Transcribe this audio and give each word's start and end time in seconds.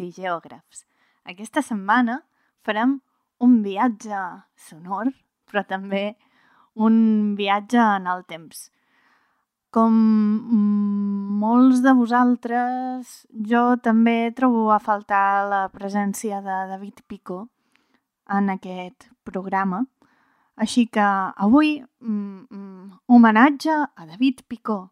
I 0.00 0.10
geògrafs, 0.12 0.84
aquesta 1.26 1.62
setmana 1.62 2.20
farem 2.66 3.00
un 3.42 3.60
viatge 3.64 4.20
sonor, 4.68 5.10
però 5.46 5.62
també 5.66 6.16
un 6.76 7.34
viatge 7.38 7.80
en 7.80 8.06
el 8.12 8.24
temps. 8.28 8.68
Com 9.74 9.96
molts 11.40 11.82
de 11.84 11.92
vosaltres, 11.98 13.26
jo 13.50 13.64
també 13.82 14.32
trobo 14.36 14.70
a 14.72 14.80
faltar 14.80 15.48
la 15.50 15.66
presència 15.74 16.40
de 16.44 16.62
David 16.70 17.02
Pico 17.08 17.42
en 18.38 18.50
aquest 18.54 19.10
programa. 19.24 19.84
Així 20.56 20.86
que 20.88 21.04
avui, 21.04 21.82
mm, 22.00 22.46
mm, 22.50 22.98
homenatge 23.08 23.72
a 23.72 24.06
David 24.06 24.46
Picó. 24.48 24.90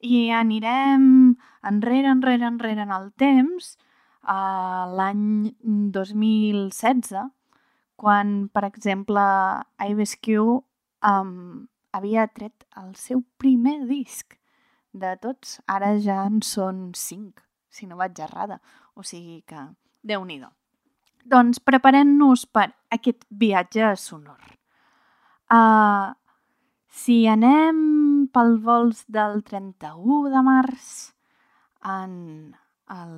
I 0.00 0.30
anirem 0.30 1.36
enrere, 1.62 2.08
enrere, 2.08 2.46
enrere 2.46 2.82
en 2.82 2.90
el 2.90 3.12
temps, 3.12 3.76
a 4.26 4.86
l'any 4.90 5.52
2016, 5.94 7.22
quan, 7.96 8.34
per 8.48 8.64
exemple, 8.66 9.22
Ives 9.84 10.16
Q 10.20 10.64
um, 11.04 11.68
havia 11.94 12.26
tret 12.26 12.66
el 12.80 12.94
seu 12.98 13.22
primer 13.38 13.84
disc. 13.88 14.36
De 14.94 15.14
tots, 15.18 15.58
ara 15.66 15.94
ja 15.98 16.22
en 16.26 16.40
són 16.46 16.92
cinc, 16.94 17.42
si 17.70 17.86
no 17.86 17.98
vaig 17.98 18.18
errada. 18.22 18.60
O 18.94 19.02
sigui 19.02 19.42
que, 19.46 19.68
déu 20.02 20.24
nhi 20.24 20.40
Doncs 21.24 21.58
preparem-nos 21.58 22.44
per 22.46 22.68
aquest 22.92 23.24
viatge 23.30 23.94
sonor. 23.96 24.42
Uh, 25.50 26.12
si 26.88 27.24
anem 27.26 28.28
pel 28.32 28.58
vols 28.62 29.04
del 29.08 29.42
31 29.42 30.30
de 30.30 30.42
març 30.44 30.90
en 31.84 32.12
el, 32.90 33.14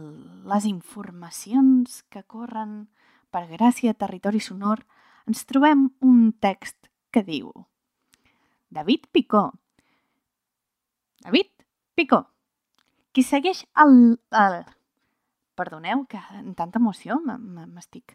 les 0.47 0.67
informacions 0.69 2.03
que 2.13 2.23
corren 2.23 2.87
per 3.31 3.47
Gràcia 3.51 3.95
Territori 3.95 4.41
Sonor, 4.41 4.85
ens 5.27 5.45
trobem 5.49 5.89
un 6.01 6.31
text 6.41 6.91
que 7.11 7.25
diu 7.27 7.51
David 8.71 9.09
Picó. 9.13 9.51
David 11.25 11.51
Picó. 11.95 12.27
Qui 13.13 13.25
segueix 13.25 13.65
el... 13.83 14.19
el... 14.31 14.63
Perdoneu, 15.57 16.03
que 16.05 16.21
en 16.37 16.53
tanta 16.53 16.77
emoció 16.77 17.17
m'estic 17.25 18.13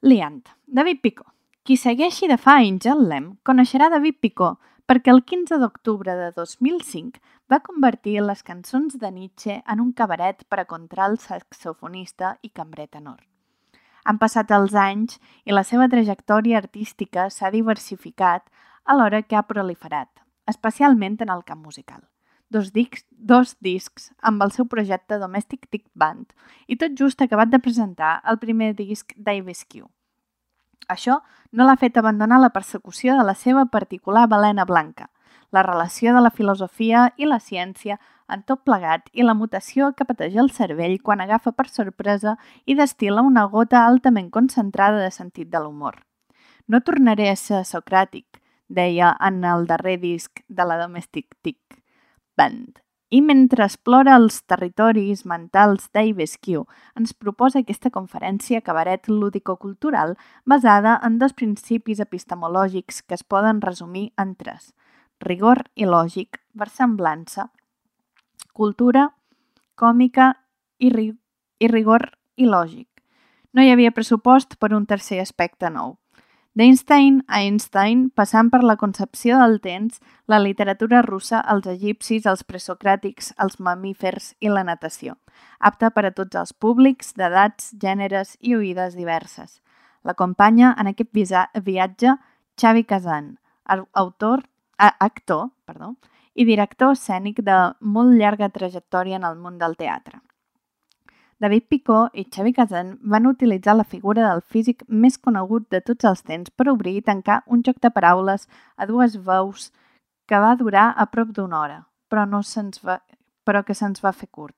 liant. 0.00 0.40
David 0.64 1.02
Picó. 1.04 1.26
Qui 1.64 1.76
segueixi 1.76 2.28
de 2.28 2.38
fa 2.40 2.56
anys 2.62 2.88
el 2.88 3.04
LEM 3.08 3.34
coneixerà 3.44 3.90
David 3.92 4.16
Picó 4.24 4.54
perquè 4.86 5.12
el 5.14 5.22
15 5.24 5.58
d'octubre 5.60 6.14
de 6.18 6.30
2005 6.36 7.20
va 7.50 7.62
convertir 7.64 8.18
les 8.20 8.42
cançons 8.44 8.98
de 9.00 9.10
Nietzsche 9.10 9.62
en 9.64 9.80
un 9.80 9.92
cabaret 9.96 10.44
per 10.48 10.60
a 10.60 10.66
contralt 10.68 11.22
saxofonista 11.24 12.34
i 12.42 12.50
cambrer 12.50 12.88
tenor. 12.88 13.22
Han 14.04 14.20
passat 14.20 14.52
els 14.52 14.74
anys 14.76 15.16
i 15.48 15.56
la 15.56 15.64
seva 15.64 15.88
trajectòria 15.88 16.60
artística 16.60 17.30
s'ha 17.30 17.50
diversificat 17.54 18.44
alhora 18.84 19.22
que 19.22 19.36
ha 19.36 19.46
proliferat, 19.48 20.10
especialment 20.46 21.16
en 21.24 21.32
el 21.32 21.44
camp 21.48 21.64
musical. 21.64 22.02
Dos 22.52 22.70
discs, 22.76 23.06
dos 23.08 23.56
discs 23.64 24.12
amb 24.20 24.44
el 24.44 24.52
seu 24.52 24.68
projecte 24.68 25.18
Domestic 25.18 25.64
Tick 25.70 25.88
Band 25.94 26.36
i 26.68 26.76
tot 26.76 26.92
just 27.00 27.24
acabat 27.24 27.48
de 27.48 27.58
presentar 27.58 28.18
el 28.28 28.38
primer 28.38 28.74
disc 28.76 29.16
d'Ives 29.16 29.64
Q. 29.64 29.88
Això 30.88 31.20
no 31.52 31.66
l'ha 31.66 31.76
fet 31.80 31.96
abandonar 31.96 32.40
la 32.42 32.52
persecució 32.54 33.16
de 33.18 33.24
la 33.24 33.34
seva 33.34 33.66
particular 33.66 34.26
balena 34.28 34.64
blanca, 34.64 35.10
la 35.50 35.62
relació 35.62 36.14
de 36.14 36.20
la 36.24 36.32
filosofia 36.34 37.12
i 37.16 37.28
la 37.30 37.40
ciència 37.40 37.98
en 38.28 38.42
tot 38.48 38.64
plegat 38.64 39.10
i 39.12 39.24
la 39.24 39.36
mutació 39.38 39.92
que 39.96 40.06
pateix 40.08 40.36
el 40.40 40.50
cervell 40.50 40.96
quan 41.02 41.20
agafa 41.24 41.52
per 41.52 41.68
sorpresa 41.70 42.36
i 42.66 42.76
destila 42.78 43.22
una 43.22 43.46
gota 43.56 43.84
altament 43.86 44.30
concentrada 44.30 45.02
de 45.02 45.10
sentit 45.10 45.50
de 45.52 45.60
l'humor. 45.60 46.00
No 46.66 46.80
tornaré 46.80 47.28
a 47.30 47.36
ser 47.36 47.64
socràtic, 47.68 48.40
deia 48.68 49.12
en 49.20 49.44
el 49.44 49.68
darrer 49.68 49.98
disc 50.00 50.40
de 50.48 50.64
la 50.64 50.80
Domestic 50.80 51.36
Tick 51.42 51.82
Band. 52.36 52.83
I 53.14 53.20
mentre 53.22 53.62
explora 53.62 54.16
els 54.18 54.40
territoris 54.50 55.20
mentals 55.30 55.84
d'Ives 55.94 56.32
Q, 56.42 56.64
ens 56.98 57.12
proposa 57.14 57.60
aquesta 57.60 57.92
conferència 57.94 58.62
cabaret 58.66 59.06
lúdico-cultural 59.06 60.16
basada 60.50 60.96
en 61.06 61.20
dos 61.20 61.36
principis 61.38 62.00
epistemològics 62.02 63.04
que 63.06 63.14
es 63.14 63.22
poden 63.22 63.60
resumir 63.62 64.08
en 64.18 64.34
tres. 64.34 64.72
Rigor 65.22 65.62
i 65.78 65.86
lògic, 65.86 66.40
versemblança, 66.58 67.52
cultura, 68.52 69.06
còmica 69.78 70.32
i, 70.82 70.90
ri 70.90 71.12
i 71.62 71.70
rigor 71.70 72.10
i 72.34 72.50
lògic. 72.50 72.88
No 73.54 73.62
hi 73.62 73.70
havia 73.70 73.94
pressupost 73.94 74.58
per 74.58 74.74
un 74.74 74.90
tercer 74.90 75.20
aspecte 75.22 75.70
nou. 75.70 76.00
D'Einstein 76.54 77.16
a 77.26 77.40
Einstein, 77.42 78.10
passant 78.14 78.46
per 78.46 78.60
la 78.62 78.76
concepció 78.78 79.40
del 79.40 79.56
temps, 79.58 79.96
la 80.30 80.38
literatura 80.38 81.00
russa, 81.02 81.40
els 81.50 81.66
egipcis, 81.66 82.28
els 82.30 82.44
presocràtics, 82.46 83.32
els 83.42 83.58
mamífers 83.58 84.28
i 84.38 84.52
la 84.52 84.62
natació, 84.62 85.16
apta 85.58 85.90
per 85.90 86.04
a 86.06 86.12
tots 86.14 86.38
els 86.38 86.52
públics, 86.54 87.10
d'edats, 87.18 87.72
gèneres 87.82 88.36
i 88.38 88.54
oïdes 88.54 88.94
diverses. 88.94 89.58
L'acompanya 90.06 90.76
en 90.78 90.92
aquest 90.92 91.10
viatge 91.66 92.14
Xavi 92.54 92.84
Kazan, 92.86 93.32
autor, 93.90 94.44
actor 94.78 95.48
perdó, 95.66 95.96
i 96.38 96.46
director 96.46 96.94
escènic 96.94 97.42
de 97.42 97.58
molt 97.80 98.14
llarga 98.14 98.52
trajectòria 98.54 99.18
en 99.18 99.26
el 99.26 99.42
món 99.42 99.58
del 99.58 99.74
teatre. 99.74 100.20
David 101.44 101.68
Picó 101.68 102.08
i 102.16 102.22
Xavi 102.24 102.54
Kazan 102.56 102.94
van 103.12 103.26
utilitzar 103.28 103.74
la 103.76 103.84
figura 103.84 104.22
del 104.24 104.40
físic 104.40 104.80
més 104.88 105.20
conegut 105.20 105.68
de 105.74 105.82
tots 105.84 106.06
els 106.08 106.24
temps 106.24 106.48
per 106.56 106.72
obrir 106.72 106.96
i 106.96 107.04
tancar 107.04 107.44
un 107.52 107.60
joc 107.66 107.82
de 107.84 107.90
paraules 107.92 108.48
a 108.80 108.88
dues 108.88 109.20
veus 109.26 109.68
que 110.24 110.40
va 110.40 110.56
durar 110.56 110.96
a 110.96 111.04
prop 111.12 111.36
d'una 111.36 111.60
hora, 111.60 111.84
però, 112.08 112.24
no 112.24 112.40
se'ns 112.40 112.80
va, 112.80 113.04
però 113.44 113.60
que 113.60 113.76
se'ns 113.76 114.00
va 114.00 114.16
fer 114.16 114.32
curt. 114.32 114.56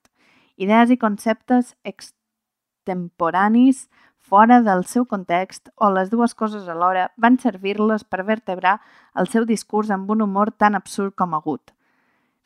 Idees 0.63 0.95
i 0.95 0.97
conceptes 0.97 1.75
extemporanis 1.83 3.91
fora 4.31 4.63
del 4.63 4.87
seu 4.87 5.11
context 5.11 5.75
o 5.75 5.91
les 5.91 6.07
dues 6.15 6.39
coses 6.39 6.71
alhora 6.71 7.11
van 7.17 7.35
servir-les 7.43 8.07
per 8.07 8.23
vertebrar 8.31 8.79
el 9.19 9.27
seu 9.27 9.43
discurs 9.51 9.91
amb 9.91 10.07
un 10.15 10.23
humor 10.23 10.55
tan 10.55 10.79
absurd 10.79 11.19
com 11.19 11.35
agut. 11.35 11.75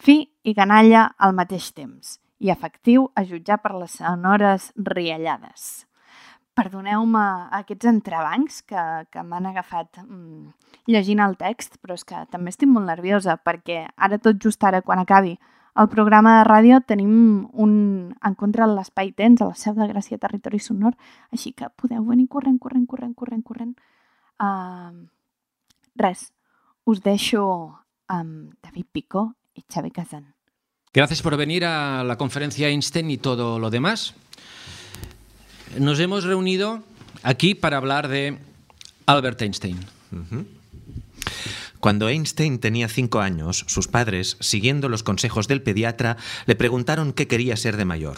Fi 0.00 0.32
i 0.48 0.56
canalla 0.56 1.12
al 1.18 1.36
mateix 1.36 1.76
temps 1.76 2.29
i 2.40 2.50
efectiu 2.50 3.10
a 3.14 3.24
jutjar 3.28 3.60
per 3.62 3.76
les 3.76 4.00
sonores 4.00 4.72
riallades. 4.76 5.86
perdoneu-me 6.60 7.22
aquests 7.56 7.86
entrebancs 7.88 8.58
que, 8.68 8.82
que 9.08 9.22
m'han 9.24 9.46
agafat 9.48 10.00
mm, 10.02 10.50
llegint 10.92 11.22
el 11.24 11.36
text, 11.40 11.78
però 11.80 11.94
és 11.96 12.04
que 12.04 12.18
també 12.32 12.52
estic 12.52 12.68
molt 12.68 12.90
nerviosa 12.90 13.38
perquè 13.40 13.86
ara, 13.96 14.18
tot 14.18 14.36
just 14.42 14.64
ara, 14.66 14.82
quan 14.82 15.00
acabi 15.00 15.38
el 15.80 15.88
programa 15.88 16.38
de 16.38 16.48
ràdio, 16.48 16.80
tenim 16.84 17.12
un 17.52 17.72
encontre 18.26 18.64
a 18.64 18.68
l'Espai 18.68 19.12
Tens, 19.16 19.40
a 19.40 19.48
la 19.52 19.56
seu 19.56 19.76
de 19.78 19.86
Gràcia 19.88 20.18
Territori 20.18 20.58
Sonor, 20.58 20.96
així 21.30 21.54
que 21.56 21.70
podeu 21.78 22.02
venir 22.08 22.26
corrent, 22.28 22.58
corrent, 22.58 22.88
corrent, 22.90 23.14
corrent, 23.14 23.44
corrent. 23.46 23.72
Uh, 24.42 25.06
res, 26.02 26.26
us 26.84 27.00
deixo 27.06 27.46
amb 28.10 28.50
David 28.60 28.90
Picó 28.92 29.30
i 29.54 29.64
Xavi 29.70 29.94
Kazan. 29.94 30.26
Gracias 30.92 31.22
por 31.22 31.36
venir 31.36 31.64
a 31.64 32.02
la 32.02 32.16
conferencia 32.16 32.68
Einstein 32.68 33.12
y 33.12 33.16
todo 33.16 33.60
lo 33.60 33.70
demás. 33.70 34.14
Nos 35.78 36.00
hemos 36.00 36.24
reunido 36.24 36.82
aquí 37.22 37.54
para 37.54 37.76
hablar 37.76 38.08
de 38.08 38.38
Albert 39.06 39.40
Einstein. 39.40 39.78
Cuando 41.78 42.08
Einstein 42.08 42.58
tenía 42.58 42.88
cinco 42.88 43.20
años, 43.20 43.64
sus 43.68 43.86
padres, 43.86 44.36
siguiendo 44.40 44.88
los 44.88 45.04
consejos 45.04 45.46
del 45.46 45.62
pediatra, 45.62 46.16
le 46.46 46.56
preguntaron 46.56 47.12
qué 47.12 47.28
quería 47.28 47.56
ser 47.56 47.76
de 47.76 47.84
mayor. 47.84 48.16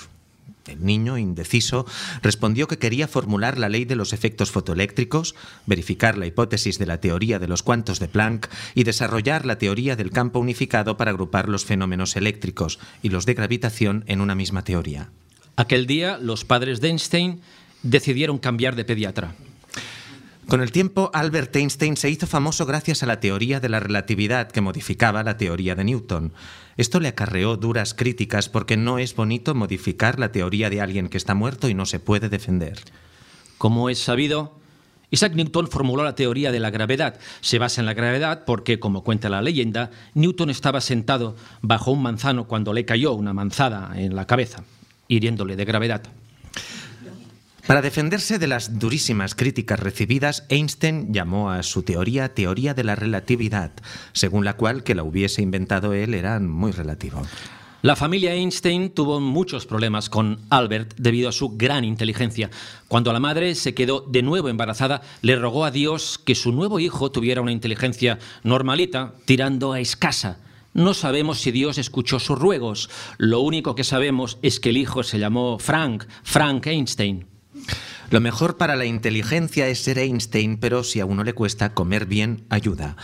El 0.67 0.85
niño, 0.85 1.19
indeciso, 1.19 1.87
respondió 2.23 2.69
que 2.69 2.79
quería 2.79 3.09
formular 3.09 3.59
la 3.59 3.69
ley 3.69 3.85
de 3.85 3.97
los 3.97 4.13
efectos 4.13 4.51
fotoeléctricos, 4.51 5.35
verificar 5.67 6.17
la 6.17 6.27
hipótesis 6.27 6.79
de 6.79 6.87
la 6.87 7.01
teoría 7.01 7.39
de 7.39 7.49
los 7.49 7.63
cuantos 7.63 7.99
de 7.99 8.09
Planck 8.09 8.49
y 8.75 8.85
desarrollar 8.85 9.45
la 9.45 9.59
teoría 9.59 9.97
del 9.97 10.11
campo 10.11 10.39
unificado 10.39 10.97
para 10.97 11.11
agrupar 11.11 11.49
los 11.49 11.65
fenómenos 11.65 12.17
eléctricos 12.17 12.79
y 13.03 13.09
los 13.09 13.27
de 13.27 13.35
gravitación 13.35 14.05
en 14.07 14.21
una 14.21 14.35
misma 14.35 14.65
teoría. 14.65 15.11
Aquel 15.57 15.87
día 15.87 16.19
los 16.19 16.45
padres 16.45 16.81
de 16.81 16.89
Einstein 16.89 17.41
decidieron 17.83 18.39
cambiar 18.39 18.77
de 18.77 18.85
pediatra. 18.85 19.35
Con 20.53 20.61
el 20.61 20.71
tiempo, 20.71 21.11
Albert 21.15 21.57
Einstein 21.57 21.97
se 21.97 22.11
hizo 22.11 22.27
famoso 22.27 22.67
gracias 22.67 23.03
a 23.03 23.07
la 23.07 23.21
teoría 23.21 23.59
de 23.59 23.71
la 23.71 23.81
relatividad 23.81 24.51
que 24.51 24.61
modificaba 24.61 25.23
la 25.23 25.39
teoría 25.39 25.75
de 25.75 25.83
Newton. 25.83 26.35
Esto 26.77 27.01
le 27.01 27.09
acarreó 27.09 27.57
duras 27.57 27.95
críticas 27.95 28.51
porque 28.51 28.77
no 28.77 28.99
es 28.99 29.17
bonito 29.17 29.55
modificar 29.55 30.19
la 30.19 30.31
teoría 30.31 30.69
de 30.69 30.83
alguien 30.83 31.09
que 31.09 31.17
está 31.17 31.33
muerto 31.33 31.71
y 31.71 31.75
no 31.75 31.87
se 31.87 32.01
puede 32.01 32.29
defender. 32.29 32.81
Como 33.57 33.89
es 33.89 33.99
sabido, 33.99 34.59
Isaac 35.11 35.33
Newton 35.37 35.69
formuló 35.69 36.05
la 36.05 36.17
teoría 36.17 36.53
de 36.53 36.61
la 36.61 36.69
gravedad. 36.69 37.19
Se 37.41 37.59
basa 37.59 37.81
en 37.81 37.87
la 37.87 37.95
gravedad 37.95 38.45
porque, 38.45 38.79
como 38.79 39.05
cuenta 39.05 39.31
la 39.31 39.41
leyenda, 39.41 39.91
Newton 40.13 40.51
estaba 40.51 40.83
sentado 40.83 41.35
bajo 41.63 41.93
un 41.93 42.03
manzano 42.03 42.47
cuando 42.47 42.75
le 42.75 42.85
cayó 42.85 43.15
una 43.15 43.33
manzada 43.33 43.93
en 43.95 44.15
la 44.15 44.27
cabeza, 44.27 44.65
hiriéndole 45.09 45.57
de 45.57 45.65
gravedad. 45.65 46.03
Para 47.67 47.81
defenderse 47.81 48.41
de 48.41 48.49
las 48.49 48.81
durísimas 48.81 49.37
críticas 49.37 49.79
recibidas, 49.79 50.45
Einstein 50.49 51.15
llamó 51.15 51.51
a 51.51 51.63
su 51.63 51.85
teoría 51.85 52.35
teoría 52.35 52.75
de 52.75 52.83
la 52.83 52.97
relatividad, 52.97 53.71
según 54.13 54.45
la 54.45 54.57
cual 54.57 54.83
que 54.83 54.97
la 54.97 55.05
hubiese 55.05 55.43
inventado 55.43 55.93
él 55.93 56.15
era 56.15 56.41
muy 56.41 56.73
relativo. 56.73 57.23
La 57.83 57.97
familia 57.97 58.35
Einstein 58.35 58.91
tuvo 58.91 59.21
muchos 59.21 59.67
problemas 59.67 60.09
con 60.09 60.41
Albert 60.51 60.95
debido 60.99 61.29
a 61.29 61.33
su 61.33 61.57
gran 61.57 61.85
inteligencia. 61.85 62.51
Cuando 62.89 63.13
la 63.13 63.21
madre 63.21 63.55
se 63.55 63.75
quedó 63.75 64.01
de 64.01 64.23
nuevo 64.23 64.49
embarazada, 64.49 65.03
le 65.21 65.37
rogó 65.37 65.65
a 65.65 65.71
Dios 65.71 66.21
que 66.25 66.35
su 66.35 66.53
nuevo 66.53 66.81
hijo 66.81 67.11
tuviera 67.11 67.41
una 67.43 67.53
inteligencia 67.53 68.19
normalita, 68.45 69.15
tirando 69.25 69.73
a 69.73 69.81
escasa. 69.81 70.39
No 70.75 70.95
sabemos 70.95 71.41
si 71.41 71.51
Dios 71.51 71.79
escuchó 71.79 72.21
sus 72.21 72.39
ruegos. 72.39 72.89
Lo 73.19 73.41
único 73.41 73.75
que 73.75 73.85
sabemos 73.85 74.39
es 74.43 74.61
que 74.61 74.71
el 74.71 74.77
hijo 74.77 75.03
se 75.03 75.19
llamó 75.19 75.59
Frank, 75.59 76.05
Frank 76.23 76.67
Einstein. 76.67 77.32
Lo 78.13 78.21
mejor 78.21 78.59
para 78.59 78.77
la 78.77 78.85
inteligencia 78.85 79.69
es 79.69 79.79
ser 79.79 79.99
Einstein, 79.99 80.59
pero 80.59 80.85
si 80.85 81.01
a 81.01 81.07
uno 81.07 81.25
le 81.25 81.33
cuesta 81.33 81.73
comer 81.73 82.05
bien, 82.05 82.45
ayuda. 82.51 82.95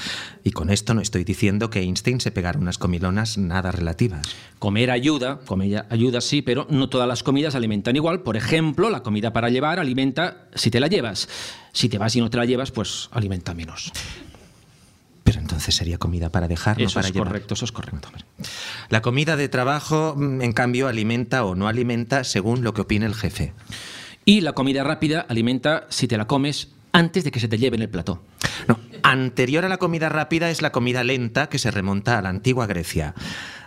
Y 0.44 0.50
con 0.50 0.69
esto 0.69 0.93
no 0.93 1.00
estoy 1.00 1.25
diciendo 1.25 1.70
que 1.70 1.81
Einstein 1.81 2.20
se 2.20 2.31
pegara 2.31 2.58
unas 2.58 2.76
comilonas 2.76 3.38
nada 3.38 3.72
relativas. 3.72 4.28
Comer 4.58 4.90
ayuda, 4.90 5.40
comer 5.46 5.87
ayuda 5.88 6.20
sí, 6.20 6.43
pero 6.43 6.66
no 6.69 6.90
todas 6.90 7.08
las 7.08 7.22
comidas 7.22 7.55
alimentan 7.55 7.96
igual. 7.96 8.20
Por 8.20 8.37
ejemplo, 8.37 8.90
la 8.90 9.02
comida 9.02 9.32
para 9.32 9.49
llevar 9.49 9.78
alimenta 9.78 10.49
si 10.55 10.70
te 10.70 10.78
la 10.78 10.88
llevas. 10.88 11.26
Si 11.72 11.88
te 11.88 11.96
vas 11.96 12.14
y 12.14 12.20
no 12.20 12.28
te 12.28 12.37
la 12.37 12.44
llevas, 12.44 12.70
pues 12.70 13.08
alimenta 13.12 13.55
menos. 13.55 13.90
Pero 15.25 15.40
entonces 15.40 15.75
sería 15.75 15.96
comida 15.96 16.28
para 16.28 16.49
dejar, 16.49 16.78
no 16.78 16.84
Eso 16.84 16.96
para 16.96 17.08
es 17.08 17.14
llevar. 17.14 17.28
correcto, 17.28 17.55
eso 17.55 17.64
es 17.64 17.72
correcto. 17.72 18.10
La 18.90 19.00
comida 19.00 19.37
de 19.37 19.49
trabajo, 19.49 20.14
mm, 20.19 20.43
en 20.43 20.52
cambio, 20.52 20.87
alimenta 20.87 21.46
o 21.46 21.55
no 21.55 21.66
alimenta 21.66 22.25
según 22.25 22.62
lo 22.62 22.75
que 22.75 22.82
opine 22.82 23.06
el 23.06 23.14
jefe. 23.14 23.55
Y 24.29 24.43
la 24.43 24.53
comida 24.53 24.85
rápida 24.85 25.25
alimenta 25.27 25.87
si 25.89 26.07
te 26.07 26.19
la 26.19 26.27
comes 26.27 26.69
antes 26.93 27.25
de 27.25 27.31
que 27.31 27.41
se 27.41 27.49
te 27.49 27.57
lleve 27.57 27.77
en 27.77 27.83
el 27.85 27.89
plato. 27.89 28.21
No, 28.67 28.79
anterior 29.03 29.65
a 29.65 29.71
la 29.71 29.79
comida 29.79 30.11
rápida 30.11 30.51
es 30.51 30.61
la 30.61 30.71
comida 30.71 31.03
lenta 31.03 31.49
que 31.49 31.59
se 31.59 31.71
remonta 31.71 32.19
a 32.19 32.21
la 32.21 32.29
antigua 32.29 32.67
Grecia. 32.67 33.15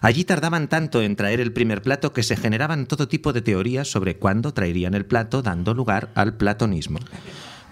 Allí 0.01 0.23
tardaban 0.23 0.67
tanto 0.67 1.01
en 1.01 1.15
traer 1.15 1.39
el 1.41 1.51
primer 1.51 1.81
plato 1.81 2.13
que 2.13 2.21
se 2.21 2.37
generaban 2.37 2.85
todo 2.85 3.07
tipo 3.07 3.33
de 3.33 3.41
teorías 3.41 3.87
sobre 3.87 4.17
cuándo 4.17 4.53
traerían 4.53 4.93
el 4.93 5.07
plato, 5.07 5.41
dando 5.41 5.73
lugar 5.73 6.11
al 6.13 6.37
platonismo. 6.37 6.99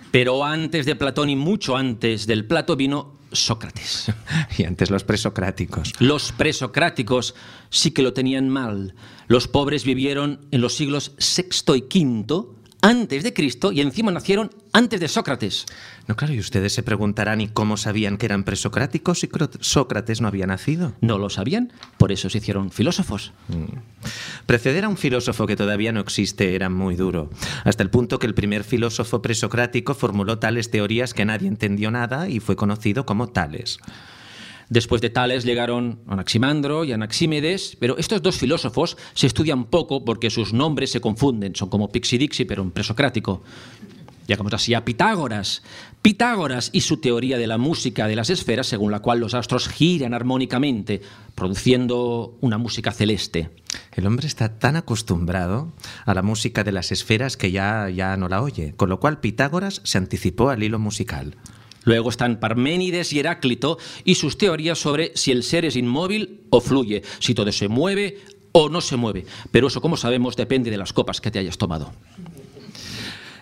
Pero 0.09 0.43
antes 0.43 0.87
de 0.87 0.95
Platón 0.95 1.29
y 1.29 1.35
mucho 1.35 1.77
antes 1.77 2.25
del 2.25 2.45
plato 2.45 2.75
vino 2.75 3.19
Sócrates. 3.31 4.11
Y 4.57 4.63
antes 4.63 4.89
los 4.89 5.03
presocráticos. 5.03 5.93
Los 5.99 6.31
presocráticos 6.31 7.35
sí 7.69 7.91
que 7.91 8.01
lo 8.01 8.13
tenían 8.13 8.49
mal. 8.49 8.95
Los 9.27 9.47
pobres 9.47 9.83
vivieron 9.83 10.47
en 10.49 10.61
los 10.61 10.73
siglos 10.73 11.11
VI 11.19 11.75
y 11.75 12.03
V 12.03 12.58
antes 12.81 13.23
de 13.23 13.33
Cristo 13.33 13.71
y 13.71 13.81
encima 13.81 14.11
nacieron 14.11 14.51
antes 14.71 14.99
de 14.99 15.07
Sócrates. 15.07 15.65
No, 16.07 16.15
claro, 16.15 16.33
y 16.33 16.39
ustedes 16.39 16.73
se 16.73 16.83
preguntarán, 16.83 17.41
¿y 17.41 17.47
cómo 17.47 17.77
sabían 17.77 18.17
que 18.17 18.25
eran 18.25 18.43
presocráticos 18.43 19.19
si 19.19 19.29
Sócrates 19.59 20.21
no 20.21 20.27
había 20.27 20.47
nacido? 20.47 20.93
No 21.01 21.17
lo 21.17 21.29
sabían, 21.29 21.73
por 21.97 22.11
eso 22.11 22.29
se 22.29 22.37
hicieron 22.37 22.71
filósofos. 22.71 23.33
Preceder 24.45 24.85
a 24.85 24.89
un 24.89 24.97
filósofo 24.97 25.45
que 25.47 25.55
todavía 25.55 25.91
no 25.91 25.99
existe 25.99 26.55
era 26.55 26.69
muy 26.69 26.95
duro, 26.95 27.29
hasta 27.63 27.83
el 27.83 27.89
punto 27.89 28.19
que 28.19 28.27
el 28.27 28.33
primer 28.33 28.63
filósofo 28.63 29.21
presocrático 29.21 29.93
formuló 29.93 30.39
tales 30.39 30.71
teorías 30.71 31.13
que 31.13 31.25
nadie 31.25 31.47
entendió 31.47 31.91
nada 31.91 32.29
y 32.29 32.39
fue 32.39 32.55
conocido 32.55 33.05
como 33.05 33.27
Tales. 33.29 33.79
Después 34.69 35.01
de 35.01 35.09
Tales 35.09 35.45
llegaron 35.45 35.99
Anaximandro 36.07 36.83
y 36.83 36.91
Anaxímedes, 36.91 37.75
pero 37.79 37.97
estos 37.97 38.21
dos 38.21 38.37
filósofos 38.37 38.97
se 39.13 39.25
estudian 39.25 39.65
poco 39.65 40.05
porque 40.05 40.29
sus 40.29 40.53
nombres 40.53 40.91
se 40.91 41.01
confunden, 41.01 41.55
son 41.55 41.69
como 41.69 41.91
Pixidixi, 41.91 42.45
pero 42.45 42.61
en 42.61 42.71
presocrático. 42.71 43.41
Llegamos 44.27 44.53
así 44.53 44.75
a 44.75 44.85
Pitágoras. 44.85 45.63
Pitágoras 46.03 46.69
y 46.71 46.81
su 46.81 46.97
teoría 46.97 47.39
de 47.39 47.47
la 47.47 47.57
música 47.57 48.07
de 48.07 48.15
las 48.15 48.29
esferas, 48.29 48.67
según 48.67 48.91
la 48.91 48.99
cual 48.99 49.19
los 49.19 49.33
astros 49.33 49.67
giran 49.67 50.13
armónicamente, 50.13 51.01
produciendo 51.33 52.37
una 52.39 52.59
música 52.59 52.91
celeste. 52.91 53.49
El 53.91 54.05
hombre 54.05 54.27
está 54.27 54.59
tan 54.59 54.75
acostumbrado 54.75 55.73
a 56.05 56.13
la 56.13 56.21
música 56.21 56.63
de 56.63 56.71
las 56.71 56.91
esferas 56.91 57.37
que 57.37 57.49
ya, 57.49 57.89
ya 57.89 58.15
no 58.17 58.29
la 58.29 58.43
oye, 58.43 58.75
con 58.77 58.89
lo 58.89 58.99
cual 58.99 59.19
Pitágoras 59.19 59.81
se 59.83 59.97
anticipó 59.97 60.51
al 60.51 60.61
hilo 60.61 60.77
musical. 60.77 61.35
Luego 61.89 62.11
están 62.11 62.39
Parménides 62.39 63.13
y 63.13 63.19
Heráclito 63.19 63.79
y 64.03 64.13
sus 64.13 64.37
teorías 64.37 64.77
sobre 64.77 65.11
si 65.15 65.31
el 65.31 65.41
ser 65.41 65.65
es 65.65 65.75
inmóvil 65.75 66.41
o 66.51 66.61
fluye, 66.61 67.01
si 67.17 67.33
todo 67.33 67.51
se 67.51 67.67
mueve 67.67 68.19
o 68.51 68.69
no 68.69 68.79
se 68.79 68.95
mueve. 68.95 69.25
Pero 69.49 69.69
eso, 69.69 69.81
como 69.81 69.97
sabemos, 69.97 70.35
depende 70.35 70.69
de 70.69 70.77
las 70.77 70.93
copas 70.93 71.19
que 71.19 71.31
te 71.31 71.39
hayas 71.39 71.57
tomado. 71.57 71.91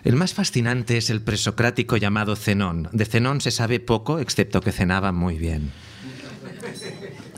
El 0.02 0.16
más 0.16 0.32
fascinante 0.32 0.96
es 0.96 1.10
el 1.10 1.20
presocrático 1.20 1.98
llamado 1.98 2.36
Zenón. 2.36 2.88
De 2.92 3.04
Zenón 3.04 3.42
se 3.42 3.50
sabe 3.50 3.80
poco, 3.80 4.18
excepto 4.18 4.62
que 4.62 4.72
cenaba 4.72 5.12
muy 5.12 5.36
bien. 5.36 5.70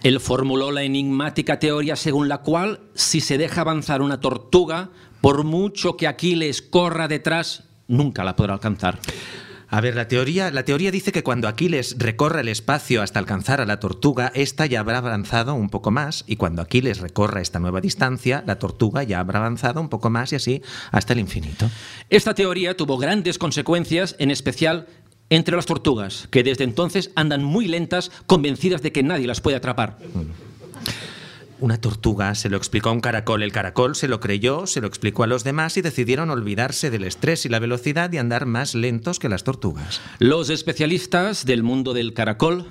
Él 0.04 0.20
formuló 0.20 0.70
la 0.70 0.84
enigmática 0.84 1.58
teoría 1.58 1.96
según 1.96 2.28
la 2.28 2.38
cual 2.38 2.82
si 2.94 3.20
se 3.20 3.36
deja 3.36 3.62
avanzar 3.62 4.00
una 4.00 4.20
tortuga, 4.20 4.90
por 5.20 5.42
mucho 5.42 5.96
que 5.96 6.06
Aquiles 6.06 6.62
corra 6.62 7.08
detrás, 7.08 7.64
nunca 7.88 8.22
la 8.22 8.36
podrá 8.36 8.52
alcanzar. 8.52 9.00
A 9.72 9.80
ver, 9.80 9.94
la 9.94 10.08
teoría, 10.08 10.50
la 10.50 10.64
teoría 10.64 10.90
dice 10.90 11.12
que 11.12 11.22
cuando 11.22 11.46
Aquiles 11.46 11.94
recorra 11.96 12.40
el 12.40 12.48
espacio 12.48 13.02
hasta 13.02 13.20
alcanzar 13.20 13.60
a 13.60 13.66
la 13.66 13.78
tortuga, 13.78 14.32
ésta 14.34 14.66
ya 14.66 14.80
habrá 14.80 14.98
avanzado 14.98 15.54
un 15.54 15.70
poco 15.70 15.92
más, 15.92 16.24
y 16.26 16.34
cuando 16.34 16.60
Aquiles 16.60 16.98
recorra 16.98 17.40
esta 17.40 17.60
nueva 17.60 17.80
distancia, 17.80 18.42
la 18.48 18.58
tortuga 18.58 19.04
ya 19.04 19.20
habrá 19.20 19.38
avanzado 19.38 19.80
un 19.80 19.88
poco 19.88 20.10
más 20.10 20.32
y 20.32 20.36
así 20.36 20.62
hasta 20.90 21.12
el 21.12 21.20
infinito. 21.20 21.70
Esta 22.08 22.34
teoría 22.34 22.76
tuvo 22.76 22.98
grandes 22.98 23.38
consecuencias, 23.38 24.16
en 24.18 24.32
especial 24.32 24.88
entre 25.28 25.54
las 25.54 25.66
tortugas, 25.66 26.26
que 26.32 26.42
desde 26.42 26.64
entonces 26.64 27.12
andan 27.14 27.44
muy 27.44 27.68
lentas, 27.68 28.10
convencidas 28.26 28.82
de 28.82 28.90
que 28.90 29.04
nadie 29.04 29.28
las 29.28 29.40
puede 29.40 29.56
atrapar. 29.56 29.98
Una 31.60 31.78
tortuga 31.78 32.34
se 32.34 32.48
lo 32.48 32.56
explicó 32.56 32.88
a 32.88 32.92
un 32.92 33.00
caracol, 33.00 33.42
el 33.42 33.52
caracol 33.52 33.94
se 33.94 34.08
lo 34.08 34.18
creyó, 34.18 34.66
se 34.66 34.80
lo 34.80 34.86
explicó 34.86 35.24
a 35.24 35.26
los 35.26 35.44
demás 35.44 35.76
y 35.76 35.82
decidieron 35.82 36.30
olvidarse 36.30 36.90
del 36.90 37.04
estrés 37.04 37.44
y 37.44 37.50
la 37.50 37.58
velocidad 37.58 38.10
y 38.12 38.16
andar 38.16 38.46
más 38.46 38.74
lentos 38.74 39.18
que 39.18 39.28
las 39.28 39.44
tortugas. 39.44 40.00
Los 40.18 40.48
especialistas 40.48 41.44
del 41.44 41.62
mundo 41.62 41.92
del 41.92 42.14
caracol 42.14 42.66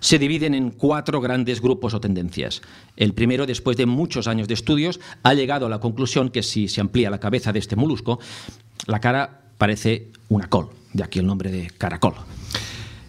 se 0.00 0.18
dividen 0.18 0.52
en 0.54 0.70
cuatro 0.70 1.20
grandes 1.20 1.60
grupos 1.60 1.94
o 1.94 2.00
tendencias. 2.00 2.60
El 2.96 3.14
primero, 3.14 3.46
después 3.46 3.76
de 3.76 3.86
muchos 3.86 4.26
años 4.26 4.48
de 4.48 4.54
estudios, 4.54 4.98
ha 5.22 5.32
llegado 5.32 5.66
a 5.66 5.70
la 5.70 5.78
conclusión 5.78 6.30
que 6.30 6.42
si 6.42 6.66
se 6.66 6.80
amplía 6.80 7.10
la 7.10 7.20
cabeza 7.20 7.52
de 7.52 7.60
este 7.60 7.76
molusco, 7.76 8.18
la 8.86 9.00
cara 9.00 9.42
parece 9.58 10.08
una 10.28 10.48
col, 10.48 10.70
de 10.92 11.04
aquí 11.04 11.20
el 11.20 11.26
nombre 11.26 11.52
de 11.52 11.70
caracol. 11.78 12.14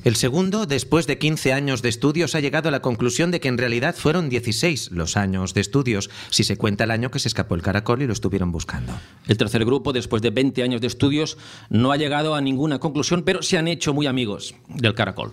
El 0.05 0.15
segundo, 0.15 0.67
después 0.67 1.07
de 1.07 1.17
15 1.17 1.51
años 1.51 1.81
de 1.81 1.89
estudios, 1.89 2.35
ha 2.35 2.39
llegado 2.39 2.69
a 2.69 2.71
la 2.71 2.83
conclusión 2.83 3.31
de 3.31 3.39
que 3.39 3.47
en 3.47 3.57
realidad 3.57 3.95
fueron 3.97 4.29
16 4.29 4.91
los 4.91 5.17
años 5.17 5.55
de 5.55 5.61
estudios, 5.61 6.11
si 6.29 6.43
se 6.43 6.57
cuenta 6.57 6.83
el 6.83 6.91
año 6.91 7.09
que 7.09 7.17
se 7.17 7.27
escapó 7.27 7.55
el 7.55 7.63
caracol 7.63 8.03
y 8.03 8.05
lo 8.05 8.13
estuvieron 8.13 8.51
buscando. 8.51 8.93
El 9.27 9.37
tercer 9.37 9.65
grupo, 9.65 9.93
después 9.93 10.21
de 10.21 10.29
20 10.29 10.61
años 10.61 10.81
de 10.81 10.85
estudios, 10.85 11.39
no 11.71 11.91
ha 11.91 11.97
llegado 11.97 12.35
a 12.35 12.41
ninguna 12.41 12.77
conclusión, 12.77 13.23
pero 13.23 13.41
se 13.41 13.57
han 13.57 13.67
hecho 13.67 13.95
muy 13.95 14.05
amigos 14.05 14.53
del 14.67 14.93
caracol. 14.93 15.31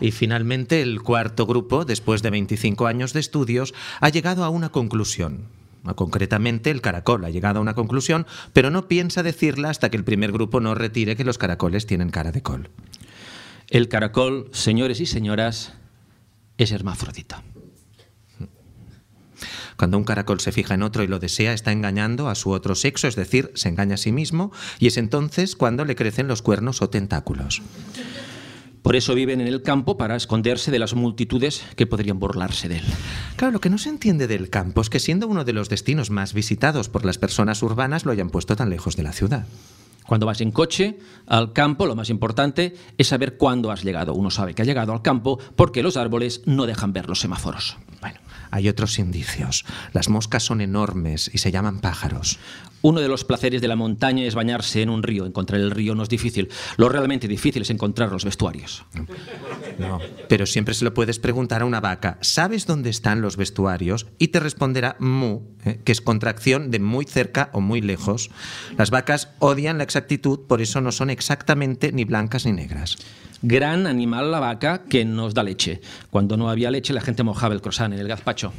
Y 0.00 0.12
finalmente 0.12 0.80
el 0.80 1.02
cuarto 1.02 1.44
grupo, 1.44 1.84
después 1.84 2.22
de 2.22 2.30
25 2.30 2.86
años 2.86 3.12
de 3.14 3.18
estudios, 3.18 3.74
ha 4.00 4.10
llegado 4.10 4.44
a 4.44 4.48
una 4.48 4.68
conclusión. 4.68 5.48
Concretamente, 5.96 6.70
el 6.70 6.82
caracol 6.82 7.24
ha 7.24 7.30
llegado 7.30 7.58
a 7.58 7.62
una 7.62 7.74
conclusión, 7.74 8.26
pero 8.52 8.70
no 8.70 8.86
piensa 8.86 9.24
decirla 9.24 9.70
hasta 9.70 9.90
que 9.90 9.96
el 9.96 10.04
primer 10.04 10.30
grupo 10.30 10.60
no 10.60 10.76
retire 10.76 11.16
que 11.16 11.24
los 11.24 11.38
caracoles 11.38 11.86
tienen 11.86 12.10
cara 12.10 12.30
de 12.30 12.42
col. 12.42 12.70
El 13.70 13.88
caracol, 13.88 14.48
señores 14.52 14.98
y 15.00 15.04
señoras, 15.04 15.74
es 16.56 16.72
hermafrodita. 16.72 17.42
Cuando 19.76 19.98
un 19.98 20.04
caracol 20.04 20.40
se 20.40 20.52
fija 20.52 20.72
en 20.72 20.82
otro 20.82 21.02
y 21.02 21.06
lo 21.06 21.18
desea, 21.18 21.52
está 21.52 21.70
engañando 21.70 22.30
a 22.30 22.34
su 22.34 22.50
otro 22.50 22.74
sexo, 22.74 23.08
es 23.08 23.14
decir, 23.14 23.52
se 23.54 23.68
engaña 23.68 23.94
a 23.94 23.98
sí 23.98 24.10
mismo, 24.10 24.52
y 24.78 24.86
es 24.86 24.96
entonces 24.96 25.54
cuando 25.54 25.84
le 25.84 25.96
crecen 25.96 26.28
los 26.28 26.40
cuernos 26.40 26.80
o 26.80 26.88
tentáculos. 26.88 27.60
Por 28.80 28.96
eso 28.96 29.14
viven 29.14 29.42
en 29.42 29.48
el 29.48 29.62
campo 29.62 29.98
para 29.98 30.16
esconderse 30.16 30.70
de 30.70 30.78
las 30.78 30.94
multitudes 30.94 31.62
que 31.76 31.86
podrían 31.86 32.18
burlarse 32.18 32.70
de 32.70 32.78
él. 32.78 32.84
Claro, 33.36 33.52
lo 33.52 33.60
que 33.60 33.68
no 33.68 33.76
se 33.76 33.90
entiende 33.90 34.26
del 34.26 34.48
campo 34.48 34.80
es 34.80 34.88
que 34.88 34.98
siendo 34.98 35.28
uno 35.28 35.44
de 35.44 35.52
los 35.52 35.68
destinos 35.68 36.08
más 36.08 36.32
visitados 36.32 36.88
por 36.88 37.04
las 37.04 37.18
personas 37.18 37.62
urbanas 37.62 38.06
lo 38.06 38.12
hayan 38.12 38.30
puesto 38.30 38.56
tan 38.56 38.70
lejos 38.70 38.96
de 38.96 39.02
la 39.02 39.12
ciudad. 39.12 39.46
Cuando 40.08 40.24
vas 40.24 40.40
en 40.40 40.52
coche 40.52 40.98
al 41.26 41.52
campo, 41.52 41.84
lo 41.84 41.94
más 41.94 42.08
importante 42.08 42.74
es 42.96 43.08
saber 43.08 43.36
cuándo 43.36 43.70
has 43.70 43.84
llegado. 43.84 44.14
Uno 44.14 44.30
sabe 44.30 44.54
que 44.54 44.62
ha 44.62 44.64
llegado 44.64 44.94
al 44.94 45.02
campo 45.02 45.38
porque 45.54 45.82
los 45.82 45.98
árboles 45.98 46.40
no 46.46 46.64
dejan 46.64 46.94
ver 46.94 47.10
los 47.10 47.20
semáforos. 47.20 47.76
Bueno, 48.00 48.18
hay 48.50 48.70
otros 48.70 48.98
indicios. 48.98 49.66
Las 49.92 50.08
moscas 50.08 50.42
son 50.42 50.62
enormes 50.62 51.30
y 51.34 51.36
se 51.36 51.52
llaman 51.52 51.80
pájaros. 51.80 52.38
Uno 52.80 53.00
de 53.00 53.08
los 53.08 53.24
placeres 53.24 53.60
de 53.60 53.68
la 53.68 53.76
montaña 53.76 54.24
es 54.24 54.34
bañarse 54.34 54.80
en 54.80 54.88
un 54.88 55.02
río. 55.02 55.26
Encontrar 55.26 55.60
el 55.60 55.72
río 55.72 55.94
no 55.94 56.04
es 56.04 56.08
difícil. 56.08 56.48
Lo 56.78 56.88
realmente 56.88 57.28
difícil 57.28 57.60
es 57.60 57.68
encontrar 57.68 58.10
los 58.10 58.24
vestuarios. 58.24 58.86
No, 59.78 60.00
pero 60.28 60.46
siempre 60.46 60.74
se 60.74 60.84
lo 60.84 60.92
puedes 60.92 61.18
preguntar 61.18 61.62
a 61.62 61.64
una 61.64 61.80
vaca. 61.80 62.18
¿Sabes 62.20 62.66
dónde 62.66 62.90
están 62.90 63.20
los 63.20 63.36
vestuarios? 63.36 64.06
Y 64.18 64.28
te 64.28 64.40
responderá 64.40 64.96
mu, 64.98 65.42
eh, 65.64 65.80
que 65.84 65.92
es 65.92 66.00
contracción 66.00 66.70
de 66.70 66.80
muy 66.80 67.04
cerca 67.04 67.50
o 67.52 67.60
muy 67.60 67.80
lejos. 67.80 68.30
Las 68.76 68.90
vacas 68.90 69.30
odian 69.38 69.78
la 69.78 69.84
exactitud, 69.84 70.40
por 70.48 70.60
eso 70.60 70.80
no 70.80 70.92
son 70.92 71.10
exactamente 71.10 71.92
ni 71.92 72.04
blancas 72.04 72.44
ni 72.44 72.52
negras. 72.52 72.96
Gran 73.42 73.86
animal 73.86 74.32
la 74.32 74.40
vaca 74.40 74.82
que 74.88 75.04
nos 75.04 75.32
da 75.32 75.44
leche. 75.44 75.80
Cuando 76.10 76.36
no 76.36 76.50
había 76.50 76.72
leche 76.72 76.92
la 76.92 77.00
gente 77.00 77.22
mojaba 77.22 77.54
el 77.54 77.60
croissant 77.60 77.94
en 77.94 78.00
el 78.00 78.08
gazpacho. 78.08 78.52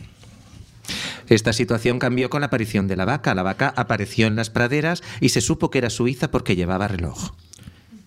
Esta 1.27 1.53
situación 1.53 1.99
cambió 1.99 2.29
con 2.29 2.41
la 2.41 2.47
aparición 2.47 2.87
de 2.87 2.95
la 2.95 3.05
vaca. 3.05 3.35
La 3.35 3.43
vaca 3.43 3.73
apareció 3.75 4.25
en 4.27 4.35
las 4.35 4.49
praderas 4.49 5.03
y 5.19 5.29
se 5.29 5.41
supo 5.41 5.69
que 5.69 5.77
era 5.79 5.89
suiza 5.89 6.31
porque 6.31 6.55
llevaba 6.55 6.87
reloj. 6.87 7.31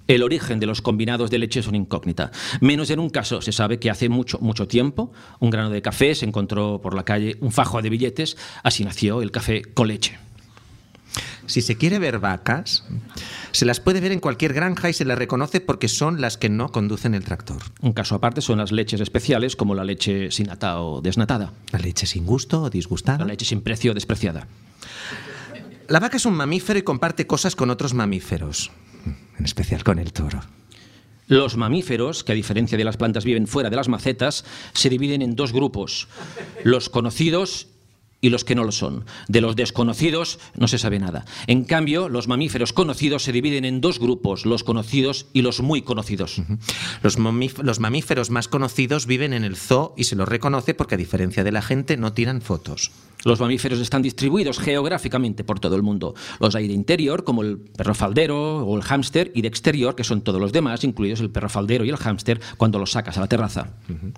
El 0.08 0.22
origen 0.22 0.60
de 0.60 0.66
los 0.66 0.82
combinados 0.82 1.30
de 1.30 1.38
leche 1.38 1.60
es 1.60 1.68
una 1.68 1.76
incógnita. 1.76 2.30
Menos 2.60 2.90
en 2.90 2.98
un 2.98 3.10
caso 3.10 3.40
se 3.40 3.52
sabe 3.52 3.78
que 3.78 3.90
hace 3.90 4.08
mucho, 4.08 4.38
mucho 4.40 4.66
tiempo 4.66 5.12
un 5.38 5.50
grano 5.50 5.70
de 5.70 5.82
café 5.82 6.14
se 6.14 6.26
encontró 6.26 6.80
por 6.82 6.94
la 6.94 7.04
calle 7.04 7.36
un 7.40 7.52
fajo 7.52 7.80
de 7.80 7.90
billetes. 7.90 8.36
Así 8.62 8.84
nació 8.84 9.22
el 9.22 9.30
café 9.30 9.62
con 9.62 9.88
leche. 9.88 10.18
Si 11.46 11.60
se 11.60 11.76
quiere 11.76 11.98
ver 11.98 12.18
vacas, 12.18 12.84
se 13.50 13.64
las 13.64 13.80
puede 13.80 14.00
ver 14.00 14.12
en 14.12 14.20
cualquier 14.20 14.54
granja 14.54 14.88
y 14.88 14.92
se 14.92 15.04
las 15.04 15.18
reconoce 15.18 15.60
porque 15.60 15.88
son 15.88 16.20
las 16.20 16.38
que 16.38 16.48
no 16.48 16.70
conducen 16.70 17.14
el 17.14 17.24
tractor. 17.24 17.62
Un 17.80 17.92
caso 17.92 18.14
aparte 18.14 18.40
son 18.40 18.58
las 18.58 18.72
leches 18.72 19.00
especiales, 19.00 19.56
como 19.56 19.74
la 19.74 19.84
leche 19.84 20.30
sin 20.30 20.46
nata 20.46 20.80
o 20.80 21.00
desnatada. 21.02 21.52
La 21.72 21.78
leche 21.78 22.06
sin 22.06 22.24
gusto 22.24 22.62
o 22.62 22.70
disgustada. 22.70 23.18
La 23.18 23.32
leche 23.32 23.44
sin 23.44 23.60
precio 23.60 23.90
o 23.90 23.94
despreciada. 23.94 24.46
La 25.88 26.00
vaca 26.00 26.16
es 26.16 26.24
un 26.24 26.34
mamífero 26.34 26.78
y 26.78 26.82
comparte 26.82 27.26
cosas 27.26 27.56
con 27.56 27.68
otros 27.68 27.92
mamíferos, 27.92 28.70
en 29.42 29.46
especial 29.46 29.82
con 29.82 29.98
el 29.98 30.12
toro. 30.12 30.40
Los 31.26 31.56
mamíferos, 31.56 32.22
que 32.22 32.30
a 32.30 32.36
diferencia 32.36 32.78
de 32.78 32.84
las 32.84 32.96
plantas 32.96 33.24
viven 33.24 33.48
fuera 33.48 33.70
de 33.70 33.76
las 33.76 33.88
macetas, 33.88 34.44
se 34.72 34.88
dividen 34.88 35.20
en 35.20 35.34
dos 35.34 35.52
grupos, 35.52 36.06
los 36.62 36.88
conocidos 36.88 37.66
y 38.22 38.30
los 38.30 38.44
que 38.44 38.54
no 38.54 38.64
lo 38.64 38.72
son. 38.72 39.04
De 39.28 39.42
los 39.42 39.56
desconocidos 39.56 40.38
no 40.56 40.68
se 40.68 40.78
sabe 40.78 40.98
nada. 40.98 41.26
En 41.48 41.64
cambio, 41.64 42.08
los 42.08 42.28
mamíferos 42.28 42.72
conocidos 42.72 43.24
se 43.24 43.32
dividen 43.32 43.66
en 43.66 43.82
dos 43.82 43.98
grupos, 43.98 44.46
los 44.46 44.64
conocidos 44.64 45.26
y 45.34 45.42
los 45.42 45.60
muy 45.60 45.82
conocidos. 45.82 46.40
Los, 47.02 47.18
los, 47.18 47.80
mamíferos 47.80 48.30
más 48.30 48.48
conocidos 48.48 49.06
viven 49.06 49.32
en 49.32 49.44
el 49.44 49.56
zoo 49.56 49.92
y 49.96 50.04
se 50.04 50.16
los 50.16 50.28
reconoce 50.28 50.72
porque 50.72 50.94
a 50.94 50.98
diferencia 50.98 51.44
de 51.44 51.52
la 51.52 51.62
gente 51.62 51.96
no 51.96 52.12
tiran 52.12 52.40
fotos. 52.40 52.92
Los 53.24 53.40
mamíferos 53.40 53.80
están 53.80 54.02
distribuidos 54.02 54.58
geográficamente 54.58 55.42
por 55.42 55.58
todo 55.58 55.74
el 55.74 55.82
mundo. 55.82 56.14
Los 56.40 56.54
hay 56.54 56.68
de 56.68 56.74
interior, 56.74 57.24
como 57.24 57.42
el 57.42 57.58
perro 57.58 57.94
faldero 57.94 58.64
o 58.64 58.76
el 58.76 58.82
hámster, 58.82 59.32
y 59.34 59.42
de 59.42 59.48
exterior, 59.48 59.96
que 59.96 60.04
son 60.04 60.22
todos 60.22 60.40
los 60.40 60.52
demás, 60.52 60.84
incluidos 60.84 61.20
el 61.20 61.30
perro 61.30 61.48
faldero 61.48 61.84
y 61.84 61.90
el 61.90 61.96
hámster, 61.96 62.40
cuando 62.56 62.78
los 62.78 62.92
sacas 62.92 63.16
a 63.16 63.20
la 63.20 63.28
terraza. 63.28 63.74
Uh 63.88 63.92
-huh. 63.92 64.12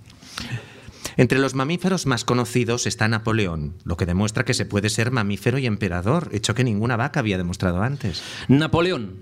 Entre 1.16 1.38
los 1.38 1.54
mamíferos 1.54 2.06
más 2.06 2.24
conocidos 2.24 2.86
está 2.86 3.08
Napoleón, 3.08 3.76
lo 3.84 3.96
que 3.96 4.06
demuestra 4.06 4.44
que 4.44 4.54
se 4.54 4.66
puede 4.66 4.90
ser 4.90 5.10
mamífero 5.10 5.58
y 5.58 5.66
emperador, 5.66 6.28
hecho 6.32 6.54
que 6.54 6.64
ninguna 6.64 6.96
vaca 6.96 7.20
había 7.20 7.38
demostrado 7.38 7.82
antes. 7.82 8.22
Napoleón, 8.48 9.20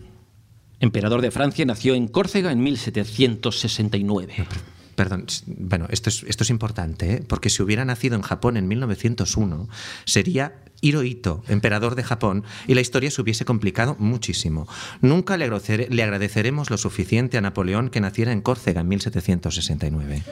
emperador 0.81 1.21
de 1.21 1.31
Francia, 1.31 1.65
nació 1.65 1.95
en 1.95 2.09
Córcega 2.09 2.51
en 2.53 2.63
1769. 2.63 4.47
Perdón, 4.95 5.27
bueno, 5.47 5.87
esto 5.91 6.11
es, 6.11 6.23
esto 6.29 6.45
es 6.45 6.51
importante, 6.51 7.15
¿eh? 7.15 7.25
porque 7.27 7.51
si 7.51 7.63
hubiera 7.63 7.85
nacido 7.85 8.15
en 8.15 8.23
Japón 8.23 8.57
en 8.57 8.69
1901, 8.69 9.69
sería 10.05 10.63
Hirohito, 10.83 11.45
emperador 11.49 11.95
de 11.95 12.03
Japón, 12.03 12.45
y 12.67 12.75
la 12.75 12.83
historia 12.83 13.11
se 13.11 13.23
hubiese 13.23 13.45
complicado 13.45 13.97
muchísimo. 13.99 14.69
Nunca 15.01 15.37
le, 15.37 15.49
le 15.89 16.03
agradeceremos 16.03 16.71
lo 16.71 16.77
suficiente 16.77 17.39
a 17.39 17.41
Napoleón 17.41 17.89
que 17.89 18.01
naciera 18.01 18.33
en 18.33 18.43
Córcega 18.43 18.83
en 18.83 18.89
1769. 18.89 20.23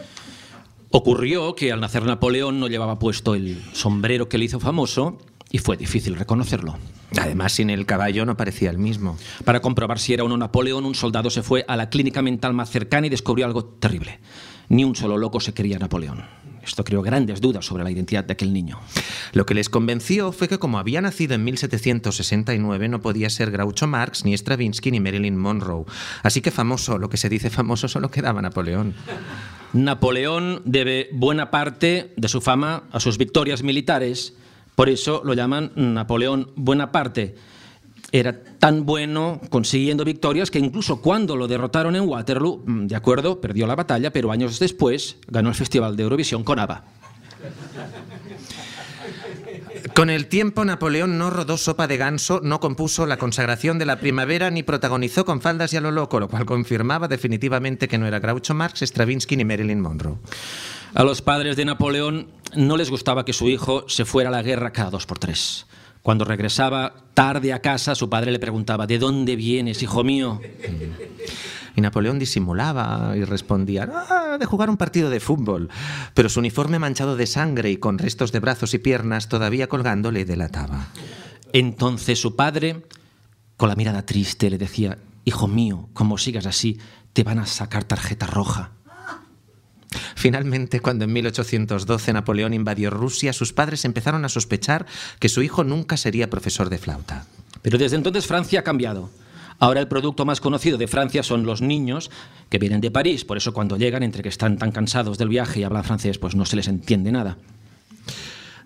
Ocurrió 0.92 1.54
que 1.54 1.70
al 1.70 1.80
nacer 1.80 2.04
Napoleón 2.04 2.58
no 2.58 2.66
llevaba 2.66 2.98
puesto 2.98 3.36
el 3.36 3.62
sombrero 3.72 4.28
que 4.28 4.38
le 4.38 4.46
hizo 4.46 4.58
famoso 4.58 5.18
y 5.50 5.58
fue 5.58 5.76
difícil 5.76 6.16
reconocerlo. 6.16 6.76
Además, 7.16 7.52
sin 7.52 7.70
el 7.70 7.86
caballo 7.86 8.26
no 8.26 8.36
parecía 8.36 8.70
el 8.70 8.78
mismo. 8.78 9.16
Para 9.44 9.60
comprobar 9.60 10.00
si 10.00 10.14
era 10.14 10.24
o 10.24 10.28
no 10.28 10.36
Napoleón, 10.36 10.84
un 10.84 10.96
soldado 10.96 11.30
se 11.30 11.44
fue 11.44 11.64
a 11.68 11.76
la 11.76 11.90
clínica 11.90 12.22
mental 12.22 12.54
más 12.54 12.70
cercana 12.70 13.06
y 13.06 13.10
descubrió 13.10 13.46
algo 13.46 13.64
terrible. 13.64 14.18
Ni 14.68 14.84
un 14.84 14.96
solo 14.96 15.16
loco 15.16 15.38
se 15.38 15.54
creía 15.54 15.78
Napoleón. 15.78 16.24
Esto 16.62 16.84
creó 16.84 17.02
grandes 17.02 17.40
dudas 17.40 17.64
sobre 17.64 17.84
la 17.84 17.90
identidad 17.90 18.24
de 18.24 18.32
aquel 18.32 18.52
niño. 18.52 18.78
Lo 19.32 19.46
que 19.46 19.54
les 19.54 19.68
convenció 19.68 20.32
fue 20.32 20.48
que 20.48 20.58
como 20.58 20.78
había 20.78 21.00
nacido 21.00 21.34
en 21.34 21.44
1769 21.44 22.88
no 22.88 23.00
podía 23.00 23.30
ser 23.30 23.50
Groucho 23.50 23.86
Marx, 23.86 24.24
ni 24.24 24.34
Stravinsky, 24.34 24.90
ni 24.90 25.00
Marilyn 25.00 25.36
Monroe. 25.36 25.84
Así 26.22 26.40
que 26.40 26.50
famoso, 26.50 26.98
lo 26.98 27.08
que 27.08 27.16
se 27.16 27.28
dice 27.28 27.48
famoso, 27.48 27.88
solo 27.88 28.10
quedaba 28.10 28.42
Napoleón. 28.42 28.94
Napoleón 29.72 30.62
debe 30.64 31.08
buena 31.12 31.50
parte 31.50 32.12
de 32.16 32.28
su 32.28 32.40
fama 32.40 32.84
a 32.90 33.00
sus 33.00 33.18
victorias 33.18 33.62
militares, 33.62 34.34
por 34.74 34.88
eso 34.88 35.22
lo 35.24 35.34
llaman 35.34 35.72
Napoleón 35.76 36.50
Buenaparte. 36.56 37.36
Era 38.12 38.42
tan 38.58 38.84
bueno 38.86 39.40
consiguiendo 39.50 40.04
victorias 40.04 40.50
que 40.50 40.58
incluso 40.58 41.00
cuando 41.00 41.36
lo 41.36 41.46
derrotaron 41.46 41.94
en 41.94 42.08
Waterloo, 42.08 42.64
de 42.66 42.96
acuerdo, 42.96 43.40
perdió 43.40 43.68
la 43.68 43.76
batalla, 43.76 44.12
pero 44.12 44.32
años 44.32 44.58
después 44.58 45.16
ganó 45.28 45.50
el 45.50 45.54
Festival 45.54 45.96
de 45.96 46.02
Eurovisión 46.02 46.42
con 46.42 46.58
ABBA. 46.58 46.84
Con 50.00 50.08
el 50.08 50.28
tiempo, 50.28 50.64
Napoleón 50.64 51.18
no 51.18 51.28
rodó 51.28 51.58
sopa 51.58 51.86
de 51.86 51.98
ganso, 51.98 52.40
no 52.42 52.58
compuso 52.58 53.04
la 53.04 53.18
consagración 53.18 53.78
de 53.78 53.84
la 53.84 54.00
primavera 54.00 54.50
ni 54.50 54.62
protagonizó 54.62 55.26
con 55.26 55.42
faldas 55.42 55.74
y 55.74 55.76
a 55.76 55.82
lo 55.82 55.90
loco, 55.90 56.18
lo 56.18 56.28
cual 56.28 56.46
confirmaba 56.46 57.06
definitivamente 57.06 57.86
que 57.86 57.98
no 57.98 58.06
era 58.06 58.18
Groucho 58.18 58.54
Marx, 58.54 58.80
Stravinsky 58.80 59.36
ni 59.36 59.44
Marilyn 59.44 59.78
Monroe. 59.78 60.16
A 60.94 61.04
los 61.04 61.20
padres 61.20 61.54
de 61.56 61.66
Napoleón 61.66 62.28
no 62.56 62.78
les 62.78 62.88
gustaba 62.88 63.26
que 63.26 63.34
su 63.34 63.50
hijo 63.50 63.84
se 63.90 64.06
fuera 64.06 64.30
a 64.30 64.32
la 64.32 64.40
guerra 64.40 64.72
cada 64.72 64.88
dos 64.88 65.04
por 65.04 65.18
tres. 65.18 65.66
Cuando 66.00 66.24
regresaba 66.24 66.94
tarde 67.12 67.52
a 67.52 67.60
casa, 67.60 67.94
su 67.94 68.08
padre 68.08 68.32
le 68.32 68.38
preguntaba, 68.38 68.86
¿de 68.86 68.98
dónde 68.98 69.36
vienes, 69.36 69.82
hijo 69.82 70.02
mío? 70.02 70.40
Y 71.76 71.80
Napoleón 71.80 72.18
disimulaba 72.18 73.14
y 73.16 73.24
respondía, 73.24 73.88
ah, 73.92 74.36
de 74.38 74.46
jugar 74.46 74.70
un 74.70 74.76
partido 74.76 75.10
de 75.10 75.20
fútbol. 75.20 75.68
Pero 76.14 76.28
su 76.28 76.40
uniforme 76.40 76.78
manchado 76.78 77.16
de 77.16 77.26
sangre 77.26 77.70
y 77.70 77.76
con 77.76 77.98
restos 77.98 78.32
de 78.32 78.40
brazos 78.40 78.74
y 78.74 78.78
piernas 78.78 79.28
todavía 79.28 79.68
colgando 79.68 80.10
le 80.10 80.24
delataba. 80.24 80.88
Entonces 81.52 82.20
su 82.20 82.36
padre, 82.36 82.84
con 83.56 83.68
la 83.68 83.76
mirada 83.76 84.06
triste, 84.06 84.50
le 84.50 84.58
decía, 84.58 84.98
hijo 85.24 85.48
mío, 85.48 85.88
como 85.92 86.18
sigas 86.18 86.46
así, 86.46 86.78
te 87.12 87.24
van 87.24 87.38
a 87.38 87.46
sacar 87.46 87.84
tarjeta 87.84 88.26
roja. 88.26 88.72
Finalmente, 90.14 90.80
cuando 90.80 91.04
en 91.04 91.12
1812 91.12 92.12
Napoleón 92.12 92.54
invadió 92.54 92.90
Rusia, 92.90 93.32
sus 93.32 93.52
padres 93.52 93.84
empezaron 93.84 94.24
a 94.24 94.28
sospechar 94.28 94.86
que 95.18 95.28
su 95.28 95.42
hijo 95.42 95.64
nunca 95.64 95.96
sería 95.96 96.30
profesor 96.30 96.70
de 96.70 96.78
flauta. 96.78 97.26
Pero 97.62 97.78
desde 97.78 97.96
entonces 97.96 98.26
Francia 98.26 98.60
ha 98.60 98.64
cambiado. 98.64 99.10
Ahora 99.60 99.80
el 99.80 99.88
producto 99.88 100.24
más 100.24 100.40
conocido 100.40 100.78
de 100.78 100.88
Francia 100.88 101.22
son 101.22 101.44
los 101.44 101.60
niños 101.60 102.10
que 102.48 102.58
vienen 102.58 102.80
de 102.80 102.90
París, 102.90 103.26
por 103.26 103.36
eso 103.36 103.52
cuando 103.52 103.76
llegan, 103.76 104.02
entre 104.02 104.22
que 104.22 104.30
están 104.30 104.56
tan 104.56 104.72
cansados 104.72 105.18
del 105.18 105.28
viaje 105.28 105.60
y 105.60 105.64
hablan 105.64 105.84
francés, 105.84 106.18
pues 106.18 106.34
no 106.34 106.46
se 106.46 106.56
les 106.56 106.66
entiende 106.66 107.12
nada. 107.12 107.36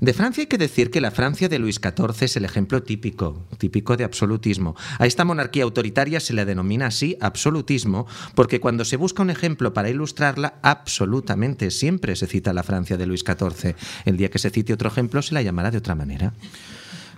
De 0.00 0.12
Francia 0.12 0.42
hay 0.42 0.46
que 0.46 0.58
decir 0.58 0.90
que 0.90 1.00
la 1.00 1.10
Francia 1.10 1.48
de 1.48 1.58
Luis 1.58 1.80
XIV 1.82 2.24
es 2.24 2.36
el 2.36 2.44
ejemplo 2.44 2.82
típico, 2.82 3.44
típico 3.58 3.96
de 3.96 4.04
absolutismo. 4.04 4.76
A 4.98 5.06
esta 5.06 5.24
monarquía 5.24 5.64
autoritaria 5.64 6.20
se 6.20 6.34
le 6.34 6.44
denomina 6.44 6.86
así 6.86 7.16
absolutismo, 7.20 8.06
porque 8.34 8.60
cuando 8.60 8.84
se 8.84 8.96
busca 8.96 9.22
un 9.22 9.30
ejemplo 9.30 9.72
para 9.72 9.90
ilustrarla, 9.90 10.54
absolutamente 10.62 11.70
siempre 11.70 12.14
se 12.16 12.26
cita 12.26 12.52
la 12.52 12.62
Francia 12.62 12.96
de 12.96 13.06
Luis 13.06 13.24
XIV. 13.26 13.74
El 14.04 14.16
día 14.16 14.30
que 14.30 14.38
se 14.38 14.50
cite 14.50 14.74
otro 14.74 14.88
ejemplo 14.88 15.22
se 15.22 15.34
la 15.34 15.42
llamará 15.42 15.70
de 15.70 15.78
otra 15.78 15.94
manera. 15.94 16.34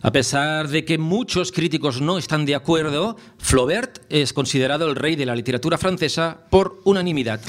A 0.07 0.13
pesar 0.13 0.69
de 0.69 0.85
que 0.85 0.99
muchos 0.99 1.51
críticos 1.51 2.01
no 2.01 2.17
están 2.17 2.47
de 2.47 2.55
acuerdo, 2.55 3.17
Flaubert 3.39 4.05
es 4.09 4.33
considerado 4.33 4.89
el 4.89 4.95
rey 4.95 5.17
de 5.17 5.27
la 5.27 5.35
literatura 5.35 5.79
francesa 5.79 6.47
por 6.49 6.81
unanimidad. 6.85 7.41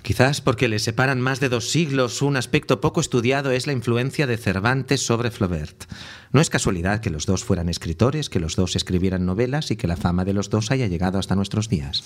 Quizás 0.00 0.40
porque 0.40 0.68
le 0.68 0.78
separan 0.78 1.20
más 1.20 1.40
de 1.40 1.50
dos 1.50 1.68
siglos, 1.68 2.22
un 2.22 2.38
aspecto 2.38 2.80
poco 2.80 3.02
estudiado 3.02 3.50
es 3.50 3.66
la 3.66 3.74
influencia 3.74 4.26
de 4.26 4.38
Cervantes 4.38 5.04
sobre 5.04 5.30
Flaubert. 5.30 5.92
No 6.32 6.40
es 6.40 6.48
casualidad 6.48 7.00
que 7.00 7.10
los 7.10 7.26
dos 7.26 7.44
fueran 7.44 7.68
escritores, 7.68 8.30
que 8.30 8.40
los 8.40 8.56
dos 8.56 8.76
escribieran 8.76 9.26
novelas 9.26 9.70
y 9.70 9.76
que 9.76 9.86
la 9.86 9.98
fama 9.98 10.24
de 10.24 10.32
los 10.32 10.48
dos 10.48 10.70
haya 10.70 10.86
llegado 10.86 11.18
hasta 11.18 11.36
nuestros 11.36 11.68
días. 11.68 12.02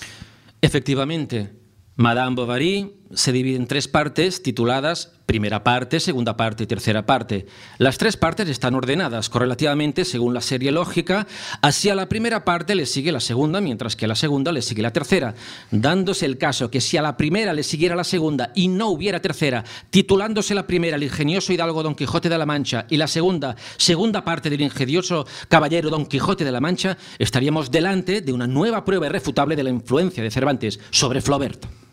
Efectivamente, 0.59 1.53
Madame 1.97 2.35
Bovary 2.35 2.93
se 3.13 3.31
divide 3.31 3.55
en 3.55 3.67
tres 3.67 3.87
partes 3.87 4.43
tituladas 4.43 5.13
primera 5.25 5.63
parte, 5.63 5.99
segunda 5.99 6.37
parte 6.37 6.63
y 6.63 6.67
tercera 6.67 7.05
parte. 7.05 7.45
Las 7.77 7.97
tres 7.97 8.17
partes 8.17 8.47
están 8.49 8.75
ordenadas 8.75 9.29
correlativamente 9.29 10.05
según 10.05 10.33
la 10.33 10.41
serie 10.41 10.71
lógica. 10.71 11.25
Así 11.61 11.89
a 11.89 11.95
la 11.95 12.07
primera 12.07 12.45
parte 12.45 12.75
le 12.75 12.85
sigue 12.85 13.11
la 13.11 13.19
segunda, 13.19 13.61
mientras 13.61 13.95
que 13.95 14.05
a 14.05 14.07
la 14.07 14.15
segunda 14.15 14.51
le 14.51 14.61
sigue 14.61 14.81
la 14.81 14.93
tercera. 14.93 15.33
Dándose 15.71 16.25
el 16.25 16.37
caso 16.37 16.69
que 16.69 16.81
si 16.81 16.97
a 16.97 17.01
la 17.01 17.17
primera 17.17 17.53
le 17.53 17.63
siguiera 17.63 17.95
la 17.95 18.03
segunda 18.03 18.51
y 18.55 18.67
no 18.67 18.89
hubiera 18.89 19.21
tercera, 19.21 19.63
titulándose 19.89 20.53
la 20.53 20.67
primera 20.67 20.97
el 20.97 21.03
ingenioso 21.03 21.53
hidalgo 21.53 21.81
Don 21.81 21.95
Quijote 21.95 22.29
de 22.29 22.37
la 22.37 22.45
Mancha 22.45 22.85
y 22.89 22.97
la 22.97 23.07
segunda, 23.07 23.55
segunda 23.77 24.23
parte 24.23 24.49
del 24.49 24.61
ingenioso 24.61 25.25
caballero 25.49 25.89
Don 25.89 26.05
Quijote 26.05 26.45
de 26.45 26.51
la 26.51 26.61
Mancha, 26.61 26.97
estaríamos 27.17 27.71
delante 27.71 28.21
de 28.21 28.33
una 28.33 28.47
nueva 28.47 28.85
prueba 28.85 29.07
irrefutable 29.07 29.55
de 29.55 29.63
la 29.63 29.69
influencia 29.69 30.21
de 30.21 30.31
Cervantes 30.31 30.79
sobre 30.91 31.21
Flaubert. 31.21 31.84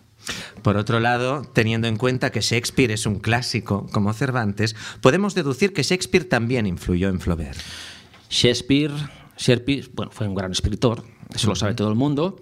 Por 0.63 0.77
otro 0.77 1.01
lado, 1.01 1.43
teniendo 1.53 1.89
en 1.89 1.97
cuenta 1.97 2.31
que 2.31 2.41
Shakespeare 2.41 2.93
es 2.93 3.07
un 3.07 3.19
clásico 3.19 3.87
como 3.93 4.13
Cervantes, 4.13 4.77
podemos 5.01 5.35
deducir 5.35 5.73
que 5.73 5.83
Shakespeare 5.83 6.25
también 6.25 6.67
influyó 6.67 7.09
en 7.09 7.21
Flaubert. 7.21 7.59
Shakespeare, 8.31 8.93
Shakespeare 9.37 9.89
bueno, 9.95 10.13
fue 10.13 10.29
un 10.29 10.35
gran 10.35 10.53
escritor, 10.53 11.05
eso 11.35 11.49
lo 11.49 11.55
sabe 11.55 11.75
todo 11.75 11.89
el 11.89 11.97
mundo, 11.97 12.41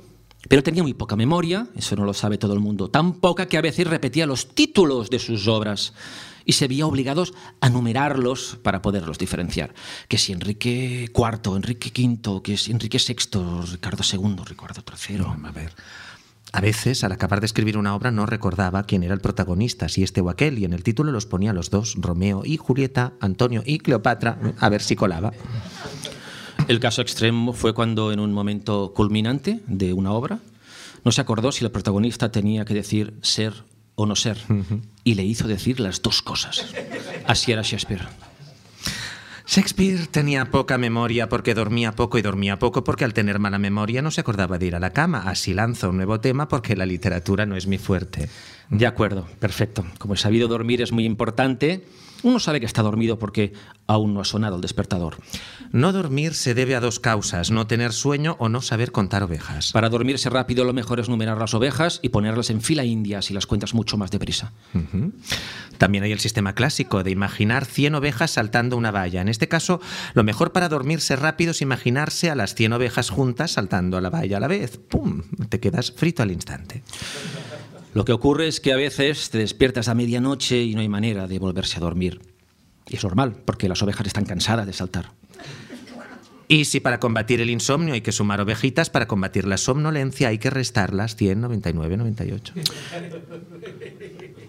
pero 0.49 0.63
tenía 0.63 0.83
muy 0.83 0.95
poca 0.95 1.17
memoria, 1.17 1.69
eso 1.77 1.97
no 1.97 2.05
lo 2.05 2.15
sabe 2.15 2.39
todo 2.39 2.55
el 2.55 2.61
mundo, 2.61 2.91
tan 2.91 3.15
poca 3.15 3.47
que 3.47 3.59
a 3.59 3.61
veces 3.61 3.87
repetía 3.87 4.27
los 4.27 4.55
títulos 4.55 5.11
de 5.11 5.19
sus 5.19 5.49
obras 5.49 5.93
y 6.45 6.53
se 6.53 6.69
veía 6.69 6.87
obligados 6.87 7.35
a 7.61 7.69
numerarlos 7.69 8.59
para 8.63 8.83
poderlos 8.83 9.19
diferenciar. 9.19 9.75
Que 10.09 10.19
si 10.19 10.33
Enrique 10.33 11.11
IV, 11.15 11.57
Enrique 11.57 11.93
V, 11.95 12.43
que 12.43 12.57
si 12.57 12.73
Enrique 12.73 12.99
VI, 12.99 13.73
Ricardo 13.73 14.03
II, 14.11 14.37
Ricardo 14.47 14.83
III. 14.83 15.21
a 15.45 15.53
ver. 15.53 15.75
A 16.53 16.61
veces, 16.61 17.05
al 17.05 17.13
acabar 17.13 17.41
de 17.41 17.47
escribir 17.47 17.79
una 17.79 17.95
obra, 17.95 18.11
no 18.11 18.27
recordaba 18.27 18.83
quién 18.83 19.03
era 19.05 19.15
el 19.15 19.21
protagonista, 19.21 19.89
si 19.89 20.03
este 20.03 20.21
o 20.21 20.31
aquel, 20.31 20.59
y 20.59 20.65
en 20.65 20.73
el 20.73 20.83
título 20.83 21.13
los 21.13 21.27
ponía 21.27 21.53
los 21.53 21.71
dos, 21.71 21.95
Romeo 21.97 22.43
y 22.45 22.57
Julieta, 22.57 23.13
Antonio 23.21 23.63
y 23.65 23.79
Cleopatra, 23.79 24.39
a 24.59 24.69
ver 24.69 24.83
si 24.83 24.97
colaba. 24.97 25.33
El 26.67 26.81
caso 26.81 27.03
extremo 27.03 27.53
fue 27.53 27.73
cuando, 27.73 28.13
en 28.13 28.21
un 28.21 28.33
momento 28.33 28.93
culminante 28.95 29.61
de 29.67 29.93
una 29.93 30.13
obra, 30.13 30.41
no 31.05 31.13
se 31.13 31.21
acordó 31.21 31.53
si 31.53 31.65
el 31.65 31.71
protagonista 31.71 32.33
tenía 32.33 32.65
que 32.65 32.75
decir 32.75 33.15
ser 33.23 33.65
o 33.95 34.07
no 34.07 34.17
ser, 34.17 34.39
y 35.05 35.15
le 35.15 35.25
hizo 35.25 35.47
decir 35.47 35.79
las 35.79 36.03
dos 36.03 36.21
cosas. 36.23 36.67
Así 37.27 37.53
era 37.53 37.63
Shakespeare. 37.63 38.09
Shakespeare 39.51 40.07
tenía 40.07 40.45
poca 40.45 40.79
memoria 40.79 41.29
porque 41.29 41.55
dormía 41.55 41.91
poco 41.91 42.19
y 42.19 42.23
dormía 42.23 42.61
poco 42.61 42.85
porque 42.85 43.05
al 43.05 43.15
tener 43.15 43.41
mala 43.41 43.59
memoria 43.59 44.01
no 44.01 44.13
se 44.13 44.21
acordaba 44.21 44.59
de 44.59 44.67
ir 44.67 44.77
a 44.77 44.79
la 44.79 44.91
cama. 44.91 45.25
Así 45.27 45.55
lanzo 45.55 45.91
un 45.91 45.97
nuevo 45.97 46.21
tema 46.21 46.47
porque 46.47 46.77
la 46.77 46.87
literatura 46.87 47.47
no 47.47 47.57
es 47.57 47.67
mi 47.67 47.77
fuerte. 47.77 48.29
De 48.71 48.87
acuerdo, 48.87 49.27
perfecto. 49.39 49.85
Como 49.99 50.15
he 50.15 50.17
sabido 50.17 50.49
dormir 50.49 50.81
es 50.81 50.93
muy 50.93 51.05
importante, 51.05 51.85
uno 52.23 52.39
sabe 52.39 52.61
que 52.61 52.67
está 52.67 52.83
dormido 52.83 53.19
porque 53.19 53.53
aún 53.87 54.15
no 54.15 54.21
ha 54.21 54.25
sonado 54.25 54.57
el 54.57 54.63
despertador. 54.63 55.17
No 55.73 55.93
dormir 55.93 56.35
se 56.35 56.55
debe 56.55 56.77
a 56.77 56.81
dos 56.81 57.01
causas, 57.01 57.51
no 57.51 57.67
tener 57.67 57.93
sueño 57.93 58.37
o 58.39 58.49
no 58.49 58.61
saber 58.61 58.93
contar 58.93 59.23
ovejas. 59.23 59.73
Para 59.73 59.89
dormirse 59.89 60.31
rápido 60.31 60.65
lo 60.65 60.73
mejor 60.73 61.01
es 61.01 61.09
numerar 61.09 61.39
las 61.39 61.55
ovejas 61.55 61.99
y 62.03 62.11
ponerlas 62.11 62.51
en 62.51 62.61
fila 62.61 62.85
india 62.85 63.23
si 63.23 63.35
las 63.35 63.47
cuentas 63.47 63.75
mucho 63.75 63.97
más 63.97 64.11
deprisa. 64.11 64.53
Ujú. 64.75 65.13
También 65.79 66.05
hay 66.05 66.13
el 66.13 66.21
sistema 66.21 66.55
clásico 66.55 67.03
de 67.03 67.11
imaginar 67.11 67.65
100 67.65 67.95
ovejas 67.97 68.33
saltando 68.33 68.77
una 68.77 68.91
valla. 68.91 69.21
En 69.21 69.29
este 69.29 69.49
caso, 69.49 69.81
lo 70.15 70.25
mejor 70.25 70.53
para 70.53 70.69
dormirse 70.69 71.17
rápido 71.17 71.53
es 71.53 71.63
imaginarse 71.63 72.31
a 72.31 72.35
las 72.35 72.55
100 72.55 72.75
ovejas 72.75 73.11
juntas 73.11 73.53
saltando 73.53 73.97
a 73.97 74.01
la 74.01 74.11
valla 74.11 74.37
a 74.37 74.41
la 74.41 74.49
vez. 74.49 74.79
¡Pum! 74.79 75.23
Te 75.49 75.59
quedas 75.59 75.93
frito 75.93 76.23
al 76.23 76.31
instante. 76.31 76.83
Lo 77.93 78.05
que 78.05 78.13
ocurre 78.13 78.47
es 78.47 78.61
que 78.61 78.73
a 78.73 78.77
veces 78.77 79.31
te 79.31 79.39
despiertas 79.39 79.89
a 79.89 79.95
medianoche 79.95 80.63
y 80.63 80.75
no 80.75 80.81
hay 80.81 80.89
manera 80.89 81.27
de 81.27 81.39
volverse 81.39 81.79
a 81.79 81.81
dormir. 81.81 82.21
Y 82.89 82.97
es 82.97 83.05
normal, 83.05 83.37
porque 83.45 83.69
las 83.69 83.83
ovejas 83.83 84.07
están 84.07 84.25
cansadas 84.25 84.67
de 84.67 84.73
saltar. 84.73 85.13
Y 86.51 86.65
si 86.65 86.81
para 86.81 86.99
combatir 86.99 87.41
el 87.41 87.49
insomnio 87.49 87.95
hay 87.95 88.01
que 88.01 88.11
sumar 88.11 88.41
ovejitas, 88.41 88.91
para 88.91 89.07
combatir 89.07 89.47
la 89.47 89.57
somnolencia 89.57 90.29
hay 90.29 90.39
que 90.39 90.51
restarlas 90.51 91.15
100, 91.15 91.41
99, 91.41 91.97
98. 91.97 92.55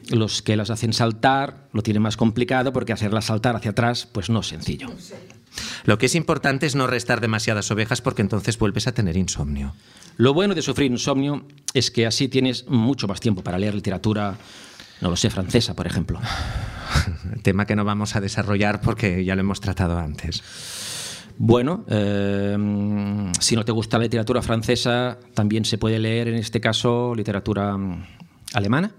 Los 0.10 0.42
que 0.42 0.56
las 0.56 0.72
hacen 0.72 0.94
saltar 0.94 1.68
lo 1.74 1.84
tienen 1.84 2.02
más 2.02 2.18
complicado 2.18 2.74
porque 2.74 2.92
hacerlas 2.92 3.26
saltar 3.26 3.56
hacia 3.56 3.70
atrás 3.70 4.08
pues 4.12 4.32
no 4.32 4.40
es 4.40 4.48
sencillo. 4.48 4.88
Lo 5.84 6.00
que 6.00 6.08
es 6.08 6.16
importante 6.16 6.66
es 6.66 6.74
no 6.74 6.88
restar 6.88 7.22
demasiadas 7.22 7.70
ovejas 7.70 8.02
porque 8.02 8.24
entonces 8.24 8.58
vuelves 8.58 8.88
a 8.88 8.94
tener 8.94 9.16
insomnio. 9.16 9.76
Lo 10.18 10.34
bueno 10.34 10.54
de 10.56 10.62
sufrir 10.62 10.92
insomnio 10.92 11.46
es 11.74 11.92
que 11.92 12.06
así 12.06 12.28
tienes 12.28 12.68
mucho 12.68 13.08
más 13.08 13.20
tiempo 13.20 13.44
para 13.44 13.58
leer 13.58 13.76
literatura, 13.76 14.38
no 15.02 15.10
lo 15.10 15.16
sé, 15.16 15.30
francesa, 15.30 15.76
por 15.76 15.88
ejemplo. 15.88 16.20
Tema 17.44 17.66
que 17.66 17.76
no 17.76 17.86
vamos 17.86 18.16
a 18.16 18.22
desarrollar 18.22 18.82
porque 18.82 19.24
ya 19.24 19.36
lo 19.36 19.42
hemos 19.42 19.62
tratado 19.62 19.98
antes. 19.98 20.44
Bueno, 21.38 21.86
eh, 21.88 22.56
si 23.40 23.56
no 23.56 23.66
te 23.66 23.72
gusta 23.72 23.98
la 23.98 24.04
literatura 24.04 24.42
francesa, 24.42 25.18
también 25.34 25.66
se 25.66 25.78
puede 25.78 25.98
leer 25.98 26.28
en 26.28 26.36
este 26.36 26.62
caso 26.62 27.16
literatura 27.16 27.76
mm, 27.78 28.06
alemana. 28.54 28.92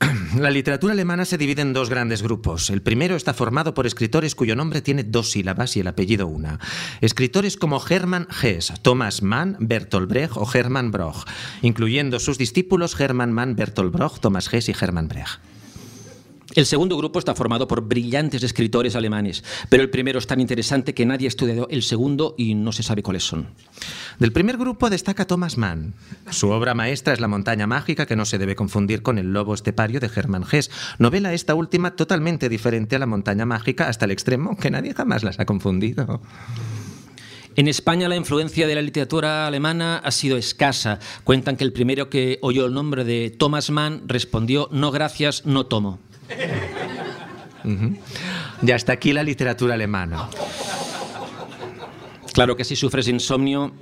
La 0.36 0.50
literatura 0.50 0.92
alemana 0.92 1.24
se 1.24 1.38
divide 1.38 1.62
en 1.62 1.72
dos 1.72 1.90
grandes 1.90 2.22
grupos. 2.22 2.70
El 2.70 2.82
primero 2.82 3.16
está 3.16 3.34
formado 3.34 3.74
por 3.74 3.86
escritores 3.86 4.34
cuyo 4.34 4.54
nombre 4.54 4.82
tiene 4.82 5.02
dos 5.02 5.30
sílabas 5.30 5.76
y 5.76 5.80
el 5.80 5.88
apellido 5.88 6.26
una. 6.26 6.60
Escritores 7.00 7.56
como 7.56 7.82
Hermann 7.84 8.28
Hesse, 8.42 8.74
Thomas 8.82 9.22
Mann, 9.22 9.56
Bertolt 9.58 10.08
Brecht 10.08 10.36
o 10.36 10.48
Hermann 10.52 10.90
Broch, 10.90 11.24
incluyendo 11.62 12.20
sus 12.20 12.38
discípulos 12.38 12.98
Hermann 12.98 13.32
Mann, 13.32 13.56
Bertolt 13.56 13.92
Broch, 13.92 14.20
Thomas 14.20 14.52
Hesse 14.52 14.70
y 14.70 14.76
Hermann 14.80 15.08
Brecht. 15.08 15.40
El 16.58 16.66
segundo 16.66 16.96
grupo 16.96 17.20
está 17.20 17.36
formado 17.36 17.68
por 17.68 17.82
brillantes 17.82 18.42
escritores 18.42 18.96
alemanes, 18.96 19.44
pero 19.68 19.80
el 19.84 19.90
primero 19.90 20.18
es 20.18 20.26
tan 20.26 20.40
interesante 20.40 20.92
que 20.92 21.06
nadie 21.06 21.28
ha 21.28 21.28
estudiado 21.28 21.68
el 21.70 21.84
segundo 21.84 22.34
y 22.36 22.56
no 22.56 22.72
se 22.72 22.82
sabe 22.82 23.04
cuáles 23.04 23.22
son. 23.22 23.46
Del 24.18 24.32
primer 24.32 24.56
grupo 24.56 24.90
destaca 24.90 25.24
Thomas 25.24 25.56
Mann. 25.56 25.94
Su 26.30 26.50
obra 26.50 26.74
maestra 26.74 27.12
es 27.12 27.20
La 27.20 27.28
montaña 27.28 27.68
mágica, 27.68 28.06
que 28.06 28.16
no 28.16 28.24
se 28.24 28.38
debe 28.38 28.56
confundir 28.56 29.02
con 29.02 29.18
El 29.18 29.32
lobo 29.32 29.54
estepario 29.54 30.00
de 30.00 30.10
Hermann 30.12 30.46
Hesse. 30.50 30.72
Novela 30.98 31.32
esta 31.32 31.54
última 31.54 31.94
totalmente 31.94 32.48
diferente 32.48 32.96
a 32.96 32.98
La 32.98 33.06
montaña 33.06 33.46
mágica 33.46 33.88
hasta 33.88 34.06
el 34.06 34.10
extremo 34.10 34.56
que 34.56 34.72
nadie 34.72 34.94
jamás 34.94 35.22
las 35.22 35.38
ha 35.38 35.46
confundido. 35.46 36.20
En 37.54 37.68
España 37.68 38.08
la 38.08 38.16
influencia 38.16 38.66
de 38.66 38.74
la 38.74 38.82
literatura 38.82 39.46
alemana 39.46 39.98
ha 39.98 40.10
sido 40.10 40.36
escasa. 40.36 40.98
Cuentan 41.22 41.56
que 41.56 41.62
el 41.62 41.72
primero 41.72 42.10
que 42.10 42.40
oyó 42.42 42.66
el 42.66 42.74
nombre 42.74 43.04
de 43.04 43.30
Thomas 43.30 43.70
Mann 43.70 44.02
respondió 44.08 44.68
no 44.72 44.90
gracias, 44.90 45.46
no 45.46 45.66
tomo. 45.66 46.00
Y 48.62 48.70
hasta 48.70 48.92
aquí 48.92 49.12
la 49.12 49.22
literatura 49.22 49.74
alemana. 49.74 50.28
Claro 52.32 52.56
que 52.56 52.64
si 52.64 52.76
sufres 52.76 53.08
insomnio, 53.08 53.72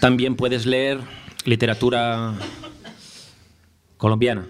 también 0.00 0.36
puedes 0.36 0.66
leer 0.66 1.00
literatura 1.44 2.34
colombiana. 3.96 4.46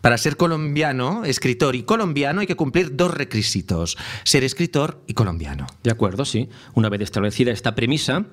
Para 0.00 0.16
ser 0.16 0.36
colombiano, 0.36 1.24
escritor 1.24 1.76
y 1.76 1.82
colombiano 1.82 2.40
hay 2.40 2.46
que 2.46 2.56
cumplir 2.56 2.96
dos 2.96 3.12
requisitos, 3.12 3.98
ser 4.24 4.44
escritor 4.44 5.02
y 5.06 5.12
colombiano. 5.12 5.66
De 5.82 5.90
acuerdo, 5.90 6.24
sí. 6.24 6.48
Una 6.74 6.88
vez 6.88 7.02
establecida 7.02 7.52
esta 7.52 7.74
premisa, 7.74 8.24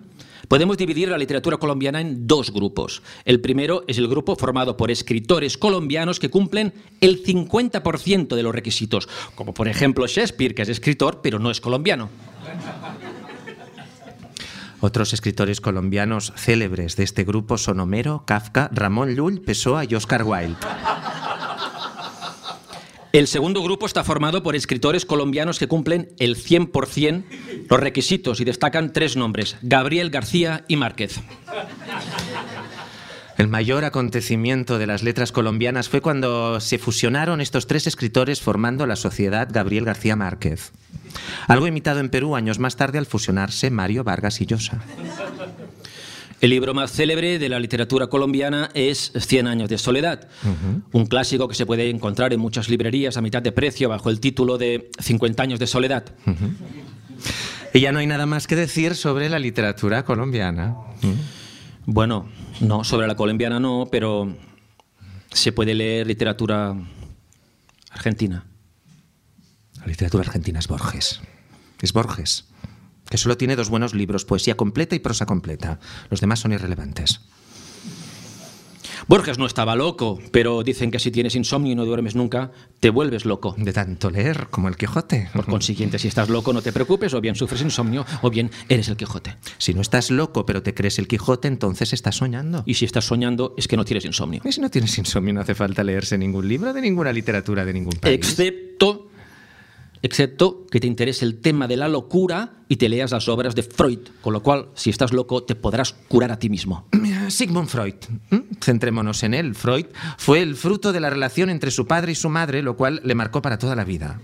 podemos 0.48 0.78
dividir 0.78 1.10
la 1.10 1.18
literatura 1.18 1.58
colombiana 1.58 2.02
en 2.02 2.28
dos 2.28 2.52
grupos. 2.52 3.02
El 3.26 3.42
primero 3.42 3.84
es 3.88 3.98
el 3.98 4.08
grupo 4.08 4.36
formado 4.36 4.78
por 4.78 4.92
escritores 4.92 5.58
colombianos 5.58 6.20
que 6.20 6.30
cumplen 6.30 6.74
el 7.02 7.24
50% 7.24 8.36
de 8.36 8.44
los 8.44 8.54
requisitos, 8.54 9.08
como 9.36 9.54
por 9.54 9.68
ejemplo 9.68 10.08
Shakespeare, 10.08 10.56
que 10.56 10.64
es 10.64 10.70
escritor 10.70 11.22
pero 11.22 11.40
no 11.40 11.52
es 11.52 11.62
colombiano. 11.62 12.10
Otros 14.80 15.14
escritores 15.14 15.60
colombianos 15.60 16.34
célebres 16.36 16.96
de 16.96 17.04
este 17.04 17.24
grupo 17.24 17.58
son 17.58 17.80
Homero, 17.80 18.24
Kafka, 18.26 18.70
Ramón 18.72 19.16
Llull, 19.16 19.42
Pessoa 19.42 19.86
y 19.86 19.96
Oscar 19.96 20.24
Wilde. 20.24 20.56
El 23.18 23.26
segundo 23.26 23.64
grupo 23.64 23.88
está 23.88 24.04
formado 24.04 24.44
por 24.44 24.56
escritores 24.56 25.04
colombianos 25.04 25.58
que 25.58 25.68
cumplen 25.68 26.10
el 26.20 26.36
100% 26.36 27.24
los 27.68 27.80
requisitos 27.80 28.40
y 28.40 28.46
destacan 28.46 28.94
tres 28.94 29.18
nombres, 29.18 29.58
Gabriel 29.64 30.12
García 30.12 30.66
y 30.68 30.76
Márquez. 30.76 31.20
El 33.40 33.48
mayor 33.48 33.86
acontecimiento 33.86 34.78
de 34.78 34.86
las 34.86 35.02
letras 35.02 35.32
colombianas 35.32 35.90
fue 35.90 36.00
cuando 36.00 36.60
se 36.60 36.78
fusionaron 36.78 37.42
estos 37.42 37.66
tres 37.66 37.88
escritores 37.88 38.40
formando 38.40 38.86
la 38.86 38.96
Sociedad 38.96 39.48
Gabriel 39.52 39.86
García 39.86 40.16
Márquez. 40.16 40.72
Algo 41.48 41.66
imitado 41.66 42.00
en 42.00 42.10
Perú 42.10 42.36
años 42.36 42.60
más 42.60 42.76
tarde 42.76 43.00
al 43.00 43.08
fusionarse 43.08 43.72
Mario 43.72 44.04
Vargas 44.04 44.42
y 44.42 44.46
Llosa. 44.46 44.80
El 46.40 46.52
libro 46.52 46.76
más 46.76 46.92
célebre 46.92 47.40
de 47.40 47.50
la 47.50 47.60
literatura 47.60 48.08
colombiana 48.08 48.70
es 48.76 49.12
Cien 49.16 49.48
años 49.48 49.70
de 49.70 49.80
soledad, 49.80 50.28
un 50.92 51.08
clásico 51.08 51.48
que 51.48 51.56
se 51.56 51.66
puede 51.66 51.90
encontrar 51.90 52.32
en 52.32 52.40
muchas 52.40 52.70
librerías 52.70 53.18
a 53.18 53.22
mitad 53.22 53.42
de 53.42 53.52
precio 53.52 53.90
bajo 53.90 54.12
el 54.12 54.20
título 54.20 54.60
de 54.60 54.92
50 55.00 55.42
años 55.42 55.60
de 55.60 55.66
soledad. 55.66 56.06
Y 57.74 57.80
ya 57.80 57.92
no 57.92 58.00
hay 58.00 58.08
nada 58.08 58.28
más 58.28 58.46
que 58.46 58.56
decir 58.56 58.96
sobre 58.96 59.30
la 59.30 59.40
literatura 59.40 60.06
colombiana. 60.06 60.76
Bueno, 61.88 62.30
no, 62.62 62.84
sobre 62.84 63.08
la 63.08 63.16
colombiana 63.16 63.60
no, 63.60 63.88
pero 63.92 64.36
se 65.32 65.52
puede 65.52 65.74
leer 65.74 66.06
literatura 66.06 66.76
argentina. 67.90 68.46
La 69.80 69.88
literatura 69.88 70.24
argentina 70.24 70.60
es 70.60 70.68
Borges. 70.68 71.20
Es 71.82 71.94
Borges 71.94 72.47
que 73.10 73.18
solo 73.18 73.38
tiene 73.38 73.56
dos 73.56 73.70
buenos 73.70 73.94
libros, 73.94 74.26
poesía 74.26 74.58
completa 74.58 74.96
y 74.96 75.00
prosa 75.00 75.26
completa. 75.26 75.80
Los 76.10 76.22
demás 76.22 76.40
son 76.40 76.54
irrelevantes. 76.54 77.22
Borges 79.10 79.38
no 79.38 79.46
estaba 79.46 79.78
loco, 79.78 80.20
pero 80.32 80.64
dicen 80.64 80.92
que 80.92 81.00
si 81.00 81.12
tienes 81.12 81.34
insomnio 81.36 81.72
y 81.72 81.76
no 81.76 81.86
duermes 81.86 82.14
nunca, 82.14 82.52
te 82.82 82.90
vuelves 82.90 83.24
loco. 83.24 83.56
De 83.58 83.72
tanto 83.72 84.10
leer 84.10 84.48
como 84.50 84.68
el 84.68 84.76
Quijote. 84.76 85.30
Por 85.32 85.46
consiguiente, 85.50 85.98
si 85.98 86.10
estás 86.10 86.28
loco, 86.28 86.52
no 86.52 86.62
te 86.62 86.74
preocupes, 86.74 87.14
o 87.14 87.22
bien 87.22 87.36
sufres 87.36 87.62
insomnio, 87.62 88.06
o 88.22 88.30
bien 88.30 88.52
eres 88.68 88.90
el 88.90 88.98
Quijote. 88.98 89.38
Si 89.60 89.74
no 89.74 89.80
estás 89.80 90.12
loco, 90.12 90.46
pero 90.46 90.62
te 90.62 90.74
crees 90.74 91.00
el 91.00 91.08
Quijote, 91.08 91.48
entonces 91.48 91.94
estás 91.94 92.18
soñando. 92.18 92.64
Y 92.66 92.74
si 92.74 92.84
estás 92.84 93.06
soñando, 93.06 93.54
es 93.58 93.70
que 93.70 93.78
no 93.78 93.86
tienes 93.86 94.04
insomnio. 94.04 94.42
Y 94.44 94.52
si 94.52 94.60
no 94.60 94.70
tienes 94.70 94.98
insomnio, 94.98 95.34
no 95.34 95.40
hace 95.40 95.56
falta 95.56 95.86
leerse 95.86 96.18
ningún 96.18 96.46
libro 96.46 96.74
de 96.74 96.82
ninguna 96.82 97.14
literatura 97.14 97.64
de 97.64 97.74
ningún 97.74 97.94
país. 97.94 98.14
Excepto 98.14 99.08
excepto 100.08 100.66
que 100.72 100.80
te 100.80 100.88
interese 100.88 101.24
el 101.24 101.40
tema 101.40 101.68
de 101.68 101.78
la 101.78 101.88
locura 101.88 102.54
y 102.68 102.78
te 102.78 102.90
leas 102.90 103.12
las 103.12 103.30
obras 103.30 103.54
de 103.54 103.64
Freud, 103.64 104.00
con 104.22 104.34
lo 104.34 104.42
cual, 104.42 104.70
si 104.74 104.90
estás 104.90 105.14
loco, 105.14 105.44
te 105.44 105.56
podrás 105.56 105.94
curar 105.94 106.32
a 106.32 106.40
ti 106.40 106.50
mismo. 106.50 106.88
Sigmund 107.30 107.70
Freud, 107.70 107.96
centrémonos 108.62 109.24
en 109.24 109.34
él. 109.34 109.56
Freud 109.56 109.86
fue 110.18 110.42
el 110.42 110.56
fruto 110.56 110.92
de 110.92 111.00
la 111.00 111.10
relación 111.10 111.50
entre 111.50 111.72
su 111.72 111.86
padre 111.86 112.14
y 112.14 112.16
su 112.16 112.30
madre, 112.30 112.64
lo 112.64 112.76
cual 112.76 113.02
le 113.04 113.16
marcó 113.16 113.42
para 113.42 113.58
toda 113.60 113.76
la 113.76 113.84
vida. 113.84 114.20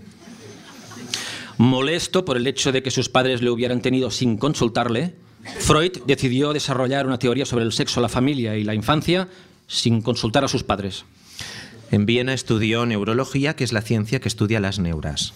Molesto 1.56 2.24
por 2.24 2.36
el 2.36 2.46
hecho 2.46 2.72
de 2.72 2.82
que 2.82 2.90
sus 2.90 3.08
padres 3.08 3.40
le 3.40 3.50
hubieran 3.50 3.80
tenido 3.80 4.10
sin 4.10 4.36
consultarle, 4.36 5.14
Freud 5.60 5.98
decidió 6.06 6.52
desarrollar 6.52 7.06
una 7.06 7.18
teoría 7.18 7.46
sobre 7.46 7.64
el 7.64 7.72
sexo, 7.72 8.00
la 8.00 8.08
familia 8.08 8.56
y 8.56 8.64
la 8.64 8.74
infancia 8.74 9.28
sin 9.66 10.02
consultar 10.02 10.44
a 10.44 10.48
sus 10.48 10.64
padres. 10.64 11.04
En 11.90 12.06
Viena 12.06 12.34
estudió 12.34 12.86
neurología, 12.86 13.54
que 13.54 13.64
es 13.64 13.72
la 13.72 13.82
ciencia 13.82 14.20
que 14.20 14.28
estudia 14.28 14.58
las 14.58 14.78
neuras. 14.78 15.32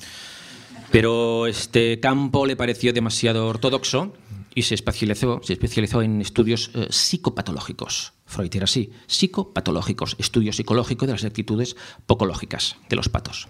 Pero 0.91 1.47
este 1.47 2.01
campo 2.01 2.47
le 2.47 2.57
pareció 2.57 2.93
demasiado 2.93 3.47
ortodoxo 3.47 4.15
y 4.55 4.63
se 4.63 4.75
especializó, 4.75 5.41
se 5.43 5.53
especializó 5.53 6.03
en 6.03 6.21
estudios 6.21 6.71
eh, 6.75 6.89
psicopatológicos. 6.91 8.15
Freud 8.27 8.55
era 8.55 8.65
así, 8.65 8.91
psicopatológicos, 9.07 10.17
estudio 10.19 10.53
psicológico 10.53 11.07
de 11.07 11.13
las 11.13 11.25
actitudes 11.25 11.77
poco 12.07 12.27
lógicas 12.27 12.77
de 12.89 12.97
los 12.97 13.09
patos. 13.09 13.49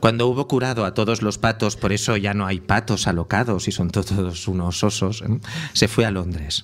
Cuando 0.00 0.26
hubo 0.26 0.46
curado 0.48 0.84
a 0.84 0.94
todos 0.94 1.22
los 1.22 1.38
patos, 1.38 1.76
por 1.76 1.92
eso 1.92 2.16
ya 2.16 2.34
no 2.34 2.46
hay 2.46 2.60
patos 2.60 3.06
alocados 3.06 3.68
y 3.68 3.72
son 3.72 3.90
todos 3.90 4.48
unos 4.48 4.84
osos, 4.84 5.22
¿eh? 5.22 5.40
se 5.72 5.88
fue 5.88 6.04
a 6.04 6.10
Londres. 6.10 6.62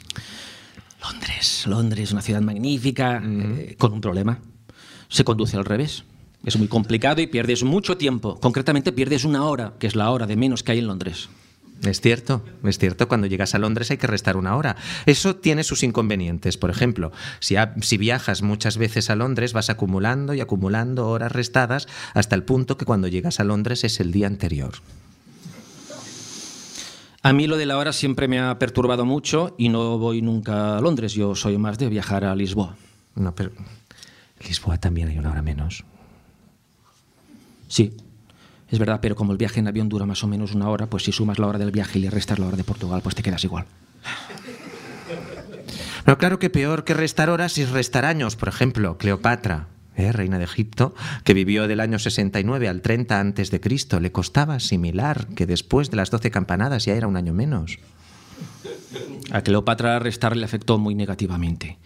Londres, 1.03 1.67
Londres, 1.67 2.13
una 2.13 2.23
ciudad 2.23 2.43
magnífica, 2.43 3.23
eh, 3.25 3.77
con 3.79 3.93
un 3.93 4.01
problema. 4.01 4.41
Se 5.09 5.25
conduce 5.25 5.57
al 5.57 5.65
revés. 5.65 6.05
Es 6.45 6.57
muy 6.57 6.69
complicado 6.69 7.21
y 7.21 7.27
pierdes 7.27 7.63
mucho 7.65 7.97
tiempo. 7.97 8.39
Concretamente 8.41 8.93
pierdes 8.93 9.25
una 9.25 9.45
hora, 9.45 9.75
que 9.79 9.87
es 9.87 9.95
la 9.95 10.11
hora 10.11 10.27
de 10.27 10.37
menos 10.37 10.63
que 10.63 10.73
hay 10.73 10.79
en 10.79 10.87
Londres. 10.87 11.29
Es 11.83 12.01
cierto, 12.03 12.43
es 12.63 12.79
cierto, 12.79 13.09
cuando 13.09 13.27
llegas 13.27 13.55
a 13.55 13.59
Londres 13.59 13.91
hay 13.91 13.97
que 13.97 14.07
restar 14.07 14.37
una 14.37 14.55
hora. 14.57 14.77
Eso 15.07 15.37
tiene 15.37 15.65
sus 15.65 15.83
inconvenientes. 15.83 16.59
Por 16.59 16.71
ejemplo, 16.71 17.11
si, 17.41 17.57
si, 17.81 17.97
viajas 17.97 18.43
muchas 18.43 18.77
veces 18.77 19.09
a 19.09 19.17
Londres 19.17 19.55
vas 19.55 19.71
acumulando 19.71 20.35
y 20.35 20.41
acumulando 20.41 21.09
horas 21.09 21.33
restadas 21.33 21.89
hasta 22.13 22.37
el 22.37 22.43
punto 22.43 22.77
que 22.77 22.85
cuando 22.85 23.09
llegas 23.09 23.41
a 23.41 23.45
Londres 23.45 23.85
es 23.85 23.99
el 24.01 24.13
día 24.13 24.27
anterior. 24.27 24.75
A 27.23 27.33
mí 27.33 27.47
lo 27.47 27.57
de 27.57 27.67
la 27.67 27.79
hora 27.79 27.93
siempre 27.93 28.29
me 28.29 28.41
ha 28.41 28.59
perturbado 28.59 29.05
mucho 29.05 29.55
y 29.59 29.69
no 29.69 29.99
voy 29.99 30.21
nunca 30.21 30.79
a 30.79 30.81
Londres. 30.81 31.15
Yo 31.15 31.35
soy 31.35 31.57
más 31.57 31.79
de 31.79 31.89
viajar 31.89 32.25
a 32.25 32.35
Lisboa. 32.35 32.77
No, 33.15 33.35
pero 33.35 33.53
Lisboa 34.47 34.79
también 34.79 35.09
hay 35.09 35.19
una 35.19 35.31
hora 35.31 35.43
menos. 35.43 35.85
Sí, 37.71 37.97
es 38.69 38.81
verdad, 38.81 38.99
pero 39.01 39.15
como 39.15 39.31
el 39.31 39.39
viaje 39.39 39.61
en 39.61 39.69
avión 39.69 39.89
dura 39.89 40.05
más 40.05 40.25
o 40.25 40.27
menos 40.27 40.55
una 40.55 40.69
hora, 40.69 40.87
pues 40.87 41.05
si 41.05 41.13
sumas 41.13 41.39
la 41.39 41.47
hora 41.47 41.59
del 41.59 41.71
viaje 41.71 42.01
y 42.01 42.03
le 42.03 42.11
restas 42.11 42.41
la 42.41 42.49
hora 42.49 42.57
de 42.57 42.65
Portugal, 42.65 43.01
pues 43.01 43.15
te 43.15 43.23
quedas 43.23 43.43
igual. 43.45 43.65
No, 46.07 46.17
claro 46.17 46.39
que 46.39 46.49
peor 46.49 46.85
que 46.85 46.95
restar 46.95 47.29
horas 47.29 47.59
es 47.59 47.71
restar 47.71 48.07
años. 48.07 48.35
Por 48.35 48.49
ejemplo, 48.49 48.97
Cleopatra, 48.97 49.69
¿eh? 49.97 50.11
reina 50.11 50.39
de 50.39 50.45
Egipto, 50.45 50.95
que 51.25 51.35
vivió 51.35 51.69
del 51.69 51.79
año 51.79 51.99
69 51.99 52.69
al 52.69 52.81
30 52.81 53.21
antes 53.21 53.51
de 53.51 53.61
Cristo, 53.61 54.01
le 54.01 54.11
costaba 54.11 54.55
asimilar 54.55 55.29
que 55.37 55.45
después 55.45 55.91
de 55.91 55.99
las 55.99 56.11
12 56.11 56.31
campanadas 56.31 56.87
ya 56.87 56.95
era 56.95 57.07
un 57.07 57.19
año 57.19 57.35
menos. 57.35 57.79
A 59.31 59.43
Cleopatra 59.43 59.99
restar 59.99 60.37
le 60.37 60.47
afectó 60.47 60.79
muy 60.79 60.95
negativamente 60.95 61.79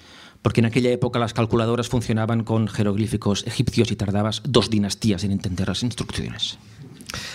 porque 0.45 0.61
en 0.61 0.67
aquella 0.67 0.91
época 0.91 1.19
las 1.19 1.33
calculadoras 1.33 1.89
funcionaban 1.89 2.45
con 2.45 2.69
jeroglíficos 2.69 3.47
egipcios 3.47 3.91
y 3.91 3.97
tardabas 3.97 4.43
dos 4.45 4.69
dinastías 4.69 5.25
en 5.25 5.31
entender 5.31 5.67
las 5.69 5.83
instrucciones. 5.83 6.59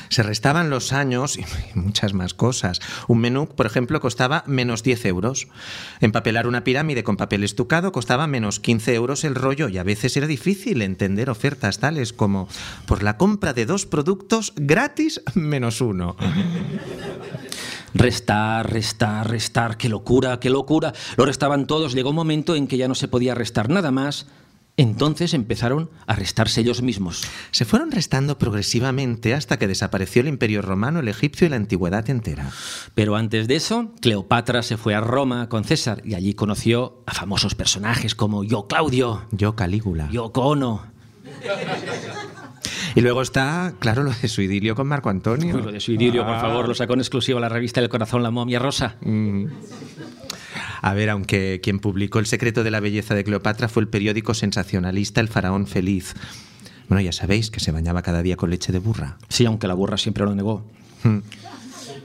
Se 0.09 0.21
restaban 0.21 0.69
los 0.69 0.93
años 0.93 1.37
y 1.37 1.45
muchas 1.73 2.13
más 2.13 2.35
cosas. 2.35 2.79
Un 3.07 3.19
menú, 3.19 3.47
por 3.47 3.65
ejemplo, 3.65 3.99
costaba 3.99 4.43
menos 4.45 4.83
10 4.83 5.05
euros. 5.05 5.47
Empapelar 6.01 6.45
una 6.45 6.63
pirámide 6.63 7.03
con 7.03 7.17
papel 7.17 7.43
estucado 7.43 7.91
costaba 7.91 8.27
menos 8.27 8.59
15 8.59 8.93
euros 8.93 9.23
el 9.23 9.33
rollo 9.33 9.69
y 9.69 9.79
a 9.79 9.83
veces 9.83 10.15
era 10.15 10.27
difícil 10.27 10.83
entender 10.83 11.31
ofertas 11.31 11.79
tales 11.79 12.13
como 12.13 12.47
por 12.85 13.01
la 13.01 13.17
compra 13.17 13.53
de 13.53 13.65
dos 13.65 13.87
productos 13.87 14.53
gratis 14.55 15.21
menos 15.33 15.81
uno. 15.81 16.15
Restar, 17.93 18.71
restar, 18.71 19.29
restar, 19.29 19.77
qué 19.77 19.89
locura, 19.89 20.39
qué 20.39 20.49
locura. 20.49 20.93
Lo 21.17 21.25
restaban 21.25 21.67
todos. 21.67 21.93
Llegó 21.93 22.09
un 22.09 22.15
momento 22.15 22.55
en 22.55 22.67
que 22.67 22.77
ya 22.77 22.87
no 22.87 22.95
se 22.95 23.07
podía 23.07 23.35
restar 23.35 23.69
nada 23.69 23.91
más. 23.91 24.27
Entonces 24.79 25.33
empezaron 25.33 25.89
a 26.07 26.15
restarse 26.15 26.61
ellos 26.61 26.81
mismos. 26.81 27.23
Se 27.51 27.65
fueron 27.65 27.91
restando 27.91 28.37
progresivamente 28.37 29.33
hasta 29.33 29.59
que 29.59 29.67
desapareció 29.67 30.21
el 30.21 30.29
imperio 30.29 30.61
romano, 30.61 31.01
el 31.01 31.09
egipcio 31.09 31.45
y 31.45 31.49
la 31.49 31.57
antigüedad 31.57 32.09
entera. 32.09 32.49
Pero 32.95 33.17
antes 33.17 33.49
de 33.49 33.57
eso, 33.57 33.91
Cleopatra 33.99 34.63
se 34.63 34.77
fue 34.77 34.95
a 34.95 35.01
Roma 35.01 35.49
con 35.49 35.65
César 35.65 36.01
y 36.05 36.13
allí 36.13 36.33
conoció 36.33 37.03
a 37.07 37.13
famosos 37.13 37.55
personajes 37.55 38.15
como 38.15 38.45
Yo 38.45 38.67
Claudio, 38.67 39.23
Yo 39.31 39.53
Calígula, 39.57 40.07
Yo 40.13 40.31
Cono. 40.31 40.83
Y 42.95 43.01
luego 43.01 43.21
está, 43.21 43.73
claro, 43.79 44.03
lo 44.03 44.11
de 44.11 44.27
su 44.27 44.41
idilio 44.41 44.75
con 44.75 44.87
Marco 44.87 45.09
Antonio. 45.09 45.55
Uy, 45.55 45.61
lo 45.61 45.71
de 45.71 45.79
su 45.79 45.91
idilio, 45.91 46.25
por 46.25 46.39
favor, 46.39 46.67
lo 46.67 46.75
sacó 46.75 46.93
en 46.93 46.99
exclusiva 46.99 47.39
la 47.39 47.49
revista 47.49 47.81
del 47.81 47.89
corazón 47.89 48.23
La 48.23 48.31
momia 48.31 48.59
rosa. 48.59 48.95
Mm. 49.01 49.45
A 50.81 50.93
ver, 50.93 51.09
aunque 51.09 51.59
quien 51.61 51.79
publicó 51.79 52.19
El 52.19 52.25
secreto 52.25 52.63
de 52.63 52.71
la 52.71 52.79
belleza 52.79 53.15
de 53.15 53.23
Cleopatra 53.23 53.67
fue 53.67 53.81
el 53.81 53.89
periódico 53.89 54.33
sensacionalista 54.33 55.21
El 55.21 55.27
faraón 55.27 55.67
feliz. 55.67 56.15
Bueno, 56.87 57.01
ya 57.01 57.11
sabéis 57.11 57.51
que 57.51 57.59
se 57.59 57.71
bañaba 57.71 58.01
cada 58.01 58.23
día 58.23 58.35
con 58.35 58.49
leche 58.49 58.71
de 58.71 58.79
burra. 58.79 59.17
Sí, 59.27 59.45
aunque 59.45 59.67
la 59.67 59.75
burra 59.75 59.97
siempre 59.97 60.25
lo 60.25 60.33
negó. 60.33 60.65
Mm. 61.03 61.19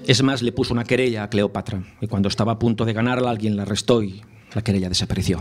Es 0.06 0.22
más, 0.22 0.42
le 0.42 0.52
puso 0.52 0.74
una 0.74 0.84
querella 0.84 1.22
a 1.22 1.30
Cleopatra 1.30 1.82
y 2.00 2.08
cuando 2.08 2.28
estaba 2.28 2.52
a 2.52 2.58
punto 2.58 2.84
de 2.84 2.92
ganarla 2.92 3.30
alguien 3.30 3.56
la 3.56 3.62
arrestó 3.62 4.02
y 4.02 4.22
la 4.52 4.62
querella 4.62 4.90
desapareció. 4.90 5.40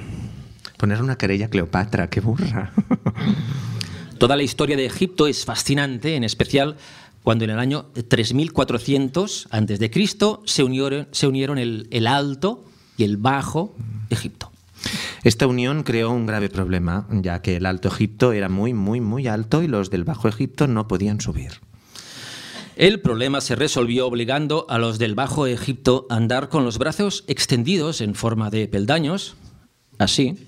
Poner 0.77 1.01
una 1.01 1.17
querella 1.17 1.47
a 1.47 1.49
Cleopatra, 1.49 2.09
qué 2.09 2.21
burra. 2.21 2.71
Toda 4.23 4.37
la 4.37 4.43
historia 4.43 4.77
de 4.77 4.85
Egipto 4.85 5.27
es 5.27 5.43
fascinante, 5.43 6.15
en 6.15 6.23
especial 6.23 6.77
cuando 7.23 7.43
en 7.43 7.49
el 7.49 7.59
año 7.59 7.87
3400 8.07 9.49
a.C. 9.51 9.91
se 10.45 10.63
unieron, 10.63 11.09
se 11.11 11.27
unieron 11.27 11.57
el, 11.57 11.89
el 11.91 12.07
Alto 12.07 12.63
y 12.95 13.03
el 13.03 13.17
Bajo 13.17 13.75
Egipto. 14.09 14.49
Esta 15.25 15.45
unión 15.45 15.83
creó 15.83 16.11
un 16.11 16.25
grave 16.25 16.47
problema, 16.47 17.05
ya 17.11 17.41
que 17.41 17.57
el 17.57 17.65
Alto 17.65 17.89
Egipto 17.89 18.31
era 18.31 18.47
muy, 18.47 18.73
muy, 18.73 19.01
muy 19.01 19.27
alto 19.27 19.61
y 19.61 19.67
los 19.67 19.89
del 19.89 20.05
Bajo 20.05 20.29
Egipto 20.29 20.67
no 20.67 20.87
podían 20.87 21.19
subir. 21.19 21.59
El 22.77 23.01
problema 23.01 23.41
se 23.41 23.57
resolvió 23.57 24.07
obligando 24.07 24.65
a 24.69 24.77
los 24.77 24.99
del 24.99 25.15
Bajo 25.15 25.47
Egipto 25.47 26.07
a 26.09 26.15
andar 26.15 26.47
con 26.47 26.63
los 26.63 26.77
brazos 26.77 27.25
extendidos 27.27 27.99
en 27.99 28.15
forma 28.15 28.49
de 28.49 28.69
peldaños, 28.69 29.35
así. 29.99 30.47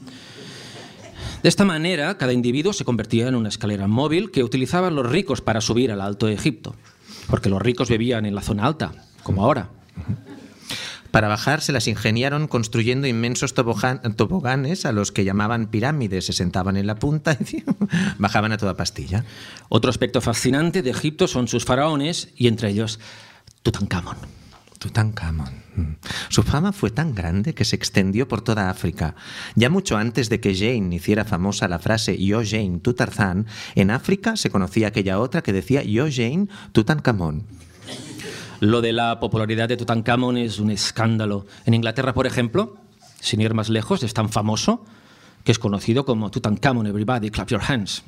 De 1.45 1.49
esta 1.49 1.63
manera, 1.63 2.17
cada 2.17 2.34
individuo 2.34 2.73
se 2.73 2.86
convertía 2.86 3.27
en 3.27 3.36
una 3.36 3.49
escalera 3.49 3.86
móvil 3.86 4.31
que 4.31 4.43
utilizaban 4.43 4.95
los 4.95 5.08
ricos 5.08 5.41
para 5.41 5.62
subir 5.62 5.91
al 5.91 6.01
Alto 6.01 6.27
Egipto, 6.27 6.75
porque 7.29 7.49
los 7.49 7.62
ricos 7.62 7.88
vivían 7.88 8.25
en 8.25 8.34
la 8.34 8.41
zona 8.41 8.65
alta, 8.65 8.93
como 9.21 9.43
ahora. 9.43 9.69
Para 11.12 11.27
bajar 11.27 11.62
se 11.62 11.71
las 11.71 11.88
ingeniaron 11.88 12.47
construyendo 12.47 13.05
inmensos 13.05 13.55
tobogan- 13.55 14.15
toboganes 14.15 14.88
a 14.88 14.91
los 14.91 15.12
que 15.12 15.23
llamaban 15.23 15.67
pirámides. 15.67 16.25
Se 16.25 16.34
sentaban 16.34 16.77
en 16.77 16.88
la 16.88 16.95
punta 16.95 17.38
y 17.53 17.63
bajaban 18.17 18.51
a 18.51 18.58
toda 18.58 18.75
pastilla. 18.75 19.23
Otro 19.69 19.91
aspecto 19.91 20.21
fascinante 20.21 20.81
de 20.81 20.89
Egipto 20.89 21.27
son 21.27 21.47
sus 21.47 21.63
faraones 21.63 22.29
y 22.36 22.47
entre 22.47 22.71
ellos 22.71 22.99
Tutankamón. 23.62 24.17
Tutankamón. 24.79 25.64
Mm. 25.75 25.95
Su 26.29 26.43
fama 26.43 26.71
fue 26.71 26.89
tan 26.89 27.13
grande 27.13 27.53
que 27.53 27.65
se 27.65 27.75
extendió 27.75 28.27
por 28.27 28.41
toda 28.41 28.69
África. 28.69 29.15
Ya 29.55 29.69
mucho 29.69 29.97
antes 29.97 30.29
de 30.29 30.39
que 30.39 30.55
Jane 30.55 30.95
hiciera 30.95 31.25
famosa 31.25 31.67
la 31.67 31.79
frase 31.79 32.17
Yo 32.17 32.41
Jane, 32.43 32.79
tú 32.81 32.93
Tarzán, 32.93 33.45
en 33.75 33.91
África 33.91 34.35
se 34.35 34.49
conocía 34.49 34.88
aquella 34.88 35.19
otra 35.19 35.43
que 35.43 35.53
decía 35.53 35.83
Yo 35.83 36.07
Jane, 36.09 36.47
Tutankamón. 36.71 37.43
Lo 38.61 38.81
de 38.81 38.93
la 38.93 39.19
popularidad 39.19 39.67
de 39.67 39.77
Tutankamón 39.77 40.38
es 40.38 40.59
un 40.59 40.71
escándalo. 40.71 41.45
En 41.65 41.73
Inglaterra, 41.73 42.13
por 42.13 42.25
ejemplo, 42.25 42.77
sin 43.19 43.41
ir 43.41 43.53
más 43.53 43.69
lejos, 43.69 44.01
es 44.03 44.13
tan 44.13 44.29
famoso 44.29 44.85
que 45.43 45.51
es 45.51 45.59
conocido 45.59 46.05
como 46.05 46.31
Tutankamón, 46.31 46.88
everybody 46.88 47.29
clap 47.29 47.49
your 47.49 47.61
hands. 47.65 48.03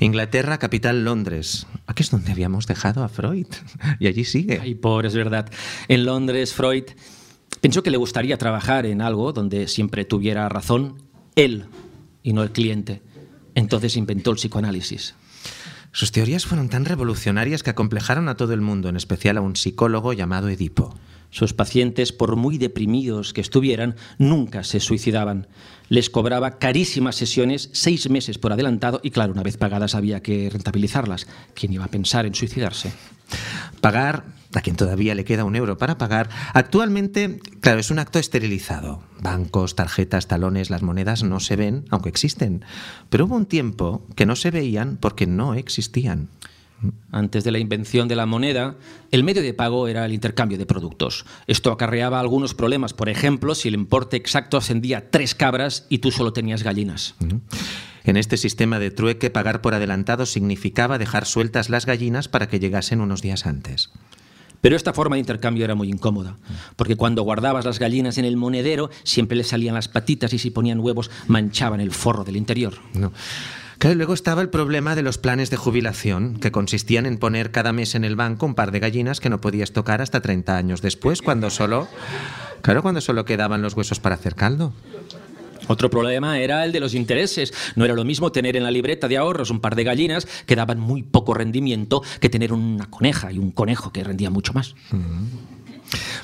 Inglaterra, 0.00 0.58
capital 0.58 1.04
Londres. 1.04 1.66
Aquí 1.86 2.02
es 2.02 2.10
donde 2.10 2.32
habíamos 2.32 2.66
dejado 2.66 3.02
a 3.02 3.08
Freud. 3.08 3.46
Y 4.00 4.06
allí 4.06 4.24
sigue. 4.24 4.60
Ay, 4.60 4.74
pobre, 4.74 5.08
es 5.08 5.14
verdad. 5.14 5.50
En 5.88 6.04
Londres, 6.04 6.52
Freud 6.52 6.84
pensó 7.60 7.82
que 7.82 7.90
le 7.90 7.96
gustaría 7.96 8.36
trabajar 8.36 8.86
en 8.86 9.00
algo 9.00 9.32
donde 9.32 9.68
siempre 9.68 10.04
tuviera 10.04 10.48
razón 10.48 11.02
él 11.34 11.66
y 12.22 12.32
no 12.32 12.42
el 12.42 12.52
cliente. 12.52 13.02
Entonces 13.54 13.96
inventó 13.96 14.30
el 14.30 14.36
psicoanálisis. 14.36 15.14
Sus 15.92 16.12
teorías 16.12 16.44
fueron 16.44 16.68
tan 16.68 16.84
revolucionarias 16.84 17.62
que 17.62 17.70
acomplejaron 17.70 18.28
a 18.28 18.36
todo 18.36 18.52
el 18.52 18.60
mundo, 18.60 18.90
en 18.90 18.96
especial 18.96 19.38
a 19.38 19.40
un 19.40 19.56
psicólogo 19.56 20.12
llamado 20.12 20.48
Edipo. 20.50 20.94
Sus 21.30 21.52
pacientes, 21.52 22.12
por 22.12 22.36
muy 22.36 22.58
deprimidos 22.58 23.32
que 23.32 23.40
estuvieran, 23.40 23.96
nunca 24.18 24.64
se 24.64 24.80
suicidaban. 24.80 25.48
Les 25.88 26.10
cobraba 26.10 26.58
carísimas 26.58 27.16
sesiones, 27.16 27.70
seis 27.72 28.08
meses 28.10 28.38
por 28.38 28.52
adelantado, 28.52 29.00
y 29.02 29.10
claro, 29.10 29.32
una 29.32 29.42
vez 29.42 29.56
pagadas 29.56 29.94
había 29.94 30.22
que 30.22 30.50
rentabilizarlas. 30.50 31.26
¿Quién 31.54 31.72
iba 31.72 31.84
a 31.84 31.88
pensar 31.88 32.26
en 32.26 32.34
suicidarse? 32.34 32.92
Pagar, 33.80 34.24
a 34.54 34.60
quien 34.62 34.76
todavía 34.76 35.14
le 35.14 35.24
queda 35.24 35.44
un 35.44 35.56
euro 35.56 35.78
para 35.78 35.98
pagar, 35.98 36.28
actualmente, 36.54 37.40
claro, 37.60 37.80
es 37.80 37.90
un 37.90 37.98
acto 37.98 38.18
esterilizado. 38.18 39.02
Bancos, 39.20 39.76
tarjetas, 39.76 40.28
talones, 40.28 40.70
las 40.70 40.82
monedas 40.82 41.22
no 41.22 41.40
se 41.40 41.56
ven, 41.56 41.84
aunque 41.90 42.08
existen. 42.08 42.64
Pero 43.10 43.26
hubo 43.26 43.36
un 43.36 43.46
tiempo 43.46 44.06
que 44.16 44.26
no 44.26 44.36
se 44.36 44.50
veían 44.50 44.96
porque 44.96 45.26
no 45.26 45.54
existían. 45.54 46.28
Antes 47.10 47.44
de 47.44 47.50
la 47.50 47.58
invención 47.58 48.06
de 48.08 48.16
la 48.16 48.26
moneda, 48.26 48.76
el 49.10 49.24
medio 49.24 49.42
de 49.42 49.54
pago 49.54 49.88
era 49.88 50.04
el 50.04 50.12
intercambio 50.12 50.58
de 50.58 50.66
productos. 50.66 51.24
Esto 51.46 51.72
acarreaba 51.72 52.20
algunos 52.20 52.54
problemas, 52.54 52.92
por 52.92 53.08
ejemplo, 53.08 53.54
si 53.54 53.68
el 53.68 53.74
importe 53.74 54.16
exacto 54.16 54.56
ascendía 54.56 55.10
tres 55.10 55.34
cabras 55.34 55.86
y 55.88 55.98
tú 55.98 56.10
solo 56.10 56.32
tenías 56.32 56.62
gallinas. 56.62 57.14
En 58.04 58.16
este 58.16 58.36
sistema 58.36 58.78
de 58.78 58.90
trueque, 58.90 59.30
pagar 59.30 59.62
por 59.62 59.74
adelantado 59.74 60.26
significaba 60.26 60.98
dejar 60.98 61.26
sueltas 61.26 61.70
las 61.70 61.86
gallinas 61.86 62.28
para 62.28 62.48
que 62.48 62.60
llegasen 62.60 63.00
unos 63.00 63.22
días 63.22 63.46
antes. 63.46 63.90
Pero 64.60 64.76
esta 64.76 64.92
forma 64.92 65.16
de 65.16 65.20
intercambio 65.20 65.64
era 65.64 65.74
muy 65.74 65.88
incómoda, 65.88 66.36
porque 66.76 66.96
cuando 66.96 67.22
guardabas 67.22 67.64
las 67.64 67.78
gallinas 67.78 68.18
en 68.18 68.24
el 68.24 68.36
monedero, 68.36 68.90
siempre 69.02 69.36
les 69.36 69.48
salían 69.48 69.74
las 69.74 69.88
patitas 69.88 70.32
y 70.32 70.38
si 70.38 70.50
ponían 70.50 70.80
huevos 70.80 71.10
manchaban 71.26 71.80
el 71.80 71.92
forro 71.92 72.24
del 72.24 72.36
interior. 72.36 72.74
No. 72.94 73.12
Claro, 73.78 73.94
y 73.94 73.96
luego 73.96 74.14
estaba 74.14 74.40
el 74.42 74.48
problema 74.48 74.94
de 74.94 75.02
los 75.02 75.18
planes 75.18 75.50
de 75.50 75.56
jubilación, 75.56 76.38
que 76.38 76.50
consistían 76.50 77.04
en 77.04 77.18
poner 77.18 77.50
cada 77.50 77.72
mes 77.72 77.94
en 77.94 78.04
el 78.04 78.16
banco 78.16 78.46
un 78.46 78.54
par 78.54 78.70
de 78.70 78.80
gallinas 78.80 79.20
que 79.20 79.28
no 79.28 79.40
podías 79.40 79.72
tocar 79.72 80.00
hasta 80.00 80.22
30 80.22 80.56
años 80.56 80.80
después, 80.82 81.20
cuando 81.20 81.50
solo. 81.50 81.88
Claro, 82.62 82.82
cuando 82.82 83.00
solo 83.00 83.24
quedaban 83.24 83.62
los 83.62 83.74
huesos 83.74 84.00
para 84.00 84.14
hacer 84.14 84.34
caldo. 84.34 84.72
Otro 85.68 85.90
problema 85.90 86.38
era 86.38 86.64
el 86.64 86.72
de 86.72 86.80
los 86.80 86.94
intereses. 86.94 87.52
No 87.74 87.84
era 87.84 87.94
lo 87.94 88.04
mismo 88.04 88.32
tener 88.32 88.56
en 88.56 88.62
la 88.62 88.70
libreta 88.70 89.08
de 89.08 89.16
ahorros 89.16 89.50
un 89.50 89.60
par 89.60 89.74
de 89.74 89.84
gallinas 89.84 90.26
que 90.46 90.56
daban 90.56 90.78
muy 90.78 91.02
poco 91.02 91.34
rendimiento 91.34 92.02
que 92.20 92.28
tener 92.28 92.52
una 92.52 92.88
coneja 92.88 93.32
y 93.32 93.38
un 93.38 93.50
conejo 93.50 93.92
que 93.92 94.04
rendía 94.04 94.30
mucho 94.30 94.52
más. 94.52 94.74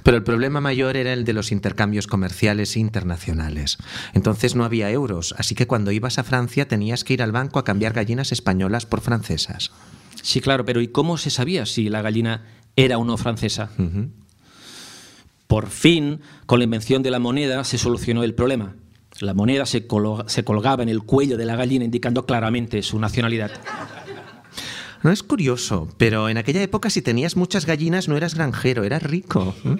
Pero 0.02 0.16
el 0.16 0.22
problema 0.22 0.60
mayor 0.60 0.96
era 0.96 1.12
el 1.12 1.24
de 1.24 1.32
los 1.32 1.52
intercambios 1.52 2.06
comerciales 2.06 2.76
internacionales. 2.76 3.78
Entonces 4.12 4.54
no 4.54 4.64
había 4.64 4.90
euros, 4.90 5.34
así 5.38 5.54
que 5.54 5.66
cuando 5.66 5.92
ibas 5.92 6.18
a 6.18 6.24
Francia 6.24 6.68
tenías 6.68 7.04
que 7.04 7.14
ir 7.14 7.22
al 7.22 7.32
banco 7.32 7.58
a 7.58 7.64
cambiar 7.64 7.92
gallinas 7.92 8.32
españolas 8.32 8.86
por 8.86 9.00
francesas. 9.00 9.70
Sí, 10.22 10.40
claro, 10.40 10.64
pero 10.64 10.80
¿y 10.80 10.88
cómo 10.88 11.18
se 11.18 11.30
sabía 11.30 11.66
si 11.66 11.88
la 11.88 12.02
gallina 12.02 12.44
era 12.76 12.98
o 12.98 13.04
no 13.04 13.16
francesa? 13.16 13.70
Por 15.46 15.68
fin, 15.68 16.20
con 16.46 16.60
la 16.60 16.64
invención 16.64 17.02
de 17.02 17.10
la 17.10 17.18
moneda, 17.18 17.64
se 17.64 17.78
solucionó 17.78 18.24
el 18.24 18.34
problema. 18.34 18.74
La 19.20 19.34
moneda 19.34 19.66
se, 19.66 19.86
colgaba 19.86 20.82
en 20.82 20.88
el 20.88 21.02
cuello 21.02 21.36
de 21.36 21.44
la 21.44 21.56
gallina 21.56 21.84
indicando 21.84 22.24
claramente 22.24 22.82
su 22.82 22.98
nacionalidad. 22.98 23.50
No 25.02 25.10
es 25.10 25.22
curioso, 25.22 25.88
pero 25.96 26.28
en 26.28 26.38
aquella 26.38 26.62
época 26.62 26.88
si 26.88 27.02
tenías 27.02 27.36
muchas 27.36 27.66
gallinas 27.66 28.06
no 28.08 28.16
eras 28.16 28.34
granjero, 28.34 28.84
eras 28.84 29.02
rico. 29.02 29.54
¿eh? 29.64 29.76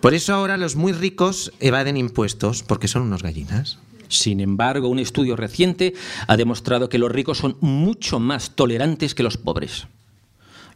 Por 0.00 0.14
eso 0.14 0.34
ahora 0.34 0.56
los 0.56 0.74
muy 0.74 0.92
ricos 0.92 1.52
evaden 1.60 1.96
impuestos, 1.96 2.64
porque 2.64 2.88
son 2.88 3.02
unos 3.02 3.22
gallinas. 3.22 3.78
Sin 4.08 4.40
embargo, 4.40 4.88
un 4.88 4.98
estudio 4.98 5.36
reciente 5.36 5.94
ha 6.26 6.36
demostrado 6.36 6.88
que 6.88 6.98
los 6.98 7.10
ricos 7.10 7.38
son 7.38 7.56
mucho 7.60 8.18
más 8.18 8.50
tolerantes 8.50 9.14
que 9.14 9.22
los 9.22 9.36
pobres. 9.36 9.86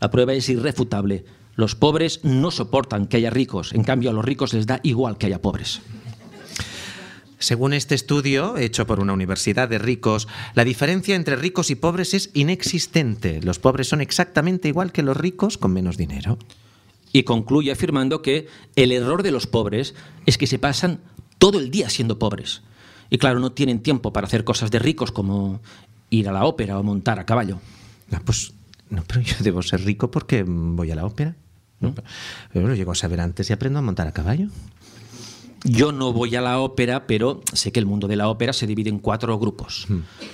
La 0.01 0.11
prueba 0.11 0.33
es 0.33 0.49
irrefutable. 0.49 1.25
Los 1.57 1.75
pobres 1.75 2.21
no 2.23 2.51
soportan 2.51 3.07
que 3.07 3.17
haya 3.17 3.31
ricos, 3.31 3.73
en 3.73 3.83
cambio 3.83 4.11
a 4.11 4.13
los 4.13 4.25
ricos 4.25 4.53
les 4.53 4.67
da 4.67 4.79
igual 4.85 5.19
que 5.19 5.27
haya 5.27 5.43
pobres. 5.43 5.81
Según 7.39 7.75
este 7.75 7.95
estudio, 7.95 8.57
hecho 8.57 8.87
por 8.87 9.01
una 9.01 9.13
universidad 9.13 9.69
de 9.69 9.79
ricos, 9.79 10.27
la 10.55 10.65
diferencia 10.65 11.15
entre 11.15 11.37
ricos 11.37 11.71
y 11.71 11.75
pobres 11.75 12.15
es 12.15 12.31
inexistente. 12.33 13.41
Los 13.43 13.59
pobres 13.59 13.89
son 13.89 14.01
exactamente 14.01 14.69
igual 14.69 14.91
que 14.91 15.03
los 15.03 15.17
ricos 15.17 15.59
con 15.59 15.73
menos 15.73 15.97
dinero. 15.97 16.39
Y 17.13 17.25
concluye 17.25 17.73
afirmando 17.73 18.23
que 18.23 18.49
el 18.75 18.91
error 18.93 19.23
de 19.23 19.33
los 19.33 19.47
pobres 19.47 19.95
es 20.25 20.39
que 20.39 20.47
se 20.47 20.59
pasan 20.59 21.01
todo 21.39 21.59
el 21.59 21.71
día 21.71 21.91
siendo 21.91 22.19
pobres. 22.19 22.63
Y 23.11 23.19
claro, 23.19 23.39
no 23.39 23.53
tienen 23.53 23.81
tiempo 23.81 24.13
para 24.13 24.27
hacer 24.27 24.45
cosas 24.45 24.71
de 24.71 24.79
ricos 24.79 25.13
como 25.13 25.61
ir 26.11 26.29
a 26.29 26.33
la 26.33 26.45
ópera 26.45 26.79
o 26.79 26.83
montar 26.83 27.19
a 27.19 27.27
caballo. 27.27 27.61
Ah, 28.13 28.23
pues 28.25 28.53
no, 28.89 29.05
pero 29.07 29.21
yo 29.21 29.37
debo 29.41 29.63
ser 29.63 29.85
rico 29.85 30.11
porque 30.11 30.43
voy 30.47 30.91
a 30.91 30.97
la 30.97 31.05
ópera. 31.05 31.37
¿no? 31.81 31.95
Pero 32.53 32.69
lo 32.69 32.75
llego 32.75 32.93
a 32.93 32.95
saber 32.95 33.21
antes 33.21 33.51
y 33.51 33.53
aprendo 33.53 33.79
a 33.79 33.83
montar 33.83 34.07
a 34.07 34.13
caballo. 34.13 34.49
Yo 35.65 35.93
no 35.93 36.13
voy 36.13 36.37
a 36.37 36.41
la 36.41 36.61
ópera, 36.61 37.07
pero 37.07 37.41
sé 37.53 37.73
que 37.73 37.81
el 37.81 37.87
mundo 37.87 38.09
de 38.09 38.17
la 38.17 38.29
ópera 38.29 38.53
se 38.53 38.67
divide 38.67 38.91
en 38.91 38.99
cuatro 38.99 39.39
grupos. 39.39 39.87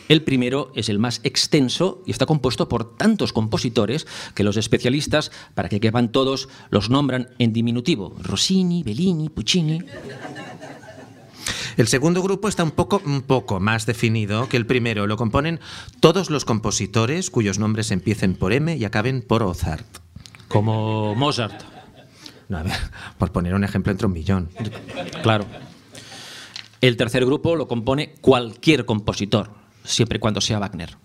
El 0.08 0.22
primero 0.22 0.72
es 0.74 0.88
el 0.88 0.98
más 0.98 1.20
extenso 1.24 2.02
y 2.06 2.10
está 2.10 2.26
compuesto 2.26 2.68
por 2.68 2.96
tantos 2.96 3.32
compositores 3.32 4.06
que 4.34 4.44
los 4.44 4.56
especialistas, 4.56 5.30
para 5.54 5.68
que 5.68 5.80
quepan 5.80 6.12
todos, 6.12 6.48
los 6.70 6.90
nombran 6.90 7.30
en 7.38 7.52
diminutivo. 7.52 8.14
Rossini, 8.20 8.82
Bellini, 8.82 9.28
Puccini. 9.28 9.80
El 11.76 11.88
segundo 11.88 12.22
grupo 12.22 12.48
está 12.48 12.64
un 12.64 12.70
poco, 12.70 13.00
un 13.04 13.22
poco 13.22 13.58
más 13.58 13.86
definido 13.86 14.48
que 14.48 14.58
el 14.58 14.66
primero. 14.66 15.06
Lo 15.06 15.16
componen 15.16 15.60
todos 16.00 16.28
los 16.28 16.44
compositores 16.44 17.30
cuyos 17.30 17.58
nombres 17.58 17.90
empiecen 17.90 18.34
por 18.34 18.52
M 18.52 18.76
y 18.76 18.84
acaben 18.84 19.22
por 19.22 19.42
Ozart. 19.42 19.86
Como 20.48 21.14
Mozart. 21.14 21.71
No, 22.52 22.58
a 22.58 22.62
ver, 22.64 22.74
por 23.18 23.32
poner 23.32 23.54
un 23.54 23.64
ejemplo 23.64 23.90
entre 23.90 24.06
un 24.06 24.12
millón. 24.12 24.50
Claro. 25.22 25.46
El 26.82 26.98
tercer 26.98 27.24
grupo 27.24 27.56
lo 27.56 27.66
compone 27.66 28.12
cualquier 28.20 28.84
compositor, 28.84 29.48
siempre 29.84 30.18
y 30.18 30.20
cuando 30.20 30.42
sea 30.42 30.58
Wagner. 30.58 30.96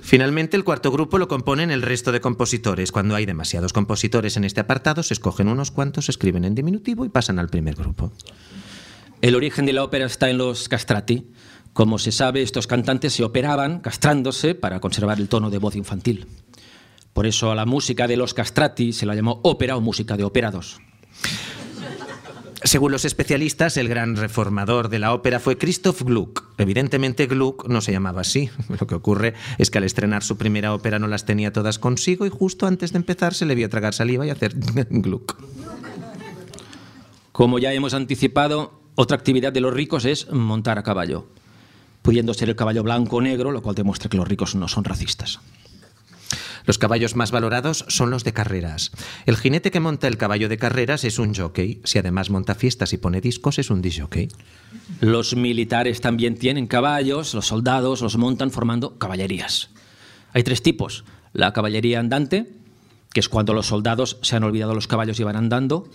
Finalmente, 0.00 0.56
el 0.56 0.62
cuarto 0.62 0.92
grupo 0.92 1.18
lo 1.18 1.26
componen 1.26 1.72
el 1.72 1.82
resto 1.82 2.12
de 2.12 2.20
compositores. 2.20 2.92
Cuando 2.92 3.16
hay 3.16 3.26
demasiados 3.26 3.72
compositores 3.72 4.36
en 4.36 4.44
este 4.44 4.60
apartado, 4.60 5.02
se 5.02 5.14
escogen 5.14 5.48
unos 5.48 5.72
cuantos, 5.72 6.04
se 6.04 6.12
escriben 6.12 6.44
en 6.44 6.54
diminutivo 6.54 7.04
y 7.04 7.08
pasan 7.08 7.40
al 7.40 7.48
primer 7.48 7.74
grupo. 7.74 8.12
El 9.20 9.34
origen 9.34 9.66
de 9.66 9.72
la 9.72 9.82
ópera 9.82 10.06
está 10.06 10.30
en 10.30 10.38
los 10.38 10.68
castrati. 10.68 11.32
Como 11.72 11.98
se 11.98 12.12
sabe, 12.12 12.42
estos 12.42 12.68
cantantes 12.68 13.12
se 13.12 13.24
operaban 13.24 13.80
castrándose 13.80 14.54
para 14.54 14.78
conservar 14.78 15.18
el 15.18 15.28
tono 15.28 15.50
de 15.50 15.58
voz 15.58 15.74
infantil. 15.74 16.26
Por 17.18 17.26
eso 17.26 17.50
a 17.50 17.56
la 17.56 17.66
música 17.66 18.06
de 18.06 18.16
los 18.16 18.32
castrati 18.32 18.92
se 18.92 19.04
la 19.04 19.16
llamó 19.16 19.40
ópera 19.42 19.76
o 19.76 19.80
música 19.80 20.16
de 20.16 20.22
operados. 20.22 20.78
Según 22.62 22.92
los 22.92 23.04
especialistas, 23.04 23.76
el 23.76 23.88
gran 23.88 24.14
reformador 24.14 24.88
de 24.88 25.00
la 25.00 25.12
ópera 25.12 25.40
fue 25.40 25.58
Christoph 25.58 26.02
Gluck. 26.02 26.44
Evidentemente 26.58 27.26
Gluck 27.26 27.66
no 27.66 27.80
se 27.80 27.90
llamaba 27.90 28.20
así. 28.20 28.50
Lo 28.68 28.86
que 28.86 28.94
ocurre 28.94 29.34
es 29.58 29.68
que 29.68 29.78
al 29.78 29.84
estrenar 29.84 30.22
su 30.22 30.36
primera 30.38 30.72
ópera 30.72 31.00
no 31.00 31.08
las 31.08 31.24
tenía 31.24 31.52
todas 31.52 31.80
consigo 31.80 32.24
y 32.24 32.30
justo 32.30 32.68
antes 32.68 32.92
de 32.92 32.98
empezar 32.98 33.34
se 33.34 33.46
le 33.46 33.56
vio 33.56 33.68
tragar 33.68 33.94
saliva 33.94 34.24
y 34.24 34.30
hacer 34.30 34.54
Gluck. 34.88 35.42
Como 37.32 37.58
ya 37.58 37.72
hemos 37.72 37.94
anticipado, 37.94 38.80
otra 38.94 39.16
actividad 39.16 39.52
de 39.52 39.60
los 39.60 39.74
ricos 39.74 40.04
es 40.04 40.30
montar 40.30 40.78
a 40.78 40.84
caballo, 40.84 41.26
pudiendo 42.00 42.32
ser 42.32 42.48
el 42.48 42.54
caballo 42.54 42.84
blanco 42.84 43.16
o 43.16 43.20
negro, 43.20 43.50
lo 43.50 43.60
cual 43.60 43.74
demuestra 43.74 44.08
que 44.08 44.16
los 44.16 44.28
ricos 44.28 44.54
no 44.54 44.68
son 44.68 44.84
racistas. 44.84 45.40
Los 46.68 46.76
caballos 46.76 47.16
más 47.16 47.30
valorados 47.30 47.86
son 47.88 48.10
los 48.10 48.24
de 48.24 48.34
carreras. 48.34 48.92
El 49.24 49.38
jinete 49.38 49.70
que 49.70 49.80
monta 49.80 50.06
el 50.06 50.18
caballo 50.18 50.50
de 50.50 50.58
carreras 50.58 51.02
es 51.04 51.18
un 51.18 51.34
jockey. 51.34 51.80
Si 51.84 51.98
además 51.98 52.28
monta 52.28 52.54
fiestas 52.54 52.92
y 52.92 52.98
pone 52.98 53.22
discos, 53.22 53.58
es 53.58 53.70
un 53.70 53.80
disjockey. 53.80 54.28
Los 55.00 55.34
militares 55.34 56.02
también 56.02 56.36
tienen 56.36 56.66
caballos, 56.66 57.32
los 57.32 57.46
soldados 57.46 58.02
los 58.02 58.18
montan 58.18 58.50
formando 58.50 58.98
caballerías. 58.98 59.70
Hay 60.34 60.42
tres 60.42 60.62
tipos. 60.62 61.04
La 61.32 61.54
caballería 61.54 62.00
andante, 62.00 62.52
que 63.14 63.20
es 63.20 63.30
cuando 63.30 63.54
los 63.54 63.68
soldados 63.68 64.18
se 64.20 64.36
han 64.36 64.44
olvidado 64.44 64.74
los 64.74 64.88
caballos 64.88 65.18
y 65.20 65.24
van 65.24 65.36
andando. 65.36 65.88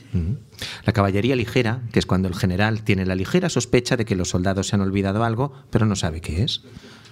La 0.85 0.93
caballería 0.93 1.35
ligera, 1.35 1.83
que 1.91 1.99
es 1.99 2.07
cuando 2.07 2.27
el 2.29 2.33
general 2.33 2.83
tiene 2.83 3.05
la 3.05 3.13
ligera 3.13 3.49
sospecha 3.49 3.95
de 3.95 4.05
que 4.05 4.15
los 4.15 4.29
soldados 4.29 4.69
se 4.69 4.75
han 4.75 4.81
olvidado 4.81 5.23
algo, 5.23 5.53
pero 5.69 5.85
no 5.85 5.95
sabe 5.95 6.19
qué 6.19 6.41
es. 6.41 6.63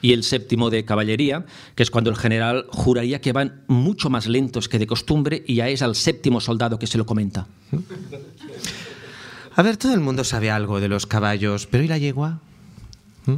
Y 0.01 0.13
el 0.13 0.23
séptimo 0.23 0.69
de 0.69 0.85
caballería, 0.85 1.45
que 1.75 1.83
es 1.83 1.91
cuando 1.91 2.09
el 2.09 2.15
general 2.15 2.65
juraría 2.69 3.21
que 3.21 3.33
van 3.33 3.63
mucho 3.67 4.09
más 4.09 4.27
lentos 4.27 4.67
que 4.67 4.79
de 4.79 4.87
costumbre 4.87 5.43
y 5.47 5.55
ya 5.55 5.69
es 5.69 5.81
al 5.81 5.95
séptimo 5.95 6.41
soldado 6.41 6.79
que 6.79 6.87
se 6.87 6.97
lo 6.97 7.05
comenta. 7.05 7.47
A 9.55 9.61
ver, 9.61 9.77
todo 9.77 9.93
el 9.93 9.99
mundo 9.99 10.23
sabe 10.23 10.49
algo 10.49 10.79
de 10.79 10.87
los 10.87 11.05
caballos, 11.05 11.67
pero 11.67 11.83
¿y 11.83 11.87
la 11.87 11.97
yegua? 11.97 12.39
¿Mm? 13.25 13.37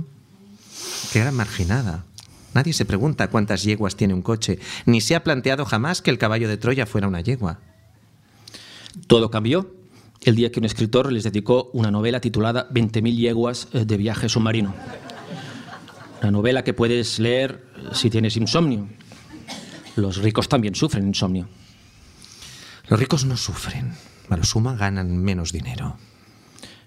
Qué 1.12 1.20
gran 1.20 1.36
marginada. 1.36 2.06
Nadie 2.54 2.74
se 2.74 2.86
pregunta 2.86 3.30
cuántas 3.30 3.64
yeguas 3.64 3.96
tiene 3.96 4.14
un 4.14 4.22
coche, 4.22 4.60
ni 4.86 5.02
se 5.02 5.16
ha 5.16 5.24
planteado 5.24 5.66
jamás 5.66 6.02
que 6.02 6.12
el 6.12 6.20
caballo 6.20 6.48
de 6.48 6.58
Troya 6.58 6.86
fuera 6.86 7.08
una 7.08 7.22
yegua. 7.22 7.60
Todo 9.08 9.32
cambió 9.32 9.72
el 10.22 10.36
día 10.36 10.52
que 10.52 10.60
un 10.60 10.66
escritor 10.66 11.12
les 11.12 11.24
dedicó 11.24 11.70
una 11.74 11.92
novela 11.92 12.22
titulada 12.22 12.70
20.000 12.70 13.16
yeguas 13.16 13.68
eh, 13.74 13.86
de 13.86 13.98
viaje 13.98 14.30
submarino. 14.30 14.74
Una 16.24 16.32
novela 16.32 16.64
que 16.64 16.74
puedes 16.74 17.20
leer 17.20 17.66
si 17.92 18.10
tienes 18.10 18.38
insomnio. 18.38 18.88
Los 19.98 20.20
ricos 20.20 20.48
también 20.48 20.74
sufren 20.74 21.06
insomnio. 21.06 21.50
Los 22.88 22.98
ricos 22.98 23.26
no 23.26 23.36
sufren, 23.36 23.94
a 24.30 24.38
lo 24.38 24.46
suma 24.46 24.78
ganan 24.78 25.18
menos 25.18 25.52
dinero. 25.52 25.98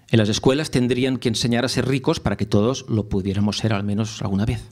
En 0.09 0.21
las 0.21 0.31
escuelas 0.31 0.71
tendrían 0.71 1.19
que 1.19 1.29
enseñar 1.29 1.67
a 1.67 1.69
ser 1.69 1.87
ricos 1.87 2.19
para 2.19 2.39
que 2.39 2.47
todos 2.47 2.87
lo 2.89 3.11
pudiéramos 3.11 3.59
ser 3.59 3.75
al 3.75 3.85
menos 3.85 4.23
alguna 4.23 4.47
vez. 4.47 4.63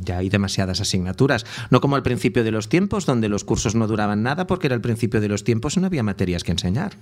Ya 0.00 0.18
hay 0.18 0.30
demasiadas 0.30 0.80
asignaturas, 0.80 1.46
no 1.70 1.80
como 1.80 1.94
al 1.94 2.02
principio 2.02 2.42
de 2.42 2.50
los 2.50 2.68
tiempos, 2.68 3.06
donde 3.06 3.28
los 3.28 3.44
cursos 3.44 3.76
no 3.76 3.86
duraban 3.86 4.24
nada 4.24 4.48
porque 4.48 4.66
era 4.66 4.74
el 4.74 4.80
principio 4.80 5.20
de 5.20 5.28
los 5.28 5.44
tiempos 5.44 5.76
y 5.76 5.80
no 5.80 5.86
había 5.86 6.02
materias 6.02 6.42
que 6.42 6.50
enseñar. 6.50 6.96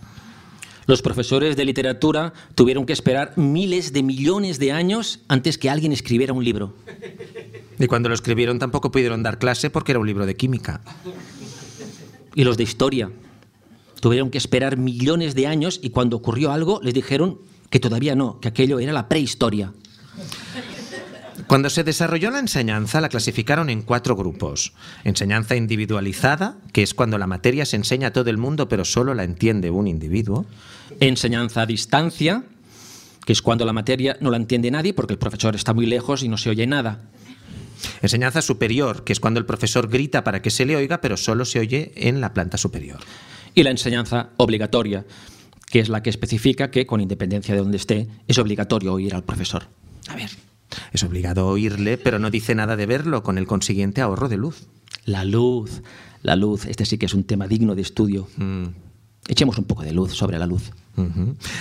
Los 0.87 1.03
profesores 1.03 1.57
de 1.57 1.65
literatura 1.65 2.33
tuvieron 2.55 2.87
que 2.87 2.93
esperar 2.93 3.33
miles 3.37 3.93
de 3.93 4.03
millones 4.03 4.59
de 4.59 4.71
años 4.73 5.21
antes 5.27 5.59
que 5.59 5.69
alguien 5.69 5.93
escribiera 5.93 6.33
un 6.33 6.45
libro. 6.45 6.75
Y 7.79 7.87
cuando 7.89 8.09
lo 8.09 8.15
escribieron 8.15 8.59
tampoco 8.59 8.91
pudieron 8.91 9.23
dar 9.23 9.39
clase 9.39 9.69
porque 9.69 9.93
era 9.93 9.99
un 9.99 10.07
libro 10.07 10.27
de 10.27 10.37
química. 10.37 10.81
Y 12.35 12.45
los 12.45 12.57
de 12.57 12.63
historia 12.63 13.11
tuvieron 14.01 14.31
que 14.31 14.39
esperar 14.39 14.77
millones 14.77 15.35
de 15.35 15.47
años 15.47 15.81
y 15.83 15.91
cuando 15.91 16.17
ocurrió 16.17 16.53
algo 16.53 16.81
les 16.83 16.95
dijeron 16.95 17.39
que 17.71 17.81
todavía 17.81 18.15
no, 18.15 18.39
que 18.41 18.49
aquello 18.49 18.79
era 18.79 18.93
la 18.93 19.09
prehistoria. 19.09 19.73
Cuando 21.47 21.71
se 21.71 21.85
desarrolló 21.85 22.33
la 22.33 22.41
enseñanza 22.41 23.01
la 23.01 23.09
clasificaron 23.09 23.71
en 23.71 23.83
cuatro 23.83 24.17
grupos. 24.17 24.73
Enseñanza 25.05 25.55
individualizada, 25.55 26.57
que 26.73 26.83
es 26.83 26.93
cuando 26.93 27.19
la 27.19 27.29
materia 27.29 27.65
se 27.65 27.77
enseña 27.77 28.09
a 28.09 28.13
todo 28.13 28.31
el 28.31 28.37
mundo 28.37 28.69
pero 28.69 28.85
solo 28.85 29.15
la 29.15 29.23
entiende 29.23 29.71
un 29.71 29.87
individuo. 29.87 30.45
Enseñanza 30.99 31.63
a 31.63 31.67
distancia, 31.67 32.43
que 33.25 33.33
es 33.33 33.43
cuando 33.43 33.65
la 33.65 33.73
materia 33.73 34.17
no 34.21 34.31
la 34.31 34.39
entiende 34.39 34.73
nadie 34.73 34.93
porque 34.93 35.13
el 35.13 35.21
profesor 35.21 35.55
está 35.55 35.73
muy 35.73 35.87
lejos 35.87 36.25
y 36.25 36.29
no 36.29 36.37
se 36.37 36.51
oye 36.51 36.67
nada. 36.67 37.03
Enseñanza 38.03 38.43
superior, 38.43 39.05
que 39.05 39.13
es 39.13 39.21
cuando 39.21 39.39
el 39.39 39.47
profesor 39.47 39.89
grita 39.89 40.25
para 40.25 40.43
que 40.43 40.51
se 40.51 40.65
le 40.65 40.75
oiga 40.75 41.01
pero 41.01 41.17
solo 41.17 41.45
se 41.45 41.61
oye 41.61 41.93
en 41.95 42.21
la 42.21 42.35
planta 42.35 42.59
superior. 42.59 42.99
Y 43.55 43.63
la 43.63 43.71
enseñanza 43.71 44.31
obligatoria, 44.37 45.05
que 45.71 45.79
es 45.79 45.89
la 45.89 46.03
que 46.03 46.11
especifica 46.11 46.71
que, 46.71 46.87
con 46.87 47.01
independencia 47.01 47.55
de 47.55 47.61
donde 47.61 47.77
esté, 47.77 48.09
es 48.27 48.39
obligatorio 48.39 48.93
oír 48.93 49.15
al 49.15 49.25
profesor. 49.25 49.69
A 50.09 50.17
ver, 50.17 50.31
es 50.93 51.03
obligado 51.03 51.47
oírle, 51.47 51.99
pero 51.99 52.19
no 52.19 52.31
dice 52.31 52.55
nada 52.55 52.77
de 52.77 52.87
verlo, 52.87 53.23
con 53.23 53.39
el 53.39 53.47
consiguiente 53.47 54.01
ahorro 54.01 54.29
de 54.29 54.37
luz. 54.37 54.67
La 55.05 55.25
luz, 55.25 55.83
la 56.23 56.37
luz, 56.37 56.67
este 56.67 56.85
sí 56.85 56.99
que 56.99 57.07
es 57.07 57.15
un 57.15 57.25
tema 57.25 57.47
digno 57.47 57.75
de 57.75 57.83
estudio. 57.83 58.29
Mm, 58.37 58.67
Echemos 59.29 59.59
un 59.59 59.65
poco 59.65 59.83
de 59.83 59.93
luz 59.93 60.13
sobre 60.13 60.39
la 60.39 60.47
luz. 60.47 60.71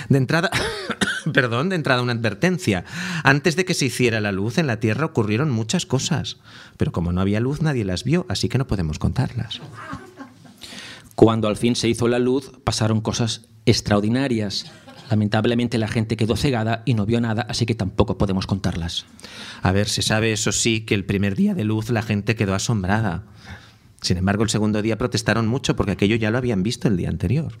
De 0.08 0.18
entrada, 0.18 0.50
perdón, 1.32 1.68
de 1.68 1.76
entrada 1.76 2.00
una 2.00 2.12
advertencia. 2.12 2.84
Antes 3.24 3.56
de 3.56 3.64
que 3.64 3.74
se 3.74 3.86
hiciera 3.86 4.20
la 4.20 4.32
luz 4.32 4.58
en 4.58 4.66
la 4.66 4.78
Tierra 4.80 5.06
ocurrieron 5.06 5.50
muchas 5.50 5.84
cosas, 5.84 6.38
pero 6.76 6.92
como 6.92 7.12
no 7.12 7.20
había 7.20 7.40
luz 7.40 7.62
nadie 7.62 7.84
las 7.84 8.04
vio, 8.04 8.24
así 8.28 8.48
que 8.48 8.58
no 8.58 8.66
podemos 8.66 8.98
contarlas. 8.98 9.60
Cuando 11.16 11.48
al 11.48 11.56
fin 11.56 11.74
se 11.76 11.88
hizo 11.88 12.08
la 12.08 12.18
luz, 12.18 12.52
pasaron 12.62 13.00
cosas 13.00 13.46
extraordinarias. 13.64 14.70
Lamentablemente 15.10 15.78
la 15.78 15.88
gente 15.88 16.16
quedó 16.16 16.36
cegada 16.36 16.82
y 16.84 16.94
no 16.94 17.06
vio 17.06 17.20
nada, 17.20 17.46
así 17.48 17.66
que 17.66 17.74
tampoco 17.74 18.18
podemos 18.18 18.46
contarlas. 18.46 19.06
A 19.62 19.72
ver, 19.72 19.88
se 19.88 20.02
sabe 20.02 20.32
eso 20.32 20.52
sí 20.52 20.80
que 20.80 20.94
el 20.94 21.04
primer 21.04 21.36
día 21.36 21.54
de 21.54 21.64
luz 21.64 21.90
la 21.90 22.02
gente 22.02 22.34
quedó 22.34 22.54
asombrada. 22.54 23.24
Sin 24.00 24.16
embargo, 24.16 24.42
el 24.42 24.50
segundo 24.50 24.82
día 24.82 24.98
protestaron 24.98 25.46
mucho 25.46 25.74
porque 25.76 25.92
aquello 25.92 26.16
ya 26.16 26.30
lo 26.30 26.38
habían 26.38 26.62
visto 26.62 26.88
el 26.88 26.96
día 26.96 27.08
anterior. 27.08 27.52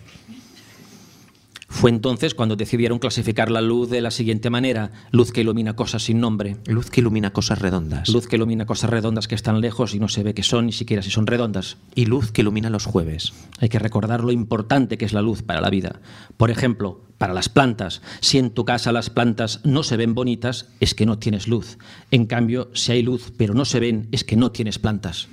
Fue 1.68 1.90
entonces 1.90 2.34
cuando 2.34 2.56
decidieron 2.56 2.98
clasificar 2.98 3.50
la 3.50 3.60
luz 3.60 3.90
de 3.90 4.00
la 4.00 4.10
siguiente 4.10 4.50
manera, 4.50 4.92
luz 5.10 5.32
que 5.32 5.40
ilumina 5.40 5.74
cosas 5.74 6.04
sin 6.04 6.20
nombre, 6.20 6.56
Luz 6.66 6.90
que 6.90 7.00
ilumina 7.00 7.32
cosas 7.32 7.58
redondas. 7.58 8.08
luz 8.08 8.28
que 8.28 8.36
ilumina 8.36 8.66
cosas 8.66 8.90
redondas 8.90 9.26
que 9.26 9.34
están 9.34 9.60
lejos 9.60 9.94
y 9.94 9.98
no 9.98 10.08
se 10.08 10.22
ve 10.22 10.32
qué 10.32 10.42
son, 10.42 10.66
ni 10.66 10.72
siquiera 10.72 11.02
si 11.02 11.10
son 11.10 11.26
redondas. 11.26 11.76
Y 11.94 12.06
luz 12.06 12.30
que 12.30 12.42
ilumina 12.42 12.70
los 12.70 12.86
jueves. 12.86 13.32
Hay 13.58 13.68
que 13.68 13.78
recordar 13.78 14.22
lo 14.22 14.32
importante 14.32 14.96
que 14.96 15.04
es 15.04 15.12
la 15.12 15.22
luz 15.22 15.42
para 15.42 15.60
la 15.60 15.70
vida. 15.70 16.00
Por 16.36 16.50
ejemplo, 16.50 17.00
para 17.18 17.34
las 17.34 17.48
plantas. 17.48 18.02
Si 18.20 18.38
en 18.38 18.50
tu 18.50 18.64
casa 18.64 18.92
las 18.92 19.10
plantas 19.10 19.60
no 19.64 19.82
se 19.82 19.96
ven 19.96 20.14
bonitas, 20.14 20.68
es 20.80 20.94
que 20.94 21.06
no 21.06 21.18
tienes 21.18 21.48
luz. 21.48 21.78
En 22.10 22.26
cambio, 22.26 22.70
si 22.74 22.92
hay 22.92 23.02
luz 23.02 23.32
pero 23.36 23.54
no 23.54 23.64
se 23.64 23.80
ven, 23.80 24.08
es 24.12 24.24
que 24.24 24.36
no 24.36 24.52
tienes 24.52 24.78
plantas. 24.78 25.28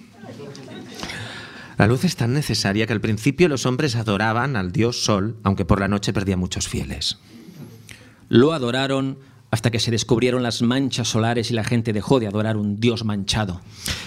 La 1.78 1.88
luz 1.88 2.04
es 2.04 2.16
tan 2.16 2.34
necesaria 2.34 2.86
que 2.86 2.94
al 2.94 3.02
principio 3.02 3.48
los 3.48 3.66
hombres 3.66 3.96
adoraban 3.96 4.56
al 4.56 4.72
dios 4.72 5.04
Sol, 5.04 5.38
aunque 5.44 5.66
por 5.66 5.80
la 5.80 5.88
noche 5.88 6.14
perdía 6.14 6.38
muchos 6.38 6.68
fieles. 6.68 7.18
Lo 8.30 8.54
adoraron 8.54 9.18
hasta 9.54 9.70
que 9.70 9.80
se 9.80 9.92
descubrieron 9.92 10.42
las 10.42 10.64
manchas 10.64 11.10
solares 11.10 11.52
y 11.52 11.54
la 11.54 11.64
gente 11.64 11.94
dejó 11.94 12.20
de 12.20 12.26
adorar 12.26 12.58
un 12.58 12.80
dios 12.80 13.06
manchado. 13.06 13.62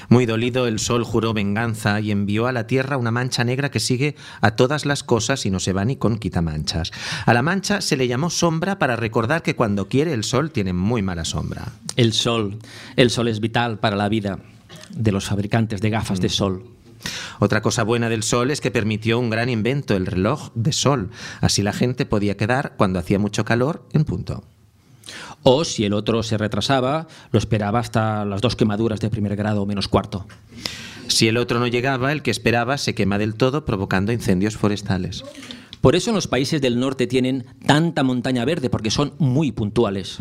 Muy 0.09 0.27
dolido, 0.27 0.67
el 0.67 0.81
Sol 0.81 1.05
juró 1.05 1.35
venganza 1.35 2.01
y 2.01 2.11
envió 2.11 2.49
a 2.49 2.53
la 2.53 2.67
Tierra 2.67 2.97
una 2.97 3.13
mancha 3.13 3.45
negra 3.45 3.71
que 3.71 3.79
sigue 3.79 4.17
a 4.41 4.57
todas 4.57 4.87
las 4.87 5.05
cosas 5.05 5.47
y 5.47 5.51
no 5.51 5.61
se 5.61 5.73
va 5.73 5.85
ni 5.85 5.95
con 5.95 6.19
quitamanchas. 6.19 6.91
A 7.27 7.33
la 7.33 7.43
mancha 7.43 7.81
se 7.81 7.97
le 7.97 8.09
llamó 8.09 8.29
sombra 8.29 8.81
para 8.81 8.97
recordar 8.97 9.45
que 9.45 9.55
cuando 9.55 9.87
quiere 9.87 10.13
el 10.15 10.25
Sol 10.25 10.51
tiene 10.51 10.73
muy 10.73 11.03
mala 11.03 11.25
sombra. 11.25 11.73
El 11.95 12.13
sol. 12.13 12.59
El 12.97 13.11
sol 13.11 13.29
es 13.29 13.39
vital 13.39 13.79
para 13.79 13.95
la 13.95 14.09
vida 14.09 14.41
de 14.91 15.13
los 15.13 15.27
fabricantes 15.27 15.81
de 15.81 15.91
gafas 15.91 16.21
de 16.21 16.29
sol. 16.29 16.76
Otra 17.39 17.63
cosa 17.63 17.83
buena 17.83 18.09
del 18.09 18.23
Sol 18.23 18.51
es 18.51 18.61
que 18.61 18.71
permitió 18.71 19.19
un 19.19 19.31
gran 19.31 19.49
invento, 19.49 19.95
el 19.97 20.07
reloj 20.07 20.51
de 20.55 20.73
Sol. 20.73 21.11
Así 21.41 21.63
la 21.63 21.73
gente 21.73 22.07
podía 22.07 22.37
quedar, 22.37 22.75
cuando 22.77 22.99
hacía 22.99 23.19
mucho 23.19 23.45
calor, 23.45 23.87
en 23.93 24.05
punto. 24.05 24.45
O 25.43 25.65
si 25.65 25.85
el 25.85 25.93
otro 25.93 26.23
se 26.23 26.39
retrasaba, 26.39 27.07
lo 27.31 27.39
esperaba 27.39 27.79
hasta 27.79 28.25
las 28.25 28.41
dos 28.41 28.57
quemaduras 28.57 29.01
de 29.01 29.11
primer 29.11 29.37
grado 29.37 29.63
o 29.63 29.67
menos 29.67 29.89
cuarto. 29.89 30.27
Si 31.09 31.29
el 31.29 31.37
otro 31.37 31.61
no 31.61 31.67
llegaba, 31.67 32.13
el 32.13 32.23
que 32.23 32.31
esperaba 32.31 32.79
se 32.79 32.95
quema 32.95 33.19
del 33.19 33.37
todo, 33.37 33.65
provocando 33.65 34.13
incendios 34.13 34.57
forestales. 34.57 35.25
Por 35.87 35.95
eso 35.95 36.11
los 36.11 36.27
países 36.27 36.61
del 36.61 36.81
norte 36.81 37.07
tienen 37.07 37.47
tanta 37.65 38.03
montaña 38.03 38.45
verde, 38.45 38.71
porque 38.71 38.91
son 38.91 39.13
muy 39.19 39.53
puntuales. 39.53 40.19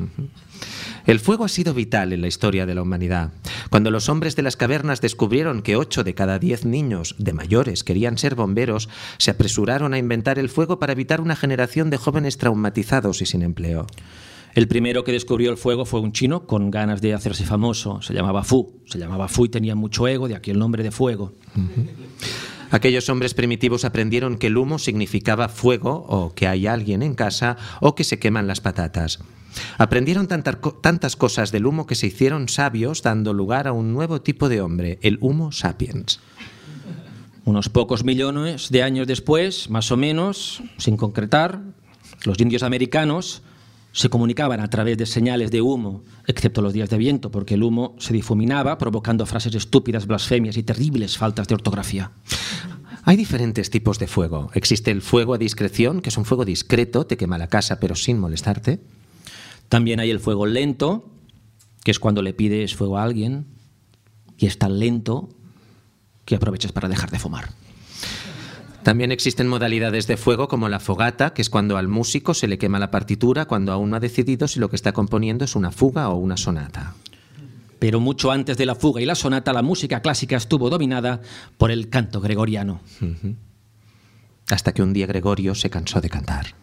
El 1.07 1.19
fuego 1.19 1.43
ha 1.43 1.49
sido 1.49 1.73
vital 1.73 2.13
en 2.13 2.21
la 2.21 2.27
historia 2.27 2.67
de 2.67 2.75
la 2.75 2.83
humanidad. 2.83 3.31
Cuando 3.71 3.89
los 3.89 4.07
hombres 4.07 4.35
de 4.35 4.43
las 4.43 4.57
cavernas 4.57 5.01
descubrieron 5.01 5.63
que 5.63 5.75
8 5.75 6.03
de 6.03 6.13
cada 6.13 6.37
10 6.37 6.65
niños 6.65 7.15
de 7.17 7.33
mayores 7.33 7.83
querían 7.83 8.19
ser 8.19 8.35
bomberos, 8.35 8.89
se 9.17 9.31
apresuraron 9.31 9.95
a 9.95 9.97
inventar 9.97 10.37
el 10.37 10.49
fuego 10.49 10.77
para 10.77 10.93
evitar 10.93 11.19
una 11.19 11.35
generación 11.35 11.89
de 11.89 11.97
jóvenes 11.97 12.37
traumatizados 12.37 13.23
y 13.23 13.25
sin 13.25 13.41
empleo. 13.41 13.87
El 14.53 14.67
primero 14.67 15.03
que 15.03 15.13
descubrió 15.13 15.49
el 15.49 15.57
fuego 15.57 15.85
fue 15.85 15.99
un 15.99 16.11
chino 16.11 16.45
con 16.45 16.69
ganas 16.69 17.01
de 17.01 17.15
hacerse 17.15 17.43
famoso. 17.43 18.03
Se 18.03 18.13
llamaba 18.13 18.43
Fu. 18.43 18.83
Se 18.85 18.99
llamaba 18.99 19.27
Fu 19.27 19.45
y 19.45 19.49
tenía 19.49 19.73
mucho 19.73 20.07
ego, 20.07 20.27
de 20.27 20.35
aquí 20.35 20.51
el 20.51 20.59
nombre 20.59 20.83
de 20.83 20.91
fuego. 20.91 21.33
Aquellos 22.71 23.09
hombres 23.09 23.33
primitivos 23.33 23.85
aprendieron 23.85 24.37
que 24.37 24.47
el 24.47 24.57
humo 24.57 24.79
significaba 24.79 25.49
fuego 25.49 26.05
o 26.07 26.33
que 26.33 26.47
hay 26.47 26.67
alguien 26.67 27.03
en 27.03 27.15
casa 27.15 27.57
o 27.81 27.95
que 27.95 28.03
se 28.03 28.19
queman 28.19 28.47
las 28.47 28.61
patatas. 28.61 29.19
Aprendieron 29.77 30.27
tantas 30.27 31.15
cosas 31.15 31.51
del 31.51 31.65
humo 31.65 31.87
que 31.87 31.95
se 31.95 32.07
hicieron 32.07 32.49
sabios 32.49 33.01
dando 33.01 33.33
lugar 33.33 33.67
a 33.67 33.71
un 33.71 33.93
nuevo 33.93 34.21
tipo 34.21 34.49
de 34.49 34.61
hombre, 34.61 34.99
el 35.01 35.17
Homo 35.21 35.51
sapiens. 35.51 36.19
Unos 37.45 37.69
pocos 37.69 38.03
millones 38.03 38.69
de 38.69 38.83
años 38.83 39.07
después, 39.07 39.69
más 39.69 39.91
o 39.91 39.97
menos, 39.97 40.63
sin 40.77 40.97
concretar, 40.97 41.61
los 42.25 42.39
indios 42.39 42.63
americanos 42.63 43.43
se 43.95 44.09
comunicaban 44.09 44.59
a 44.59 44.69
través 44.69 44.97
de 44.97 45.05
señales 45.05 45.51
de 45.51 45.61
humo, 45.61 46.03
excepto 46.27 46.61
los 46.61 46.73
días 46.73 46.89
de 46.89 46.97
viento, 46.97 47.31
porque 47.31 47.53
el 47.53 47.63
humo 47.63 47.95
se 47.97 48.13
difuminaba, 48.13 48.77
provocando 48.77 49.25
frases 49.25 49.55
estúpidas, 49.55 50.05
blasfemias 50.05 50.57
y 50.57 50.63
terribles 50.63 51.17
faltas 51.17 51.47
de 51.47 51.55
ortografía. 51.55 52.11
Hay 53.05 53.15
diferentes 53.15 53.69
tipos 53.69 53.97
de 53.97 54.07
fuego. 54.07 54.49
Existe 54.53 54.91
el 54.91 55.01
fuego 55.01 55.33
a 55.33 55.37
discreción, 55.37 56.01
que 56.01 56.09
es 56.09 56.17
un 56.17 56.25
fuego 56.25 56.43
discreto, 56.43 57.05
te 57.05 57.15
quema 57.15 57.37
la 57.37 57.47
casa 57.47 57.79
pero 57.79 57.95
sin 57.95 58.19
molestarte. 58.19 58.81
También 59.69 60.01
hay 60.01 60.11
el 60.11 60.19
fuego 60.19 60.45
lento, 60.45 61.09
que 61.85 61.91
es 61.91 61.99
cuando 61.99 62.21
le 62.21 62.33
pides 62.33 62.75
fuego 62.75 62.97
a 62.97 63.03
alguien, 63.03 63.45
y 64.37 64.47
es 64.47 64.59
tan 64.59 64.77
lento 64.77 65.29
que 66.25 66.35
aprovechas 66.35 66.73
para 66.73 66.89
dejar 66.89 67.11
de 67.11 67.19
fumar. 67.19 67.51
También 68.85 69.11
existen 69.11 69.47
modalidades 69.47 70.05
de 70.05 70.15
fuego 70.15 70.47
como 70.47 70.69
la 70.69 70.79
fogata, 70.79 71.33
que 71.33 71.41
es 71.41 71.49
cuando 71.49 71.75
al 71.77 71.87
músico 71.87 72.35
se 72.35 72.47
le 72.47 72.59
quema 72.59 72.77
la 72.77 72.91
partitura 72.91 73.45
cuando 73.45 73.71
aún 73.71 73.89
no 73.89 73.95
ha 73.95 73.99
decidido 73.99 74.47
si 74.47 74.59
lo 74.59 74.69
que 74.69 74.75
está 74.75 74.91
componiendo 74.91 75.43
es 75.43 75.55
una 75.55 75.71
fuga 75.71 76.07
o 76.09 76.17
una 76.17 76.37
sonata. 76.37 76.93
Pero 77.79 77.99
mucho 77.99 78.29
antes 78.29 78.57
de 78.57 78.67
la 78.67 78.75
fuga 78.75 79.01
y 79.01 79.05
la 79.05 79.15
sonata, 79.15 79.53
la 79.53 79.63
música 79.63 80.01
clásica 80.01 80.37
estuvo 80.37 80.69
dominada 80.69 81.19
por 81.57 81.71
el 81.71 81.89
canto 81.89 82.21
gregoriano. 82.21 82.79
Hasta 84.51 84.71
que 84.71 84.83
un 84.83 84.93
día 84.93 85.07
Gregorio 85.07 85.55
se 85.55 85.71
cansó 85.71 85.99
de 85.99 86.11
cantar. 86.11 86.53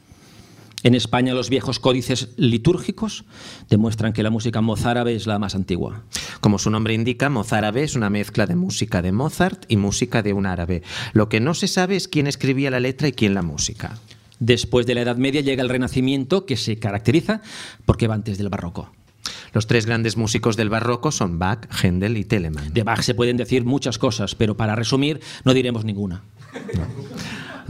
En 0.85 0.95
España 0.97 1.33
los 1.33 1.49
viejos 1.49 1.79
códices 1.79 2.31
litúrgicos 2.37 3.25
demuestran 3.71 4.13
que 4.13 4.25
la 4.25 4.31
música 4.31 4.61
mozárabe 4.61 5.15
es 5.15 5.27
la 5.27 5.39
más 5.39 5.55
antigua. 5.55 6.03
Como 6.41 6.59
su 6.59 6.71
nombre 6.71 6.95
indica, 6.95 7.29
mozárabe 7.31 7.85
es 7.85 7.95
una 7.95 8.11
mezcla 8.11 8.47
de 8.47 8.57
música 8.57 9.01
de 9.01 9.13
Mozart 9.13 9.65
y 9.69 9.77
música 9.77 10.23
de 10.23 10.33
un 10.33 10.47
árabe. 10.47 10.83
Lo 11.13 11.29
que 11.29 11.41
no 11.41 11.55
se 11.55 11.69
sabe 11.69 11.95
es 11.95 12.09
quién 12.09 12.27
escribía 12.27 12.71
la 12.71 12.81
letra 12.81 13.07
y 13.07 13.13
quién 13.13 13.35
la 13.35 13.43
música. 13.43 13.99
Después 14.41 14.87
de 14.87 14.97
la 14.97 15.03
Edad 15.03 15.17
Media 15.17 15.41
llega 15.41 15.63
el 15.63 15.69
Renacimiento, 15.69 16.47
que 16.47 16.57
se 16.57 16.81
caracteriza 16.81 17.43
porque 17.85 18.09
va 18.09 18.15
antes 18.15 18.39
del 18.39 18.49
Barroco. 18.49 18.91
Los 19.53 19.69
tres 19.69 19.87
grandes 19.87 20.17
músicos 20.17 20.57
del 20.57 20.71
barroco 20.71 21.13
son 21.13 21.39
Bach, 21.39 21.69
Händel 21.83 22.17
y 22.17 22.25
Telemann. 22.25 22.73
De 22.73 22.83
Bach 22.83 23.03
se 23.03 23.15
pueden 23.15 23.37
decir 23.37 23.65
muchas 23.65 23.99
cosas, 23.99 24.35
pero 24.35 24.57
para 24.57 24.75
resumir 24.75 25.21
no 25.45 25.55
diremos 25.55 25.85
ninguna. 25.85 26.23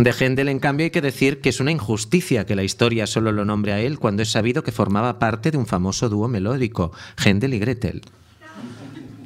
De 0.02 0.12
Händel, 0.12 0.48
en 0.48 0.58
cambio, 0.58 0.82
hay 0.82 0.90
que 0.90 1.00
decir 1.00 1.40
que 1.40 1.48
es 1.48 1.60
una 1.60 1.70
injusticia 1.70 2.44
que 2.44 2.56
la 2.56 2.64
historia 2.64 3.06
solo 3.06 3.30
lo 3.30 3.44
nombre 3.44 3.72
a 3.72 3.80
él 3.80 4.00
cuando 4.00 4.22
es 4.24 4.32
sabido 4.32 4.64
que 4.64 4.72
formaba 4.72 5.20
parte 5.20 5.52
de 5.52 5.58
un 5.58 5.66
famoso 5.66 6.08
dúo 6.08 6.26
melódico, 6.26 6.90
Händel 7.24 7.54
y 7.54 7.60
Gretel. 7.60 8.02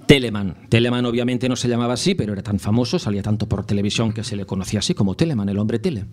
Telemann. 0.05 0.55
Telemann 0.68 1.07
obviamente 1.07 1.49
no 1.49 1.57
se 1.57 1.68
llamaba 1.68 1.95
así, 1.95 2.14
pero 2.14 2.35
era 2.35 2.43
tan 2.43 2.59
famoso, 2.59 2.99
salía 2.99 3.22
tanto 3.22 3.49
por 3.49 3.64
televisión 3.64 4.12
que 4.12 4.22
se 4.22 4.37
le 4.37 4.45
conocía 4.45 4.81
así 4.81 4.93
como 4.93 5.14
Telemann, 5.14 5.49
el 5.49 5.59
hombre 5.59 5.79
tele. 5.79 6.05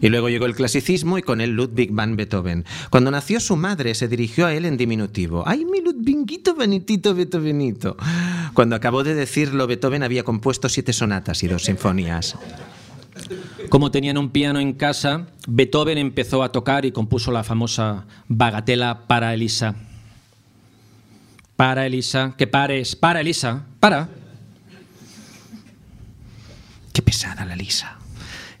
Y 0.00 0.10
luego 0.10 0.28
llegó 0.28 0.46
el 0.46 0.54
clasicismo 0.54 1.18
y 1.18 1.22
con 1.22 1.40
él 1.40 1.50
Ludwig 1.50 1.90
van 1.90 2.14
Beethoven. 2.14 2.64
Cuando 2.90 3.10
nació 3.10 3.40
su 3.40 3.56
madre 3.56 3.96
se 3.96 4.06
dirigió 4.06 4.46
a 4.46 4.54
él 4.54 4.64
en 4.64 4.76
diminutivo. 4.76 5.42
¡Ay, 5.44 5.64
mi 5.64 5.80
Ludwiguito 5.80 6.54
Benitito 6.54 7.16
Beethovenito! 7.16 7.96
Cuando 8.54 8.76
acabó 8.76 9.02
de 9.02 9.16
decirlo, 9.16 9.66
Beethoven 9.66 10.04
había 10.04 10.22
compuesto 10.22 10.68
siete 10.68 10.92
sonatas 10.92 11.42
y 11.42 11.48
dos 11.48 11.64
sinfonías. 11.64 12.36
Como 13.68 13.90
tenían 13.90 14.18
un 14.18 14.30
piano 14.30 14.60
en 14.60 14.72
casa, 14.72 15.26
Beethoven 15.46 15.98
empezó 15.98 16.42
a 16.42 16.52
tocar 16.52 16.84
y 16.84 16.92
compuso 16.92 17.32
la 17.32 17.44
famosa 17.44 18.06
bagatela 18.28 19.06
para 19.06 19.34
Elisa. 19.34 19.74
Para 21.56 21.86
Elisa, 21.86 22.34
que 22.36 22.46
pares, 22.46 22.96
para 22.96 23.20
Elisa, 23.20 23.66
para. 23.80 24.08
Qué 26.92 27.02
pesada 27.02 27.44
la 27.44 27.56
Lisa. 27.56 27.98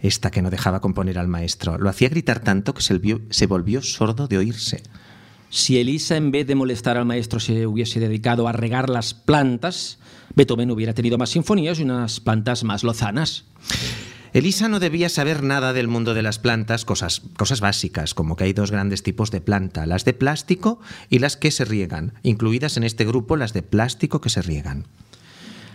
Esta 0.00 0.30
que 0.30 0.42
no 0.42 0.50
dejaba 0.50 0.80
componer 0.80 1.18
al 1.18 1.28
maestro. 1.28 1.78
Lo 1.78 1.88
hacía 1.88 2.08
gritar 2.08 2.40
tanto 2.40 2.74
que 2.74 2.82
se 2.82 3.00
se 3.30 3.46
volvió 3.46 3.82
sordo 3.82 4.28
de 4.28 4.38
oírse. 4.38 4.82
Si 5.50 5.78
Elisa 5.78 6.16
en 6.16 6.30
vez 6.30 6.46
de 6.46 6.54
molestar 6.54 6.96
al 6.96 7.04
maestro 7.04 7.40
se 7.40 7.66
hubiese 7.66 8.00
dedicado 8.00 8.48
a 8.48 8.52
regar 8.52 8.90
las 8.90 9.14
plantas, 9.14 9.98
Beethoven 10.34 10.70
hubiera 10.70 10.92
tenido 10.92 11.18
más 11.18 11.30
sinfonías 11.30 11.78
y 11.78 11.84
unas 11.84 12.20
plantas 12.20 12.64
más 12.64 12.82
lozanas. 12.82 13.44
Elisa 14.36 14.68
no 14.68 14.80
debía 14.80 15.08
saber 15.08 15.42
nada 15.42 15.72
del 15.72 15.88
mundo 15.88 16.12
de 16.12 16.20
las 16.20 16.38
plantas, 16.38 16.84
cosas, 16.84 17.22
cosas 17.38 17.62
básicas, 17.62 18.12
como 18.12 18.36
que 18.36 18.44
hay 18.44 18.52
dos 18.52 18.70
grandes 18.70 19.02
tipos 19.02 19.30
de 19.30 19.40
planta, 19.40 19.86
las 19.86 20.04
de 20.04 20.12
plástico 20.12 20.78
y 21.08 21.20
las 21.20 21.38
que 21.38 21.50
se 21.50 21.64
riegan, 21.64 22.12
incluidas 22.22 22.76
en 22.76 22.82
este 22.82 23.06
grupo 23.06 23.38
las 23.38 23.54
de 23.54 23.62
plástico 23.62 24.20
que 24.20 24.28
se 24.28 24.42
riegan. 24.42 24.84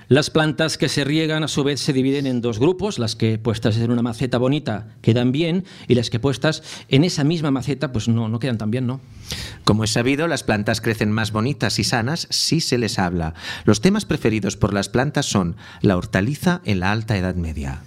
Las 0.10 0.30
plantas 0.30 0.78
que 0.78 0.90
se 0.90 1.04
riegan 1.04 1.42
a 1.42 1.48
su 1.48 1.64
vez 1.64 1.80
se 1.80 1.92
dividen 1.92 2.28
en 2.28 2.40
dos 2.40 2.60
grupos, 2.60 3.00
las 3.00 3.16
que 3.16 3.40
puestas 3.40 3.78
en 3.78 3.90
una 3.90 4.04
maceta 4.04 4.38
bonita 4.38 4.90
quedan 5.02 5.32
bien 5.32 5.66
y 5.88 5.96
las 5.96 6.12
que 6.12 6.20
puestas 6.20 6.62
en 6.88 7.04
esa 7.04 7.24
misma 7.24 7.50
maceta 7.50 7.92
pues 7.92 8.10
no, 8.10 8.30
no 8.30 8.38
quedan 8.38 8.60
tan 8.60 8.70
bien, 8.70 8.86
¿no? 8.86 9.02
Como 9.64 9.86
es 9.86 9.90
sabido, 9.90 10.28
las 10.28 10.44
plantas 10.44 10.82
crecen 10.82 11.12
más 11.12 11.32
bonitas 11.32 11.80
y 11.80 11.84
sanas 11.84 12.28
si 12.30 12.62
se 12.62 12.78
les 12.78 13.00
habla. 13.00 13.34
Los 13.66 13.82
temas 13.82 14.06
preferidos 14.06 14.56
por 14.56 14.72
las 14.72 14.88
plantas 14.88 15.26
son 15.26 15.56
la 15.82 15.98
hortaliza 15.98 16.62
en 16.64 16.80
la 16.80 16.92
alta 16.92 17.18
edad 17.18 17.34
media 17.34 17.82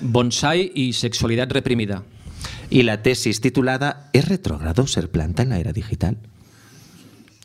Bonsai 0.00 0.72
y 0.74 0.92
sexualidad 0.92 1.50
reprimida. 1.50 2.02
y 2.70 2.84
la 2.84 3.02
tesis 3.02 3.40
titulada 3.40 4.10
¿Es 4.12 4.28
retrógrado 4.28 4.86
ser 4.86 5.10
planta 5.10 5.42
en 5.42 5.48
la 5.50 5.58
era 5.58 5.72
digital? 5.72 6.18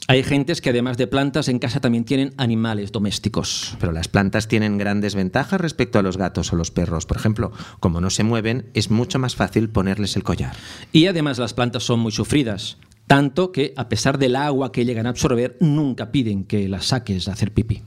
Hay 0.07 0.21
gentes 0.21 0.61
que 0.61 0.69
además 0.69 0.97
de 0.97 1.07
plantas 1.07 1.47
en 1.47 1.57
casa 1.57 1.79
también 1.79 2.05
tienen 2.05 2.35
animales 2.37 2.91
domésticos. 2.91 3.75
Pero 3.79 3.91
las 3.91 4.07
plantas 4.07 4.47
tienen 4.47 4.77
grandes 4.77 5.15
ventajas 5.15 5.59
respecto 5.59 5.97
a 5.97 6.03
los 6.03 6.17
gatos 6.17 6.53
o 6.53 6.55
los 6.55 6.69
perros. 6.69 7.07
Por 7.07 7.17
ejemplo, 7.17 7.51
como 7.79 8.01
no 8.01 8.11
se 8.11 8.23
mueven, 8.23 8.69
es 8.75 8.91
mucho 8.91 9.17
más 9.17 9.35
fácil 9.35 9.69
ponerles 9.69 10.15
el 10.15 10.23
collar. 10.23 10.55
Y 10.91 11.07
además 11.07 11.39
las 11.39 11.55
plantas 11.55 11.81
son 11.81 12.01
muy 12.01 12.11
sufridas, 12.11 12.77
tanto 13.07 13.51
que 13.51 13.73
a 13.77 13.89
pesar 13.89 14.19
del 14.19 14.35
agua 14.35 14.71
que 14.71 14.85
llegan 14.85 15.07
a 15.07 15.09
absorber, 15.09 15.57
nunca 15.59 16.11
piden 16.11 16.43
que 16.43 16.69
las 16.69 16.85
saques 16.85 17.27
a 17.27 17.33
hacer 17.33 17.51
pipí. 17.51 17.81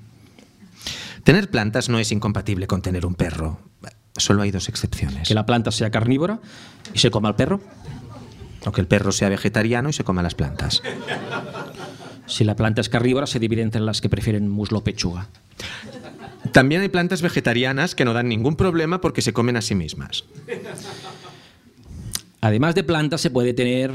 Tener 1.23 1.51
plantas 1.51 1.89
no 1.89 2.01
es 2.01 2.11
incompatible 2.11 2.67
con 2.67 2.83
tener 2.83 3.07
un 3.07 3.15
perro. 3.15 3.61
Solo 4.19 4.43
hay 4.43 4.51
dos 4.51 4.69
excepciones. 4.69 5.29
Que 5.29 5.35
la 5.35 5.47
planta 5.47 5.71
sea 5.71 5.91
carnívora 5.91 6.41
y 6.93 6.99
se 6.99 7.11
coma 7.11 7.31
al 7.31 7.37
perro. 7.37 7.61
O 8.67 8.73
que 8.73 8.81
el 8.81 8.87
perro 8.87 9.13
sea 9.13 9.29
vegetariano 9.29 9.89
y 9.89 9.93
se 9.93 10.05
coma 10.05 10.23
las 10.23 10.35
plantas. 10.35 10.83
Si 12.27 12.45
la 12.45 12.57
planta 12.57 12.81
es 12.81 12.89
carnívora, 12.89 13.27
se 13.27 13.39
divide 13.39 13.63
entre 13.63 13.81
las 13.81 14.01
que 14.01 14.09
prefieren 14.09 14.49
muslo 14.49 14.85
pechuga. 14.85 15.29
También 16.53 16.83
hay 16.83 16.89
plantas 16.89 17.23
vegetarianas 17.23 17.95
que 17.95 18.05
no 18.05 18.13
dan 18.13 18.29
ningún 18.29 18.57
problema 18.57 19.01
porque 19.01 19.23
se 19.23 19.33
comen 19.33 19.57
a 19.57 19.63
sí 19.63 19.75
mismas. 19.75 20.25
Además 22.41 22.75
de 22.75 22.85
plantas, 22.85 23.21
se 23.21 23.31
puede 23.31 23.55
tener 23.55 23.93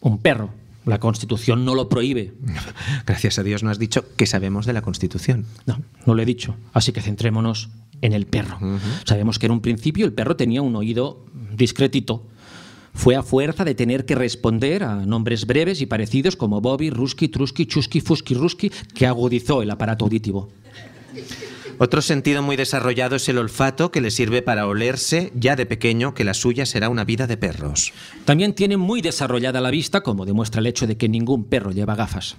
un 0.00 0.18
perro. 0.18 0.50
La 0.86 1.00
Constitución 1.00 1.64
no 1.64 1.74
lo 1.74 1.88
prohíbe. 1.88 2.34
Gracias 3.06 3.38
a 3.38 3.42
Dios 3.42 3.62
no 3.62 3.70
has 3.70 3.78
dicho 3.78 4.04
que 4.16 4.26
sabemos 4.26 4.66
de 4.66 4.74
la 4.74 4.82
Constitución. 4.82 5.46
No, 5.66 5.80
no 6.06 6.14
lo 6.14 6.22
he 6.22 6.26
dicho. 6.26 6.56
Así 6.72 6.92
que 6.92 7.00
centrémonos 7.00 7.70
en 8.04 8.12
el 8.12 8.26
perro. 8.26 8.58
Sabemos 9.04 9.38
que 9.38 9.46
en 9.46 9.52
un 9.52 9.60
principio 9.60 10.04
el 10.04 10.12
perro 10.12 10.36
tenía 10.36 10.60
un 10.60 10.76
oído 10.76 11.24
discretito. 11.56 12.26
Fue 12.92 13.16
a 13.16 13.22
fuerza 13.22 13.64
de 13.64 13.74
tener 13.74 14.04
que 14.04 14.14
responder 14.14 14.84
a 14.84 15.06
nombres 15.06 15.46
breves 15.46 15.80
y 15.80 15.86
parecidos 15.86 16.36
como 16.36 16.60
Bobby, 16.60 16.90
Ruski, 16.90 17.28
Truski, 17.28 17.64
Chusky, 17.64 18.00
Fusky, 18.00 18.34
Ruski, 18.34 18.70
que 18.94 19.06
agudizó 19.06 19.62
el 19.62 19.70
aparato 19.70 20.04
auditivo. 20.04 20.50
Otro 21.78 22.02
sentido 22.02 22.42
muy 22.42 22.56
desarrollado 22.56 23.16
es 23.16 23.28
el 23.28 23.38
olfato 23.38 23.90
que 23.90 24.02
le 24.02 24.10
sirve 24.10 24.42
para 24.42 24.66
olerse 24.66 25.32
ya 25.34 25.56
de 25.56 25.64
pequeño 25.64 26.14
que 26.14 26.24
la 26.24 26.34
suya 26.34 26.66
será 26.66 26.90
una 26.90 27.04
vida 27.04 27.26
de 27.26 27.38
perros. 27.38 27.94
También 28.26 28.54
tiene 28.54 28.76
muy 28.76 29.00
desarrollada 29.00 29.62
la 29.62 29.70
vista, 29.70 30.02
como 30.02 30.26
demuestra 30.26 30.60
el 30.60 30.66
hecho 30.66 30.86
de 30.86 30.98
que 30.98 31.08
ningún 31.08 31.44
perro 31.44 31.72
lleva 31.72 31.96
gafas. 31.96 32.36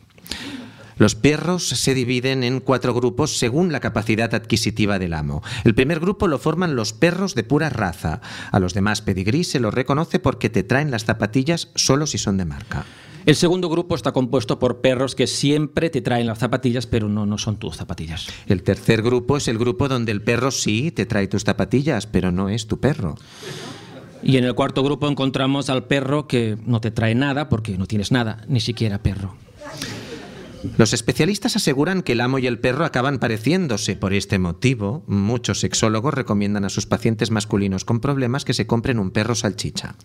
Los 0.97 1.15
perros 1.15 1.67
se 1.67 1.93
dividen 1.93 2.43
en 2.43 2.59
cuatro 2.61 2.93
grupos 2.93 3.37
según 3.37 3.71
la 3.71 3.79
capacidad 3.79 4.33
adquisitiva 4.33 4.97
del 4.99 5.13
amo. 5.13 5.43
El 5.63 5.75
primer 5.75 5.99
grupo 5.99 6.27
lo 6.27 6.39
forman 6.39 6.75
los 6.75 6.93
perros 6.93 7.35
de 7.35 7.43
pura 7.43 7.69
raza. 7.69 8.21
A 8.51 8.59
los 8.59 8.73
demás 8.73 9.01
pedigrí 9.01 9.43
se 9.43 9.59
los 9.59 9.73
reconoce 9.73 10.19
porque 10.19 10.49
te 10.49 10.63
traen 10.63 10.91
las 10.91 11.05
zapatillas 11.05 11.69
solo 11.75 12.07
si 12.07 12.17
son 12.17 12.37
de 12.37 12.45
marca. 12.45 12.85
El 13.25 13.35
segundo 13.35 13.69
grupo 13.69 13.95
está 13.95 14.11
compuesto 14.11 14.59
por 14.59 14.81
perros 14.81 15.15
que 15.15 15.25
siempre 15.25 15.89
te 15.89 16.01
traen 16.01 16.27
las 16.27 16.37
zapatillas, 16.37 16.85
pero 16.85 17.09
no, 17.09 17.25
no 17.25 17.39
son 17.39 17.57
tus 17.57 17.75
zapatillas. 17.75 18.27
El 18.45 18.61
tercer 18.61 19.01
grupo 19.01 19.35
es 19.37 19.47
el 19.47 19.57
grupo 19.57 19.87
donde 19.87 20.11
el 20.11 20.21
perro 20.21 20.51
sí 20.51 20.91
te 20.91 21.07
trae 21.07 21.27
tus 21.27 21.43
zapatillas, 21.43 22.05
pero 22.05 22.31
no 22.31 22.49
es 22.49 22.67
tu 22.67 22.79
perro. 22.79 23.15
Y 24.21 24.37
en 24.37 24.43
el 24.43 24.53
cuarto 24.53 24.83
grupo 24.83 25.07
encontramos 25.07 25.69
al 25.69 25.85
perro 25.85 26.27
que 26.27 26.57
no 26.65 26.81
te 26.81 26.91
trae 26.91 27.15
nada 27.15 27.49
porque 27.49 27.77
no 27.77 27.87
tienes 27.87 28.11
nada, 28.11 28.43
ni 28.47 28.59
siquiera 28.59 29.01
perro. 29.01 29.35
Los 30.77 30.93
especialistas 30.93 31.55
aseguran 31.55 32.01
que 32.01 32.13
el 32.13 32.21
amo 32.21 32.39
y 32.39 32.47
el 32.47 32.59
perro 32.59 32.85
acaban 32.85 33.19
pareciéndose. 33.19 33.95
Por 33.95 34.13
este 34.13 34.39
motivo, 34.39 35.03
muchos 35.07 35.59
sexólogos 35.59 36.13
recomiendan 36.13 36.65
a 36.65 36.69
sus 36.69 36.85
pacientes 36.85 37.31
masculinos 37.31 37.85
con 37.85 37.99
problemas 37.99 38.45
que 38.45 38.53
se 38.53 38.67
compren 38.67 38.99
un 38.99 39.11
perro 39.11 39.35
salchicha. 39.35 39.95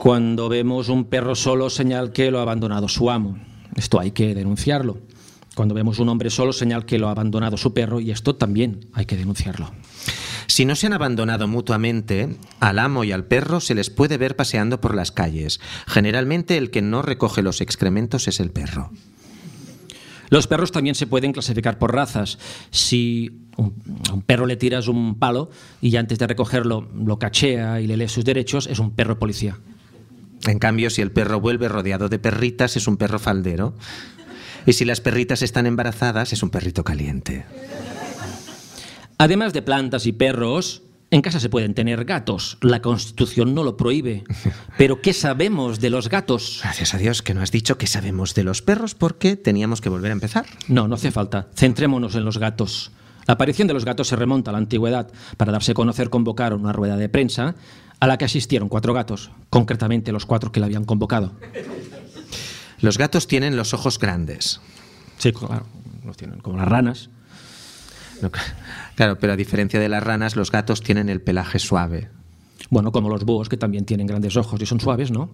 Cuando 0.00 0.48
vemos 0.48 0.88
un 0.88 1.04
perro 1.04 1.34
solo, 1.34 1.68
señal 1.68 2.12
que 2.12 2.30
lo 2.30 2.38
ha 2.38 2.42
abandonado 2.42 2.88
su 2.88 3.10
amo. 3.10 3.38
Esto 3.76 4.00
hay 4.00 4.12
que 4.12 4.34
denunciarlo. 4.34 4.98
Cuando 5.54 5.74
vemos 5.74 5.98
un 5.98 6.08
hombre 6.08 6.30
solo, 6.30 6.52
señal 6.52 6.86
que 6.86 6.98
lo 6.98 7.08
ha 7.08 7.10
abandonado 7.10 7.56
su 7.56 7.74
perro 7.74 8.00
y 8.00 8.10
esto 8.10 8.36
también 8.36 8.86
hay 8.94 9.04
que 9.04 9.16
denunciarlo. 9.16 9.70
Si 10.50 10.64
no 10.64 10.74
se 10.74 10.88
han 10.88 10.92
abandonado 10.92 11.46
mutuamente, 11.46 12.36
al 12.58 12.80
amo 12.80 13.04
y 13.04 13.12
al 13.12 13.24
perro 13.24 13.60
se 13.60 13.76
les 13.76 13.88
puede 13.88 14.18
ver 14.18 14.34
paseando 14.34 14.80
por 14.80 14.96
las 14.96 15.12
calles. 15.12 15.60
Generalmente 15.86 16.56
el 16.58 16.72
que 16.72 16.82
no 16.82 17.02
recoge 17.02 17.40
los 17.40 17.60
excrementos 17.60 18.26
es 18.26 18.40
el 18.40 18.50
perro. 18.50 18.90
Los 20.28 20.48
perros 20.48 20.72
también 20.72 20.96
se 20.96 21.06
pueden 21.06 21.32
clasificar 21.32 21.78
por 21.78 21.94
razas. 21.94 22.36
Si 22.72 23.30
un- 23.58 23.74
a 24.08 24.12
un 24.12 24.22
perro 24.22 24.44
le 24.46 24.56
tiras 24.56 24.88
un 24.88 25.20
palo 25.20 25.50
y 25.80 25.94
antes 25.94 26.18
de 26.18 26.26
recogerlo 26.26 26.88
lo 27.00 27.16
cachea 27.20 27.80
y 27.80 27.86
le 27.86 27.96
lee 27.96 28.08
sus 28.08 28.24
derechos, 28.24 28.66
es 28.66 28.80
un 28.80 28.90
perro 28.90 29.20
policía. 29.20 29.56
En 30.48 30.58
cambio, 30.58 30.90
si 30.90 31.00
el 31.00 31.12
perro 31.12 31.40
vuelve 31.40 31.68
rodeado 31.68 32.08
de 32.08 32.18
perritas, 32.18 32.76
es 32.76 32.88
un 32.88 32.96
perro 32.96 33.20
faldero. 33.20 33.76
Y 34.66 34.72
si 34.72 34.84
las 34.84 35.00
perritas 35.00 35.42
están 35.42 35.66
embarazadas, 35.66 36.32
es 36.32 36.42
un 36.42 36.50
perrito 36.50 36.82
caliente. 36.82 37.44
Además 39.20 39.52
de 39.52 39.60
plantas 39.60 40.06
y 40.06 40.12
perros, 40.12 40.80
en 41.10 41.20
casa 41.20 41.40
se 41.40 41.50
pueden 41.50 41.74
tener 41.74 42.06
gatos. 42.06 42.56
La 42.62 42.80
Constitución 42.80 43.54
no 43.54 43.62
lo 43.62 43.76
prohíbe. 43.76 44.24
Pero 44.78 45.02
¿qué 45.02 45.12
sabemos 45.12 45.78
de 45.78 45.90
los 45.90 46.08
gatos? 46.08 46.60
Gracias 46.62 46.94
a 46.94 46.96
Dios 46.96 47.20
que 47.20 47.34
no 47.34 47.42
has 47.42 47.52
dicho 47.52 47.76
que 47.76 47.86
sabemos 47.86 48.34
de 48.34 48.44
los 48.44 48.62
perros 48.62 48.94
porque 48.94 49.36
teníamos 49.36 49.82
que 49.82 49.90
volver 49.90 50.10
a 50.10 50.14
empezar. 50.14 50.46
No, 50.68 50.88
no 50.88 50.94
hace 50.94 51.10
falta. 51.10 51.48
Centrémonos 51.54 52.14
en 52.14 52.24
los 52.24 52.38
gatos. 52.38 52.92
La 53.26 53.34
aparición 53.34 53.68
de 53.68 53.74
los 53.74 53.84
gatos 53.84 54.08
se 54.08 54.16
remonta 54.16 54.52
a 54.52 54.52
la 54.52 54.58
antigüedad. 54.58 55.12
Para 55.36 55.52
darse 55.52 55.72
a 55.72 55.74
conocer 55.74 56.08
convocaron 56.08 56.62
una 56.62 56.72
rueda 56.72 56.96
de 56.96 57.10
prensa 57.10 57.56
a 58.00 58.06
la 58.06 58.16
que 58.16 58.24
asistieron 58.24 58.70
cuatro 58.70 58.94
gatos, 58.94 59.32
concretamente 59.50 60.12
los 60.12 60.24
cuatro 60.24 60.50
que 60.50 60.60
la 60.60 60.66
habían 60.66 60.86
convocado. 60.86 61.32
Los 62.80 62.96
gatos 62.96 63.26
tienen 63.26 63.54
los 63.54 63.74
ojos 63.74 63.98
grandes. 63.98 64.62
Sí, 65.18 65.30
claro, 65.34 65.66
los 66.06 66.16
tienen 66.16 66.40
como 66.40 66.56
las 66.56 66.68
ranas. 66.68 67.10
No, 68.22 68.30
Claro, 68.94 69.18
pero 69.18 69.32
a 69.32 69.36
diferencia 69.36 69.80
de 69.80 69.88
las 69.88 70.02
ranas, 70.02 70.36
los 70.36 70.50
gatos 70.50 70.82
tienen 70.82 71.08
el 71.08 71.20
pelaje 71.20 71.58
suave. 71.58 72.10
Bueno, 72.68 72.92
como 72.92 73.08
los 73.08 73.24
búhos, 73.24 73.48
que 73.48 73.56
también 73.56 73.84
tienen 73.84 74.06
grandes 74.06 74.36
ojos 74.36 74.60
y 74.60 74.66
son 74.66 74.80
suaves, 74.80 75.10
¿no? 75.10 75.30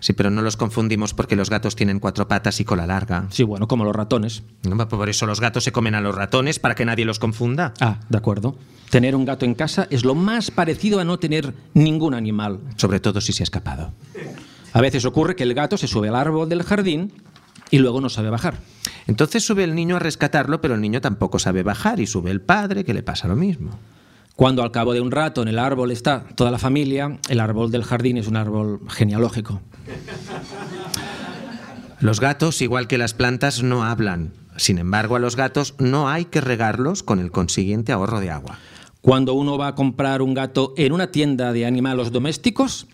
Sí, 0.00 0.12
pero 0.12 0.30
no 0.30 0.42
los 0.42 0.56
confundimos 0.56 1.14
porque 1.14 1.36
los 1.36 1.50
gatos 1.50 1.74
tienen 1.74 1.98
cuatro 1.98 2.28
patas 2.28 2.60
y 2.60 2.64
cola 2.64 2.86
larga. 2.86 3.26
Sí, 3.30 3.42
bueno, 3.42 3.66
como 3.66 3.84
los 3.84 3.94
ratones. 3.94 4.42
No, 4.62 4.88
Por 4.88 5.08
eso 5.08 5.26
los 5.26 5.40
gatos 5.40 5.64
se 5.64 5.72
comen 5.72 5.94
a 5.94 6.00
los 6.00 6.14
ratones, 6.14 6.58
para 6.58 6.74
que 6.74 6.84
nadie 6.84 7.04
los 7.04 7.18
confunda. 7.18 7.74
Ah, 7.80 7.98
de 8.08 8.18
acuerdo. 8.18 8.56
Tener 8.90 9.16
un 9.16 9.24
gato 9.24 9.44
en 9.44 9.54
casa 9.54 9.86
es 9.90 10.04
lo 10.04 10.14
más 10.14 10.50
parecido 10.50 11.00
a 11.00 11.04
no 11.04 11.18
tener 11.18 11.54
ningún 11.74 12.14
animal. 12.14 12.60
Sobre 12.76 13.00
todo 13.00 13.20
si 13.20 13.32
se 13.32 13.42
ha 13.42 13.44
escapado. 13.44 13.92
A 14.72 14.80
veces 14.80 15.04
ocurre 15.04 15.34
que 15.34 15.42
el 15.42 15.54
gato 15.54 15.76
se 15.76 15.88
sube 15.88 16.08
al 16.08 16.16
árbol 16.16 16.48
del 16.48 16.62
jardín 16.62 17.12
y 17.72 17.78
luego 17.78 18.00
no 18.00 18.10
sabe 18.10 18.30
bajar. 18.30 18.58
Entonces 19.08 19.44
sube 19.44 19.64
el 19.64 19.74
niño 19.74 19.96
a 19.96 19.98
rescatarlo, 19.98 20.60
pero 20.60 20.74
el 20.74 20.80
niño 20.80 21.00
tampoco 21.00 21.40
sabe 21.40 21.64
bajar 21.64 21.98
y 21.98 22.06
sube 22.06 22.30
el 22.30 22.42
padre, 22.42 22.84
que 22.84 22.94
le 22.94 23.02
pasa 23.02 23.26
lo 23.26 23.34
mismo. 23.34 23.70
Cuando 24.36 24.62
al 24.62 24.70
cabo 24.70 24.92
de 24.92 25.00
un 25.00 25.10
rato 25.10 25.40
en 25.40 25.48
el 25.48 25.58
árbol 25.58 25.90
está 25.90 26.24
toda 26.36 26.50
la 26.50 26.58
familia, 26.58 27.18
el 27.30 27.40
árbol 27.40 27.70
del 27.70 27.82
jardín 27.82 28.18
es 28.18 28.28
un 28.28 28.36
árbol 28.36 28.80
genealógico. 28.88 29.62
Los 32.00 32.20
gatos, 32.20 32.60
igual 32.60 32.88
que 32.88 32.98
las 32.98 33.14
plantas, 33.14 33.62
no 33.62 33.84
hablan. 33.84 34.34
Sin 34.56 34.78
embargo, 34.78 35.16
a 35.16 35.18
los 35.18 35.34
gatos 35.34 35.74
no 35.78 36.10
hay 36.10 36.26
que 36.26 36.42
regarlos 36.42 37.02
con 37.02 37.20
el 37.20 37.30
consiguiente 37.30 37.92
ahorro 37.92 38.20
de 38.20 38.30
agua. 38.30 38.58
Cuando 39.00 39.32
uno 39.32 39.56
va 39.56 39.68
a 39.68 39.74
comprar 39.74 40.20
un 40.20 40.34
gato 40.34 40.74
en 40.76 40.92
una 40.92 41.10
tienda 41.10 41.54
de 41.54 41.64
animales 41.64 42.12
domésticos, 42.12 42.86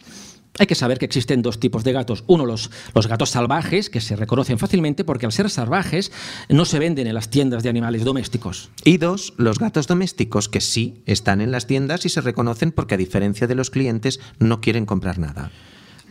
hay 0.59 0.67
que 0.67 0.75
saber 0.75 0.99
que 0.99 1.05
existen 1.05 1.43
dos 1.43 1.61
tipos 1.61 1.85
de 1.85 1.93
gatos. 1.93 2.25
Uno, 2.27 2.47
los, 2.47 2.71
los 2.95 3.07
gatos 3.07 3.31
salvajes, 3.31 3.91
que 3.91 4.01
se 4.01 4.17
reconocen 4.17 4.59
fácilmente 4.59 5.05
porque 5.05 5.27
al 5.27 5.33
ser 5.33 5.51
salvajes 5.51 6.13
no 6.49 6.65
se 6.65 6.79
venden 6.79 7.07
en 7.07 7.15
las 7.15 7.31
tiendas 7.31 7.63
de 7.63 7.69
animales 7.69 8.05
domésticos. 8.05 8.71
Y 8.85 8.99
dos, 8.99 9.35
los 9.37 9.59
gatos 9.59 9.87
domésticos, 9.87 10.49
que 10.49 10.61
sí 10.61 11.03
están 11.07 11.41
en 11.41 11.51
las 11.51 11.67
tiendas 11.67 12.05
y 12.07 12.09
se 12.09 12.21
reconocen 12.21 12.73
porque 12.73 12.95
a 12.95 12.99
diferencia 12.99 13.47
de 13.47 13.55
los 13.55 13.71
clientes 13.71 14.21
no 14.39 14.61
quieren 14.61 14.87
comprar 14.87 15.19
nada. 15.19 15.51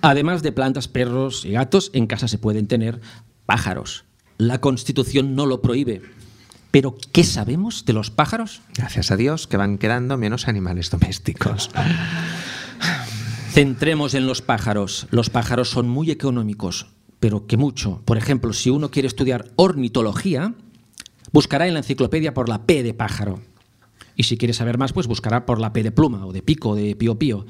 Además 0.02 0.44
de 0.44 0.52
plantas, 0.52 0.88
perros 0.88 1.46
y 1.46 1.52
gatos, 1.52 1.90
en 1.94 2.08
casa 2.08 2.28
se 2.28 2.38
pueden 2.38 2.68
tener 2.68 3.02
pájaros. 3.46 4.06
La 4.38 4.62
Constitución 4.62 5.36
no 5.36 5.46
lo 5.46 5.62
prohíbe. 5.62 6.02
Pero, 6.70 6.96
¿qué 7.12 7.24
sabemos 7.24 7.86
de 7.86 7.94
los 7.94 8.12
pájaros? 8.12 8.62
Gracias 8.76 9.10
a 9.10 9.16
Dios 9.16 9.48
que 9.48 9.58
van 9.58 9.78
quedando 9.78 10.18
menos 10.18 10.48
animales 10.48 10.92
domésticos. 10.92 11.72
Centremos 13.58 14.14
en 14.14 14.28
los 14.28 14.44
pájaros. 14.44 15.08
Los 15.10 15.32
pájaros 15.32 15.72
son 15.72 15.90
muy 15.90 16.12
económicos, 16.12 16.90
pero 17.20 17.48
que 17.48 17.58
mucho. 17.58 18.04
Por 18.06 18.16
ejemplo, 18.16 18.54
si 18.54 18.70
uno 18.70 18.92
quiere 18.92 19.08
estudiar 19.08 19.50
ornitología, 19.56 20.54
buscará 21.32 21.66
en 21.66 21.74
la 21.74 21.80
enciclopedia 21.80 22.36
por 22.36 22.50
la 22.50 22.68
P 22.68 22.84
de 22.84 22.94
pájaro. 22.94 23.40
Y 24.16 24.26
si 24.26 24.38
quiere 24.38 24.54
saber 24.54 24.78
más, 24.78 24.94
pues 24.94 25.08
buscará 25.08 25.48
por 25.48 25.60
la 25.60 25.74
P 25.74 25.82
de 25.82 25.92
pluma 25.92 26.28
o 26.28 26.34
de 26.34 26.44
pico, 26.44 26.76
de 26.76 26.96
pío 26.96 27.18
pío. 27.18 27.48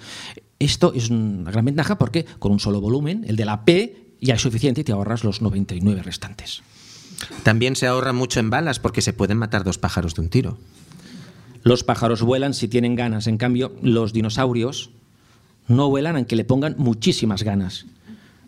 Esto 0.60 0.94
es 0.96 1.10
una 1.10 1.52
gran 1.52 1.66
ventaja 1.66 1.98
porque 1.98 2.24
con 2.40 2.54
un 2.54 2.62
solo 2.62 2.80
volumen, 2.80 3.26
el 3.28 3.36
de 3.36 3.44
la 3.44 3.66
P, 3.66 4.16
ya 4.22 4.36
es 4.36 4.42
suficiente 4.42 4.80
y 4.80 4.84
te 4.86 4.94
ahorras 4.94 5.26
los 5.26 5.42
99 5.42 6.04
restantes. 6.04 6.64
También 7.44 7.76
se 7.76 7.86
ahorra 7.86 8.14
mucho 8.14 8.40
en 8.40 8.50
balas 8.50 8.80
porque 8.80 9.02
se 9.02 9.12
pueden 9.12 9.40
matar 9.40 9.66
dos 9.66 9.78
pájaros 9.78 10.16
de 10.16 10.22
un 10.22 10.30
tiro. 10.30 10.58
Los 11.64 11.84
pájaros 11.84 12.22
vuelan 12.22 12.54
si 12.54 12.70
tienen 12.70 12.96
ganas, 12.96 13.28
en 13.28 13.38
cambio, 13.38 13.76
los 13.82 14.14
dinosaurios 14.14 14.92
no 15.68 15.90
vuelan 15.90 16.16
aunque 16.16 16.36
le 16.36 16.46
pongan 16.46 16.76
muchísimas 16.78 17.44
ganas. 17.44 17.86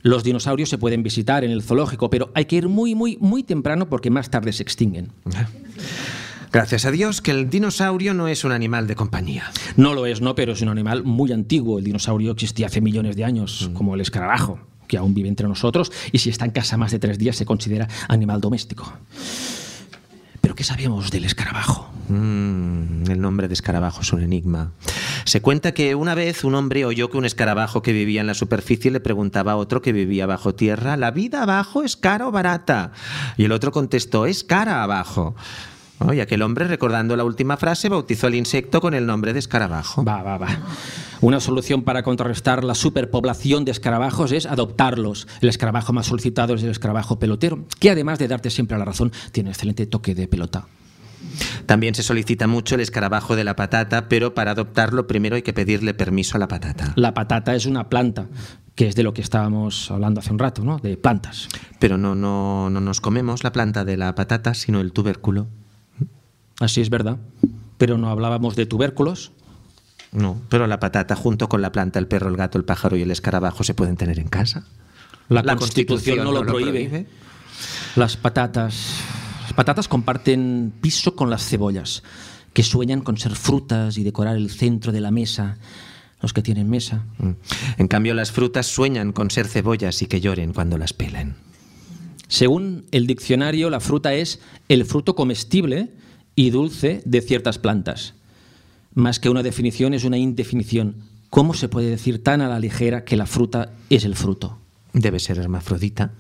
Los 0.02 0.24
dinosaurios 0.24 0.70
se 0.70 0.78
pueden 0.78 1.04
visitar 1.04 1.44
en 1.44 1.52
el 1.52 1.62
zoológico, 1.62 2.10
pero 2.10 2.32
hay 2.34 2.46
que 2.46 2.56
ir 2.56 2.70
muy, 2.70 2.96
muy, 2.96 3.18
muy 3.20 3.44
temprano 3.44 3.90
porque 3.90 4.10
más 4.10 4.30
tarde 4.30 4.54
se 4.54 4.64
extinguen. 4.64 5.12
Gracias 6.52 6.86
a 6.86 6.92
Dios 6.92 7.22
que 7.22 7.32
el 7.32 7.50
dinosaurio 7.50 8.14
no 8.14 8.28
es 8.28 8.44
un 8.44 8.52
animal 8.52 8.88
de 8.88 8.96
compañía. 8.96 9.52
No 9.76 9.94
lo 9.94 10.06
es, 10.06 10.22
no, 10.22 10.36
pero 10.36 10.54
es 10.54 10.62
un 10.62 10.70
animal 10.70 11.04
muy 11.04 11.32
antiguo. 11.32 11.78
El 11.78 11.86
dinosaurio 11.86 12.32
existía 12.32 12.68
hace 12.68 12.82
millones 12.82 13.16
de 13.16 13.26
años, 13.26 13.70
como 13.74 13.94
el 13.94 14.02
escarabajo, 14.02 14.60
que 14.88 14.98
aún 14.98 15.14
vive 15.14 15.28
entre 15.28 15.48
nosotros, 15.48 15.92
y 16.12 16.18
si 16.18 16.30
está 16.30 16.46
en 16.46 16.52
casa 16.52 16.78
más 16.78 16.92
de 16.92 17.00
tres 17.00 17.20
días 17.20 17.36
se 17.36 17.46
considera 17.46 17.88
animal 18.08 18.42
doméstico. 18.42 18.92
Pero 20.42 20.56
¿qué 20.56 20.64
sabemos 20.64 21.12
del 21.12 21.26
escarabajo? 21.26 21.92
Mm, 22.08 23.12
el 23.12 23.22
nombre 23.22 23.48
de 23.48 23.54
escarabajo 23.54 24.02
es 24.02 24.12
un 24.12 24.24
enigma. 24.24 24.72
Se 25.30 25.44
cuenta 25.44 25.76
que 25.76 25.94
una 25.94 26.16
vez 26.16 26.44
un 26.44 26.56
hombre 26.56 26.86
oyó 26.86 27.12
que 27.12 27.18
un 27.18 27.24
escarabajo 27.24 27.84
que 27.84 27.94
vivía 27.94 28.20
en 28.20 28.26
la 28.26 28.34
superficie 28.34 28.90
le 28.90 29.00
preguntaba 29.00 29.52
a 29.52 29.58
otro 29.58 29.80
que 29.80 29.94
vivía 29.94 30.26
bajo 30.26 30.56
tierra, 30.56 30.98
¿la 30.98 31.12
vida 31.12 31.44
abajo 31.44 31.84
es 31.84 31.96
cara 31.96 32.28
o 32.28 32.32
barata? 32.32 32.94
Y 33.38 33.44
el 33.44 33.52
otro 33.52 33.72
contestó, 33.72 34.26
es 34.26 34.44
cara 34.44 34.82
abajo. 34.82 35.36
Y 36.12 36.20
aquel 36.20 36.42
hombre, 36.42 36.66
recordando 36.68 37.16
la 37.16 37.26
última 37.26 37.58
frase, 37.58 37.90
bautizó 37.90 38.26
al 38.26 38.34
insecto 38.34 38.82
con 38.82 38.96
el 38.96 39.06
nombre 39.06 39.34
de 39.34 39.38
escarabajo. 39.38 40.04
Va, 40.04 40.24
va, 40.24 40.40
va. 40.40 40.48
Una 41.22 41.40
solución 41.40 41.84
para 41.84 42.02
contrarrestar 42.02 42.64
la 42.64 42.74
superpoblación 42.74 43.66
de 43.66 43.72
escarabajos 43.72 44.32
es 44.32 44.48
adoptarlos. 44.48 45.28
El 45.42 45.50
escarabajo 45.50 45.94
más 45.94 46.08
solicitado 46.08 46.56
es 46.56 46.64
el 46.64 46.72
escarabajo 46.72 47.20
pelotero, 47.20 47.60
que 47.80 47.92
además 47.92 48.18
de 48.18 48.30
darte 48.30 48.50
siempre 48.50 48.80
la 48.80 48.86
razón, 48.86 49.12
tiene 49.32 49.52
excelente 49.52 49.86
toque 49.86 50.16
de 50.16 50.28
pelota. 50.28 50.66
También 51.66 51.96
se 51.96 52.04
solicita 52.04 52.48
mucho 52.48 52.76
el 52.76 52.82
escarabajo 52.82 53.36
de 53.36 53.44
la 53.44 53.56
patata, 53.56 54.10
pero 54.10 54.34
para 54.34 54.52
adoptarlo 54.52 55.08
primero 55.08 55.36
hay 55.36 55.42
que 55.42 55.54
pedirle 55.54 55.94
permiso 55.94 56.36
a 56.36 56.40
la 56.40 56.48
patata. 56.48 56.94
La 56.96 57.14
patata 57.14 57.56
es 57.56 57.66
una 57.66 57.90
planta, 57.90 58.28
que 58.76 58.88
es 58.88 58.96
de 58.96 59.04
lo 59.04 59.14
que 59.14 59.22
estábamos 59.22 59.92
hablando 59.92 60.20
hace 60.20 60.32
un 60.32 60.40
rato, 60.40 60.64
¿no? 60.64 60.80
De 60.80 60.98
plantas. 60.98 61.48
Pero 61.80 61.98
no, 61.98 62.16
no, 62.16 62.70
no 62.70 62.82
nos 62.82 63.02
comemos 63.02 63.44
la 63.44 63.52
planta 63.52 63.86
de 63.86 63.98
la 63.98 64.16
patata, 64.16 64.54
sino 64.54 64.82
el 64.82 64.94
tubérculo. 64.94 65.48
Así 66.60 66.82
es 66.82 66.90
verdad. 66.90 67.18
Pero 67.78 67.98
no 67.98 68.10
hablábamos 68.10 68.56
de 68.56 68.66
tubérculos. 68.66 69.32
No, 70.12 70.42
pero 70.50 70.66
la 70.66 70.80
patata 70.80 71.16
junto 71.16 71.50
con 71.50 71.62
la 71.62 71.72
planta, 71.72 72.00
el 72.00 72.08
perro, 72.08 72.30
el 72.30 72.36
gato, 72.36 72.58
el 72.58 72.66
pájaro 72.66 72.98
y 72.98 73.04
el 73.04 73.12
escarabajo 73.12 73.64
se 73.64 73.74
pueden 73.74 73.96
tener 73.96 74.20
en 74.20 74.28
casa. 74.28 74.66
La, 75.30 75.56
Constitución, 75.56 76.24
no 76.24 76.32
lo 76.32 76.44
prohíbe. 76.44 77.06
Las 77.96 78.18
patatas. 78.18 79.04
Las 79.50 79.56
patatas 79.56 79.88
comparten 79.88 80.72
piso 80.80 81.16
con 81.16 81.32
las 81.32 81.44
cebollas, 81.44 82.04
que 82.54 82.62
sueñan 82.62 83.02
con 83.02 83.18
ser 83.18 83.36
frutas 83.36 83.98
y 83.98 84.04
decorar 84.04 84.38
el 84.38 84.52
centro 84.52 84.92
de 84.92 85.02
la 85.02 85.10
mesa. 85.10 85.58
Los 86.22 86.34
que 86.34 86.44
tienen 86.44 86.70
mesa. 86.70 87.08
Mm. 87.18 87.32
En 87.80 87.88
cambio, 87.88 88.14
las 88.14 88.32
frutas 88.32 88.68
sueñan 88.68 89.12
con 89.12 89.32
ser 89.32 89.48
cebollas 89.48 90.04
y 90.04 90.06
que 90.06 90.22
lloren 90.22 90.54
cuando 90.54 90.78
las 90.78 90.94
pelen. 90.94 91.34
Según 92.28 92.86
el 92.92 93.08
diccionario, 93.08 93.72
la 93.72 93.80
fruta 93.80 94.14
es 94.14 94.40
el 94.68 94.86
fruto 94.86 95.16
comestible 95.16 95.94
y 96.36 96.52
dulce 96.52 97.02
de 97.06 97.22
ciertas 97.22 97.58
plantas. 97.58 98.14
Más 98.94 99.20
que 99.20 99.30
una 99.30 99.42
definición, 99.42 99.96
es 99.96 100.04
una 100.04 100.20
indefinición. 100.20 100.98
¿Cómo 101.32 101.56
se 101.56 101.70
puede 101.70 101.90
decir 101.90 102.24
tan 102.24 102.42
a 102.42 102.50
la 102.50 102.60
ligera 102.60 103.04
que 103.04 103.18
la 103.18 103.26
fruta 103.26 103.72
es 103.90 104.04
el 104.04 104.16
fruto? 104.16 104.60
Debe 104.94 105.18
ser 105.18 105.40
hermafrodita. 105.40 106.12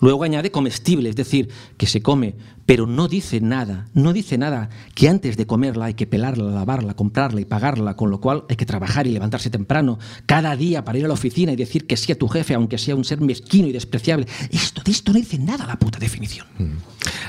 Luego 0.00 0.24
añade 0.24 0.50
comestible, 0.50 1.08
es 1.08 1.16
decir, 1.16 1.48
que 1.76 1.86
se 1.86 2.02
come, 2.02 2.34
pero 2.66 2.86
no 2.86 3.08
dice 3.08 3.40
nada, 3.40 3.86
no 3.94 4.12
dice 4.12 4.36
nada 4.36 4.68
que 4.94 5.08
antes 5.08 5.36
de 5.36 5.46
comerla 5.46 5.86
hay 5.86 5.94
que 5.94 6.06
pelarla, 6.06 6.50
lavarla, 6.50 6.94
comprarla 6.94 7.40
y 7.40 7.44
pagarla, 7.44 7.94
con 7.96 8.10
lo 8.10 8.20
cual 8.20 8.44
hay 8.50 8.56
que 8.56 8.66
trabajar 8.66 9.06
y 9.06 9.12
levantarse 9.12 9.50
temprano 9.50 9.98
cada 10.26 10.54
día 10.56 10.84
para 10.84 10.98
ir 10.98 11.04
a 11.04 11.08
la 11.08 11.14
oficina 11.14 11.52
y 11.52 11.56
decir 11.56 11.86
que 11.86 11.96
sí 11.96 12.12
a 12.12 12.18
tu 12.18 12.28
jefe, 12.28 12.54
aunque 12.54 12.76
sea 12.76 12.96
un 12.96 13.04
ser 13.04 13.20
mezquino 13.20 13.68
y 13.68 13.72
despreciable. 13.72 14.26
Esto 14.50 14.82
de 14.84 14.90
esto 14.90 15.12
no 15.12 15.18
dice 15.18 15.38
nada 15.38 15.66
la 15.66 15.78
puta 15.78 15.98
definición. 15.98 16.46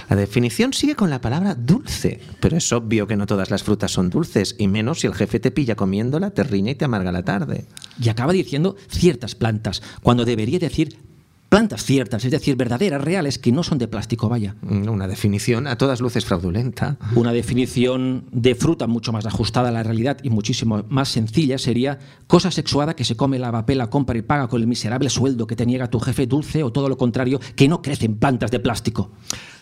La 0.10 0.16
definición 0.16 0.74
sigue 0.74 0.96
con 0.96 1.10
la 1.10 1.22
palabra 1.22 1.54
dulce, 1.54 2.20
pero 2.40 2.58
es 2.58 2.72
obvio 2.74 3.08
que 3.08 3.16
no 3.16 3.28
todas 3.28 3.52
las 3.52 3.64
frutas 3.64 3.92
son 3.92 4.10
dulces, 4.10 4.56
y 4.58 4.68
menos 4.68 5.02
si 5.02 5.08
el 5.08 5.14
jefe 5.14 5.40
te 5.40 5.52
pilla 5.52 5.76
comiéndola, 5.76 6.32
te 6.32 6.44
riña 6.44 6.72
y 6.72 6.76
te 6.76 6.86
amarga 6.86 7.12
la 7.12 7.24
tarde. 7.24 7.66
Y 8.02 8.10
acaba 8.10 8.34
diciendo 8.34 8.76
ciertas 8.90 9.36
plantas, 9.36 9.82
cuando 10.02 10.26
debería 10.26 10.60
decir 10.60 11.07
plantas 11.50 11.84
ciertas, 11.84 12.26
es 12.26 12.32
decir, 12.32 12.56
verdaderas, 12.56 13.02
reales, 13.02 13.40
que 13.40 13.52
no 13.52 13.64
son 13.64 13.78
de 13.78 13.88
plástico, 13.88 14.30
vaya. 14.30 14.56
Mm, 14.62 14.90
Una 14.90 15.08
definición 15.08 15.68
a 15.68 15.78
todas 15.78 16.02
luces 16.02 16.26
fraudulenta. 16.26 16.98
Una 17.16 17.32
definición 17.32 18.26
de 18.32 18.56
fruta 18.56 18.88
mucho 18.88 19.12
más 19.12 19.26
ajustada 19.26 19.70
a 19.70 19.72
la 19.72 19.84
realidad 19.84 20.18
y 20.24 20.30
muchísimo 20.30 20.84
más 20.90 21.10
sencilla 21.10 21.58
sería 21.58 22.00
cosa 22.28 22.52
sexuada 22.52 22.96
que 22.96 23.06
se 23.06 23.16
come, 23.16 23.40
lava, 23.40 23.66
pela, 23.66 23.90
compra 23.90 24.18
y 24.18 24.22
paga 24.22 24.48
con 24.48 24.62
el 24.62 24.68
miserable 24.68 25.10
sueldo 25.10 25.48
que 25.48 25.56
te 25.56 25.66
niega 25.66 25.90
tu 25.90 26.00
jefe 26.00 26.28
dulce 26.28 26.64
o 26.64 26.72
todo 26.72 26.90
lo 26.90 26.98
contrario, 26.98 27.40
que 27.56 27.68
no 27.68 27.82
crecen 27.82 28.18
plantas 28.18 28.52
de 28.52 28.60
plástico. 28.60 29.12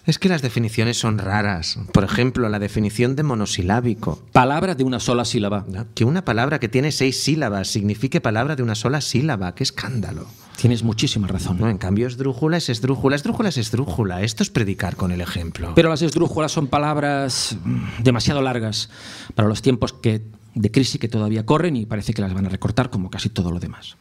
Es 0.06 0.20
que 0.20 0.30
las 0.30 0.44
definiciones 0.44 1.00
son 1.00 1.18
raras. 1.18 1.80
Por 1.92 2.04
ejemplo, 2.04 2.48
la 2.48 2.60
definición 2.60 3.16
de 3.16 3.24
monosilábico. 3.24 4.22
Palabra 4.32 4.76
de 4.76 4.84
una 4.84 5.00
sola 5.00 5.26
sílaba. 5.26 5.66
¿no? 5.68 5.88
Que 5.96 6.06
una 6.06 6.24
palabra 6.24 6.60
que 6.60 6.70
tiene 6.70 6.92
seis 6.92 7.24
sílabas 7.24 7.70
signifique 7.70 8.22
palabra 8.22 8.56
de 8.56 8.62
una 8.62 8.76
sola 8.76 9.02
sílaba. 9.02 9.56
¡Qué 9.56 9.64
escándalo! 9.64 10.28
Tienes 10.58 10.84
muchísima 10.84 11.28
razón. 11.28 11.58
No, 11.60 11.70
en 11.70 11.80
cambio, 11.80 12.08
esdrújula 12.08 12.58
es 12.58 12.70
esdrújula. 12.70 13.16
Esdrújula 13.16 13.50
es 13.50 13.58
esdrújula. 13.58 14.22
Esto 14.22 14.44
es 14.44 14.52
predicar 14.52 14.96
con 14.96 15.12
el 15.12 15.22
ejemplo. 15.22 15.74
Pero 15.76 15.90
las 15.90 16.04
esdrújulas 16.04 16.52
son 16.52 16.68
palabras 16.68 17.58
mm, 17.64 18.04
demasiado 18.04 18.44
largas 18.44 18.92
para 19.34 19.48
los 19.48 19.64
tiempos 19.64 19.92
que, 19.94 20.22
de 20.54 20.72
crisis 20.72 21.00
que 21.00 21.08
todavía 21.08 21.48
corren 21.48 21.76
y 21.76 21.88
parece 21.88 22.14
que 22.14 22.22
las 22.22 22.34
van 22.34 22.46
a 22.46 22.50
recortar 22.50 22.92
como 22.92 23.10
casi 23.10 23.30
todo 23.30 23.52
lo 23.52 23.60
demás. 23.60 23.98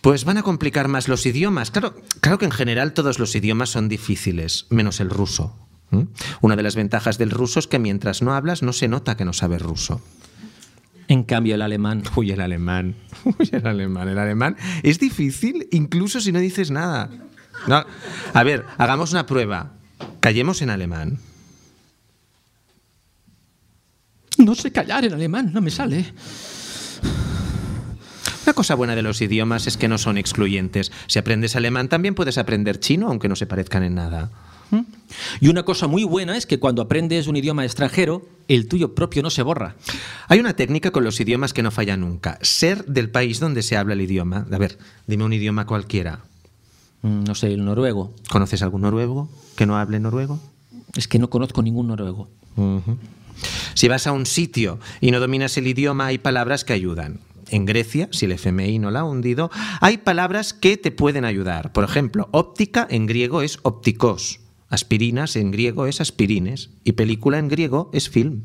Pues 0.00 0.24
van 0.24 0.38
a 0.38 0.42
complicar 0.42 0.88
más 0.88 1.08
los 1.08 1.26
idiomas. 1.26 1.70
Claro, 1.70 1.94
claro 2.20 2.38
que 2.38 2.46
en 2.46 2.50
general 2.50 2.94
todos 2.94 3.18
los 3.18 3.34
idiomas 3.34 3.70
son 3.70 3.88
difíciles, 3.88 4.66
menos 4.70 5.00
el 5.00 5.10
ruso. 5.10 5.56
¿Mm? 5.90 6.04
Una 6.40 6.56
de 6.56 6.62
las 6.62 6.76
ventajas 6.76 7.18
del 7.18 7.30
ruso 7.30 7.58
es 7.58 7.66
que 7.66 7.78
mientras 7.78 8.22
no 8.22 8.34
hablas 8.34 8.62
no 8.62 8.72
se 8.72 8.88
nota 8.88 9.16
que 9.16 9.24
no 9.24 9.32
sabes 9.32 9.60
ruso. 9.60 10.00
En 11.08 11.24
cambio, 11.24 11.56
el 11.56 11.62
alemán. 11.62 12.04
Uy, 12.16 12.30
el 12.30 12.40
alemán. 12.40 12.94
Uy, 13.24 13.48
el 13.52 13.66
alemán. 13.66 14.08
El 14.08 14.18
alemán 14.18 14.56
es 14.82 14.98
difícil 14.98 15.68
incluso 15.72 16.20
si 16.20 16.32
no 16.32 16.38
dices 16.38 16.70
nada. 16.70 17.10
No. 17.66 17.84
A 18.32 18.42
ver, 18.42 18.64
hagamos 18.78 19.12
una 19.12 19.26
prueba. 19.26 19.72
Callemos 20.20 20.62
en 20.62 20.70
alemán. 20.70 21.18
No 24.38 24.54
sé 24.54 24.72
callar 24.72 25.04
en 25.04 25.12
alemán, 25.12 25.50
no 25.52 25.60
me 25.60 25.70
sale. 25.70 26.14
Una 28.50 28.56
cosa 28.56 28.74
buena 28.74 28.96
de 28.96 29.02
los 29.02 29.20
idiomas 29.22 29.68
es 29.68 29.76
que 29.76 29.86
no 29.86 29.96
son 29.96 30.18
excluyentes. 30.18 30.90
Si 31.06 31.20
aprendes 31.20 31.54
alemán 31.54 31.88
también 31.88 32.16
puedes 32.16 32.36
aprender 32.36 32.80
chino, 32.80 33.06
aunque 33.06 33.28
no 33.28 33.36
se 33.36 33.46
parezcan 33.46 33.84
en 33.84 33.94
nada. 33.94 34.32
Y 35.40 35.46
una 35.46 35.62
cosa 35.62 35.86
muy 35.86 36.02
buena 36.02 36.36
es 36.36 36.46
que 36.46 36.58
cuando 36.58 36.82
aprendes 36.82 37.28
un 37.28 37.36
idioma 37.36 37.64
extranjero, 37.64 38.26
el 38.48 38.66
tuyo 38.66 38.92
propio 38.96 39.22
no 39.22 39.30
se 39.30 39.42
borra. 39.42 39.76
Hay 40.26 40.40
una 40.40 40.54
técnica 40.56 40.90
con 40.90 41.04
los 41.04 41.20
idiomas 41.20 41.52
que 41.52 41.62
no 41.62 41.70
falla 41.70 41.96
nunca. 41.96 42.40
Ser 42.42 42.84
del 42.86 43.08
país 43.08 43.38
donde 43.38 43.62
se 43.62 43.76
habla 43.76 43.92
el 43.94 44.00
idioma. 44.00 44.48
A 44.50 44.58
ver, 44.58 44.78
dime 45.06 45.22
un 45.22 45.32
idioma 45.32 45.64
cualquiera. 45.64 46.18
Mm, 47.02 47.22
No 47.22 47.36
sé, 47.36 47.52
el 47.54 47.64
noruego. 47.64 48.12
¿Conoces 48.30 48.62
algún 48.62 48.80
noruego 48.80 49.28
que 49.54 49.64
no 49.64 49.78
hable 49.78 50.00
noruego? 50.00 50.40
Es 50.96 51.06
que 51.06 51.20
no 51.20 51.30
conozco 51.30 51.62
ningún 51.62 51.86
noruego. 51.86 52.28
Si 53.74 53.86
vas 53.86 54.08
a 54.08 54.12
un 54.12 54.26
sitio 54.26 54.80
y 55.00 55.12
no 55.12 55.20
dominas 55.20 55.56
el 55.56 55.68
idioma, 55.68 56.06
hay 56.06 56.18
palabras 56.18 56.64
que 56.64 56.72
ayudan. 56.72 57.20
En 57.50 57.66
Grecia, 57.66 58.08
si 58.12 58.26
el 58.26 58.32
FMI 58.32 58.78
no 58.78 58.90
la 58.90 59.00
ha 59.00 59.04
hundido, 59.04 59.50
hay 59.80 59.98
palabras 59.98 60.54
que 60.54 60.76
te 60.76 60.90
pueden 60.90 61.24
ayudar. 61.24 61.72
Por 61.72 61.84
ejemplo, 61.84 62.28
óptica 62.32 62.86
en 62.90 63.06
griego 63.06 63.42
es 63.42 63.58
ópticos, 63.62 64.40
aspirinas 64.68 65.36
en 65.36 65.50
griego 65.50 65.86
es 65.86 66.00
aspirines 66.00 66.70
y 66.84 66.92
película 66.92 67.38
en 67.38 67.48
griego 67.48 67.90
es 67.92 68.08
film. 68.08 68.42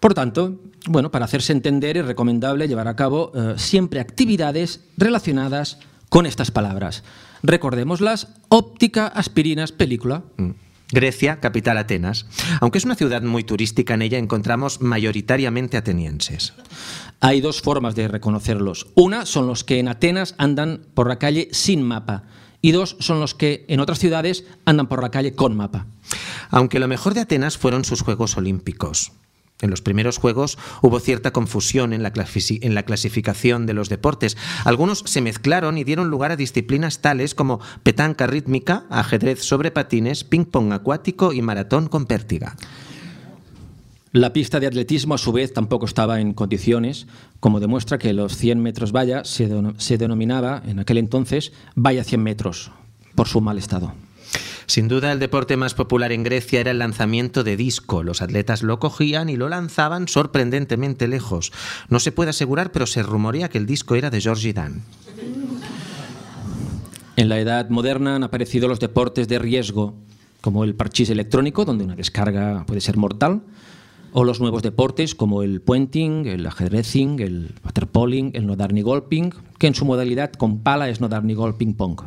Por 0.00 0.14
tanto, 0.14 0.60
bueno, 0.86 1.10
para 1.10 1.24
hacerse 1.24 1.52
entender 1.52 1.96
es 1.96 2.06
recomendable 2.06 2.68
llevar 2.68 2.86
a 2.86 2.96
cabo 2.96 3.32
eh, 3.34 3.54
siempre 3.56 4.00
actividades 4.00 4.84
relacionadas 4.96 5.78
con 6.08 6.26
estas 6.26 6.50
palabras. 6.50 7.02
Recordémoslas, 7.42 8.28
óptica, 8.48 9.06
aspirinas, 9.06 9.72
película. 9.72 10.22
Mm. 10.36 10.50
Grecia, 10.90 11.40
capital 11.40 11.78
Atenas. 11.78 12.26
Aunque 12.60 12.78
es 12.78 12.84
una 12.84 12.94
ciudad 12.94 13.22
muy 13.22 13.44
turística, 13.44 13.94
en 13.94 14.02
ella 14.02 14.18
encontramos 14.18 14.80
mayoritariamente 14.80 15.76
atenienses. 15.76 16.54
Hay 17.20 17.40
dos 17.40 17.60
formas 17.60 17.94
de 17.94 18.08
reconocerlos. 18.08 18.86
Una 18.94 19.26
son 19.26 19.46
los 19.46 19.64
que 19.64 19.80
en 19.80 19.88
Atenas 19.88 20.34
andan 20.38 20.82
por 20.94 21.08
la 21.08 21.18
calle 21.18 21.48
sin 21.52 21.82
mapa 21.82 22.24
y 22.62 22.72
dos 22.72 22.96
son 23.00 23.20
los 23.20 23.34
que 23.34 23.64
en 23.68 23.80
otras 23.80 23.98
ciudades 23.98 24.44
andan 24.64 24.88
por 24.88 25.02
la 25.02 25.10
calle 25.10 25.34
con 25.34 25.56
mapa. 25.56 25.86
Aunque 26.50 26.78
lo 26.78 26.88
mejor 26.88 27.14
de 27.14 27.20
Atenas 27.20 27.58
fueron 27.58 27.84
sus 27.84 28.02
Juegos 28.02 28.36
Olímpicos. 28.36 29.12
En 29.60 29.70
los 29.70 29.82
primeros 29.82 30.18
Juegos 30.18 30.56
hubo 30.82 31.00
cierta 31.00 31.32
confusión 31.32 31.92
en 31.92 32.02
la, 32.02 32.12
clasificación 32.12 33.66
de 33.66 33.74
los 33.74 33.88
deportes. 33.88 34.36
Algunos 34.64 35.02
se 35.04 35.20
mezclaron 35.20 35.78
y 35.78 35.84
dieron 35.84 36.10
lugar 36.10 36.30
a 36.30 36.36
disciplinas 36.36 37.00
tales 37.00 37.34
como 37.34 37.60
petanca 37.82 38.28
rítmica, 38.28 38.84
ajedrez 38.88 39.42
sobre 39.42 39.72
patines, 39.72 40.22
ping-pong 40.22 40.72
acuático 40.72 41.32
y 41.32 41.42
maratón 41.42 41.88
con 41.88 42.06
pértiga. 42.06 42.56
La 44.12 44.32
pista 44.32 44.58
de 44.60 44.66
atletismo, 44.66 45.14
a 45.14 45.18
su 45.18 45.32
vez, 45.32 45.52
tampoco 45.52 45.86
estaba 45.86 46.20
en 46.20 46.32
condiciones, 46.32 47.06
como 47.40 47.60
demuestra 47.60 47.98
que 47.98 48.12
los 48.12 48.36
100 48.36 48.60
metros 48.60 48.92
valla 48.92 49.24
se, 49.24 49.50
se 49.76 49.98
denominaba 49.98 50.62
en 50.66 50.78
aquel 50.78 50.98
entonces 50.98 51.52
valla 51.74 52.04
100 52.04 52.22
metros, 52.22 52.70
por 53.14 53.28
su 53.28 53.40
mal 53.40 53.58
estado. 53.58 53.92
Sin 54.66 54.88
duda, 54.88 55.12
el 55.12 55.18
deporte 55.18 55.56
más 55.56 55.74
popular 55.74 56.12
en 56.12 56.22
Grecia 56.22 56.60
era 56.60 56.70
el 56.70 56.78
lanzamiento 56.78 57.42
de 57.42 57.56
disco. 57.56 58.02
Los 58.02 58.20
atletas 58.20 58.62
lo 58.62 58.78
cogían 58.78 59.28
y 59.28 59.36
lo 59.36 59.48
lanzaban 59.48 60.08
sorprendentemente 60.08 61.08
lejos. 61.08 61.52
No 61.88 62.00
se 62.00 62.12
puede 62.12 62.30
asegurar, 62.30 62.70
pero 62.70 62.86
se 62.86 63.02
rumorea 63.02 63.48
que 63.48 63.58
el 63.58 63.66
disco 63.66 63.94
era 63.94 64.10
de 64.10 64.20
Georgie 64.20 64.52
Dan. 64.52 64.82
En 67.16 67.28
la 67.28 67.40
edad 67.40 67.68
moderna 67.70 68.14
han 68.14 68.22
aparecido 68.22 68.68
los 68.68 68.78
deportes 68.78 69.26
de 69.26 69.38
riesgo, 69.38 69.94
como 70.40 70.64
el 70.64 70.74
parchís 70.74 71.10
electrónico, 71.10 71.64
donde 71.64 71.84
una 71.84 71.96
descarga 71.96 72.64
puede 72.66 72.80
ser 72.80 72.96
mortal, 72.96 73.42
o 74.12 74.24
los 74.24 74.40
nuevos 74.40 74.62
deportes 74.62 75.14
como 75.14 75.42
el 75.42 75.60
puenting, 75.60 76.26
el 76.26 76.46
ajedrezing, 76.46 77.20
el 77.20 77.54
waterpoling, 77.64 78.32
el 78.34 78.46
no 78.46 78.54
dar 78.56 78.72
ni 78.72 78.82
golping, 78.82 79.32
que 79.58 79.66
en 79.66 79.74
su 79.74 79.84
modalidad 79.84 80.32
con 80.32 80.60
pala 80.60 80.88
es 80.88 81.00
no 81.00 81.08
dar 81.08 81.24
ni 81.24 81.34
gol 81.34 81.56
ping 81.56 81.74
pong. 81.74 82.00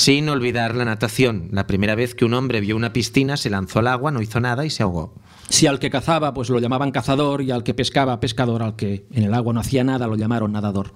Sin 0.00 0.30
olvidar 0.30 0.76
la 0.76 0.86
natación. 0.86 1.50
La 1.52 1.66
primera 1.66 1.94
vez 1.94 2.14
que 2.14 2.24
un 2.24 2.32
hombre 2.32 2.62
vio 2.62 2.74
una 2.74 2.94
piscina, 2.94 3.36
se 3.36 3.50
lanzó 3.50 3.80
al 3.80 3.86
agua, 3.86 4.10
no 4.10 4.22
hizo 4.22 4.40
nada 4.40 4.64
y 4.64 4.70
se 4.70 4.82
ahogó. 4.82 5.12
Si 5.50 5.66
al 5.66 5.78
que 5.78 5.90
cazaba 5.90 6.32
pues 6.32 6.48
lo 6.48 6.58
llamaban 6.58 6.90
cazador 6.90 7.42
y 7.42 7.50
al 7.50 7.64
que 7.64 7.74
pescaba 7.74 8.18
pescador, 8.18 8.62
al 8.62 8.76
que 8.76 9.04
en 9.12 9.24
el 9.24 9.34
agua 9.34 9.52
no 9.52 9.60
hacía 9.60 9.84
nada 9.84 10.06
lo 10.06 10.16
llamaron 10.16 10.52
nadador. 10.52 10.94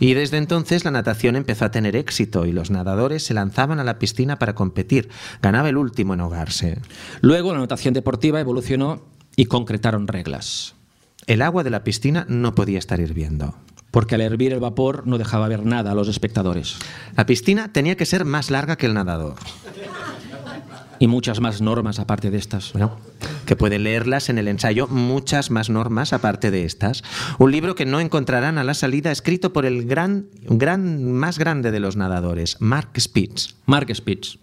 Y 0.00 0.14
desde 0.14 0.38
entonces 0.38 0.86
la 0.86 0.90
natación 0.90 1.36
empezó 1.36 1.66
a 1.66 1.70
tener 1.70 1.96
éxito 1.96 2.46
y 2.46 2.52
los 2.52 2.70
nadadores 2.70 3.24
se 3.24 3.34
lanzaban 3.34 3.78
a 3.78 3.84
la 3.84 3.98
piscina 3.98 4.38
para 4.38 4.54
competir. 4.54 5.10
Ganaba 5.42 5.68
el 5.68 5.76
último 5.76 6.14
en 6.14 6.20
ahogarse. 6.20 6.80
Luego 7.20 7.52
la 7.52 7.58
natación 7.58 7.92
deportiva 7.92 8.40
evolucionó 8.40 9.02
y 9.36 9.44
concretaron 9.44 10.08
reglas. 10.08 10.76
El 11.26 11.42
agua 11.42 11.62
de 11.62 11.68
la 11.68 11.84
piscina 11.84 12.24
no 12.30 12.54
podía 12.54 12.78
estar 12.78 13.00
hirviendo. 13.00 13.54
Porque 13.90 14.14
al 14.14 14.20
hervir 14.20 14.52
el 14.52 14.60
vapor 14.60 15.06
no 15.06 15.18
dejaba 15.18 15.48
ver 15.48 15.64
nada 15.64 15.92
a 15.92 15.94
los 15.94 16.08
espectadores. 16.08 16.76
La 17.16 17.26
piscina 17.26 17.72
tenía 17.72 17.96
que 17.96 18.06
ser 18.06 18.24
más 18.24 18.50
larga 18.50 18.76
que 18.76 18.86
el 18.86 18.94
nadador. 18.94 19.36
Y 20.98 21.08
muchas 21.08 21.40
más 21.40 21.60
normas 21.60 21.98
aparte 21.98 22.30
de 22.30 22.38
estas. 22.38 22.72
Bueno, 22.72 22.98
que 23.46 23.56
puede 23.56 23.78
leerlas 23.78 24.28
en 24.28 24.38
el 24.38 24.48
ensayo 24.48 24.86
muchas 24.88 25.50
más 25.50 25.70
normas 25.70 26.12
aparte 26.12 26.50
de 26.50 26.64
estas. 26.64 27.02
Un 27.38 27.52
libro 27.52 27.74
que 27.74 27.86
no 27.86 28.00
encontrarán 28.00 28.58
a 28.58 28.64
la 28.64 28.74
salida 28.74 29.12
escrito 29.12 29.52
por 29.52 29.66
el 29.66 29.86
gran, 29.86 30.26
gran 30.42 31.12
más 31.12 31.38
grande 31.38 31.70
de 31.70 31.80
los 31.80 31.96
nadadores, 31.96 32.56
Mark 32.60 32.90
Spitz. 32.98 33.54
Mark 33.66 33.94
Spitz. 33.94 34.38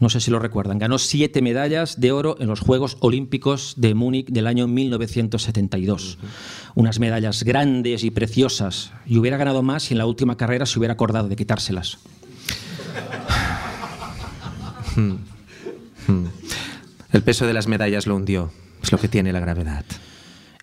No 0.00 0.08
sé 0.08 0.20
si 0.20 0.30
lo 0.30 0.38
recuerdan. 0.38 0.78
Ganó 0.78 0.98
siete 0.98 1.42
medallas 1.42 2.00
de 2.00 2.10
oro 2.10 2.36
en 2.40 2.48
los 2.48 2.60
Juegos 2.60 2.96
Olímpicos 3.00 3.74
de 3.76 3.94
Múnich 3.94 4.28
del 4.28 4.46
año 4.46 4.66
1972. 4.66 6.18
Unas 6.74 6.98
medallas 6.98 7.44
grandes 7.44 8.02
y 8.02 8.10
preciosas. 8.10 8.92
Y 9.04 9.18
hubiera 9.18 9.36
ganado 9.36 9.62
más 9.62 9.84
si 9.84 9.94
en 9.94 9.98
la 9.98 10.06
última 10.06 10.38
carrera 10.38 10.64
se 10.64 10.78
hubiera 10.78 10.94
acordado 10.94 11.28
de 11.28 11.36
quitárselas. 11.36 11.98
El 17.12 17.22
peso 17.22 17.46
de 17.46 17.52
las 17.52 17.68
medallas 17.68 18.06
lo 18.06 18.16
hundió. 18.16 18.50
Es 18.82 18.90
lo 18.92 18.98
que 18.98 19.08
tiene 19.08 19.32
la 19.32 19.40
gravedad. 19.40 19.84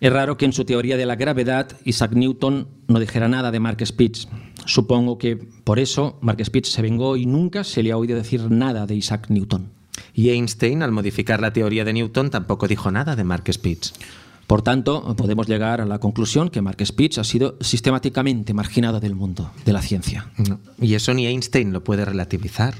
Es 0.00 0.12
raro 0.12 0.36
que 0.36 0.44
en 0.44 0.52
su 0.52 0.64
teoría 0.64 0.96
de 0.96 1.06
la 1.06 1.16
gravedad 1.16 1.72
Isaac 1.84 2.12
Newton 2.12 2.68
no 2.86 3.00
dijera 3.00 3.28
nada 3.28 3.50
de 3.50 3.58
Mark 3.58 3.84
Spitz. 3.84 4.28
Supongo 4.64 5.18
que 5.18 5.36
por 5.36 5.80
eso 5.80 6.18
Mark 6.20 6.44
Spitz 6.44 6.68
se 6.68 6.82
vengó 6.82 7.16
y 7.16 7.26
nunca 7.26 7.64
se 7.64 7.82
le 7.82 7.90
ha 7.90 7.96
oído 7.96 8.16
decir 8.16 8.48
nada 8.50 8.86
de 8.86 8.94
Isaac 8.94 9.26
Newton. 9.28 9.72
Y 10.14 10.30
Einstein, 10.30 10.82
al 10.82 10.92
modificar 10.92 11.40
la 11.40 11.52
teoría 11.52 11.84
de 11.84 11.92
Newton, 11.92 12.30
tampoco 12.30 12.68
dijo 12.68 12.90
nada 12.90 13.16
de 13.16 13.24
Mark 13.24 13.52
Spitz. 13.52 13.92
Por 14.46 14.62
tanto, 14.62 15.14
podemos 15.16 15.46
llegar 15.46 15.80
a 15.80 15.84
la 15.84 15.98
conclusión 15.98 16.48
que 16.48 16.62
Mark 16.62 16.78
Spitz 16.84 17.18
ha 17.18 17.24
sido 17.24 17.56
sistemáticamente 17.60 18.54
marginado 18.54 19.00
del 19.00 19.14
mundo, 19.14 19.50
de 19.66 19.72
la 19.72 19.82
ciencia. 19.82 20.30
No. 20.38 20.60
Y 20.80 20.94
eso 20.94 21.12
ni 21.12 21.26
Einstein 21.26 21.72
lo 21.72 21.84
puede 21.84 22.04
relativizar. 22.04 22.74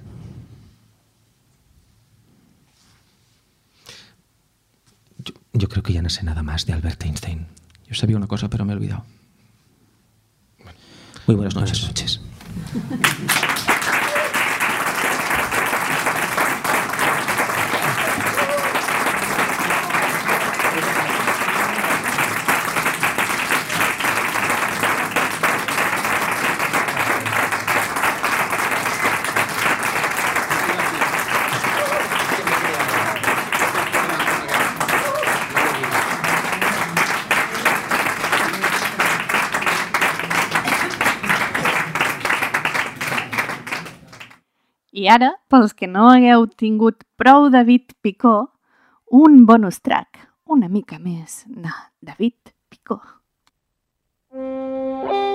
Yo, 5.59 5.69
creo 5.69 5.83
que 5.83 5.93
ya 5.93 6.03
no 6.03 6.09
sé 6.09 6.23
nada 6.23 6.45
más 6.45 6.67
de 6.67 6.73
Albert 6.73 7.05
Einstein. 7.05 7.49
Yo 7.89 7.95
sabía 7.95 8.17
una 8.17 8.29
cosa, 8.29 8.49
pero 8.49 8.65
me 8.65 8.73
he 8.73 8.77
olvidado. 8.77 9.05
Muy 11.27 11.35
buenas 11.35 11.57
noches. 11.57 11.81
Buenas 11.81 11.89
noches. 11.89 12.21
Ara, 45.09 45.31
pels 45.49 45.73
que 45.73 45.87
no 45.89 46.11
hagueu 46.11 46.43
tingut 46.61 47.01
prou 47.17 47.49
David 47.49 47.95
Picó, 48.05 48.35
un 49.09 49.47
bonus 49.49 49.81
track, 49.81 50.21
una 50.45 50.69
mica 50.69 50.99
més 51.01 51.45
de 51.49 51.73
David 52.05 52.53
Picó. 52.69 53.01
Ànimes 54.37 55.28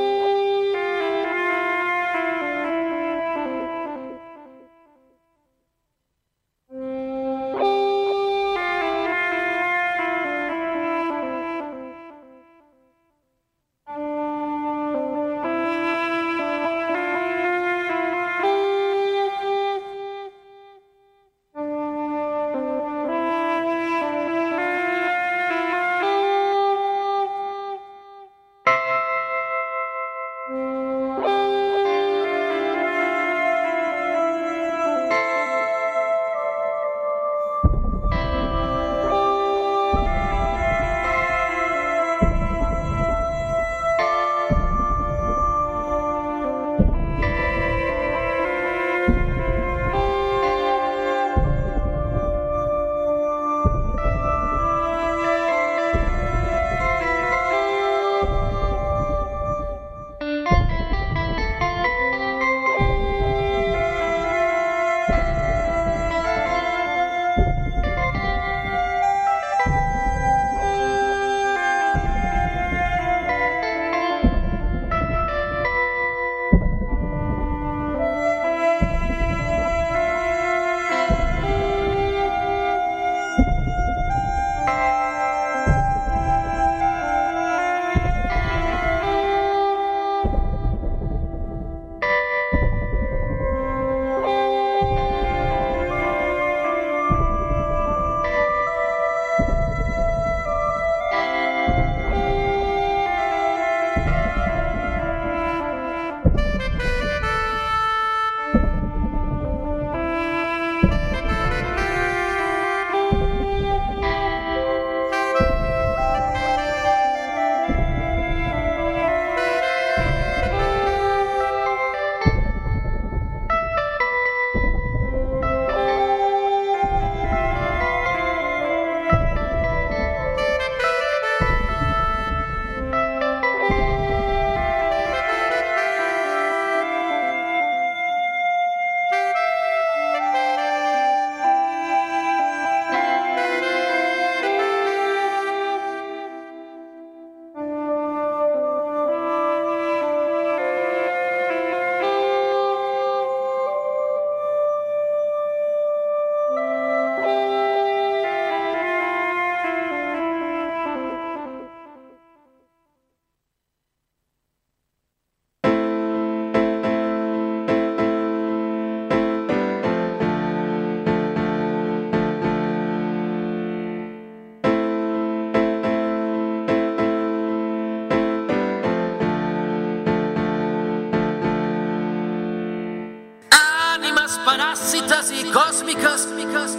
còsmiques 185.53 186.25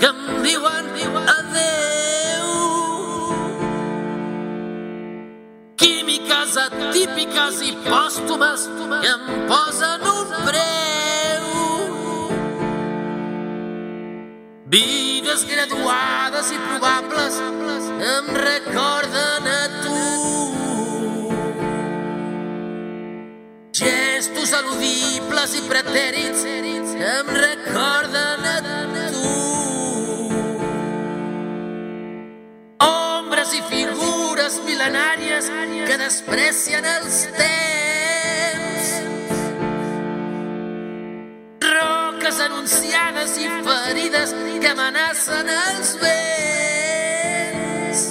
que 0.01 0.11
diuen 0.43 0.87
adeu. 1.39 2.49
Químiques 5.77 6.57
atípiques 6.67 7.63
i 7.69 7.73
pòstumes 7.87 8.67
que 9.03 9.13
em 9.15 9.23
posen 9.51 10.01
un 10.17 10.29
preu. 10.49 11.47
Vides 14.75 15.47
graduades 15.53 16.51
i 16.51 16.59
probables 16.69 17.41
em 18.13 18.25
recorden 18.49 19.34
insaludibles 24.55 25.51
i 25.59 25.63
pretèrits 25.67 26.45
em 26.95 27.27
recorden 27.27 28.45
a 28.47 28.63
tu. 28.63 28.79
Ombres 32.87 33.51
i 33.59 33.63
figures 33.67 34.61
mil·lenàries 34.69 35.51
que 35.89 35.97
desprecien 35.99 36.87
els 36.87 37.17
temps. 37.35 38.87
Roques 41.67 42.39
anunciades 42.47 43.35
i 43.43 43.51
ferides 43.67 44.31
que 44.63 44.71
amenacen 44.71 45.51
els 45.51 45.97
vents. 46.05 48.07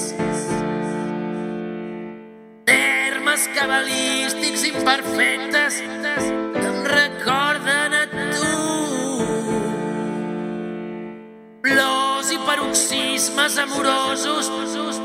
Termes 2.67 3.47
cabalístics 3.55 4.67
imperfectes 4.73 5.79
abismes 13.13 13.57
amorosos. 13.59 15.02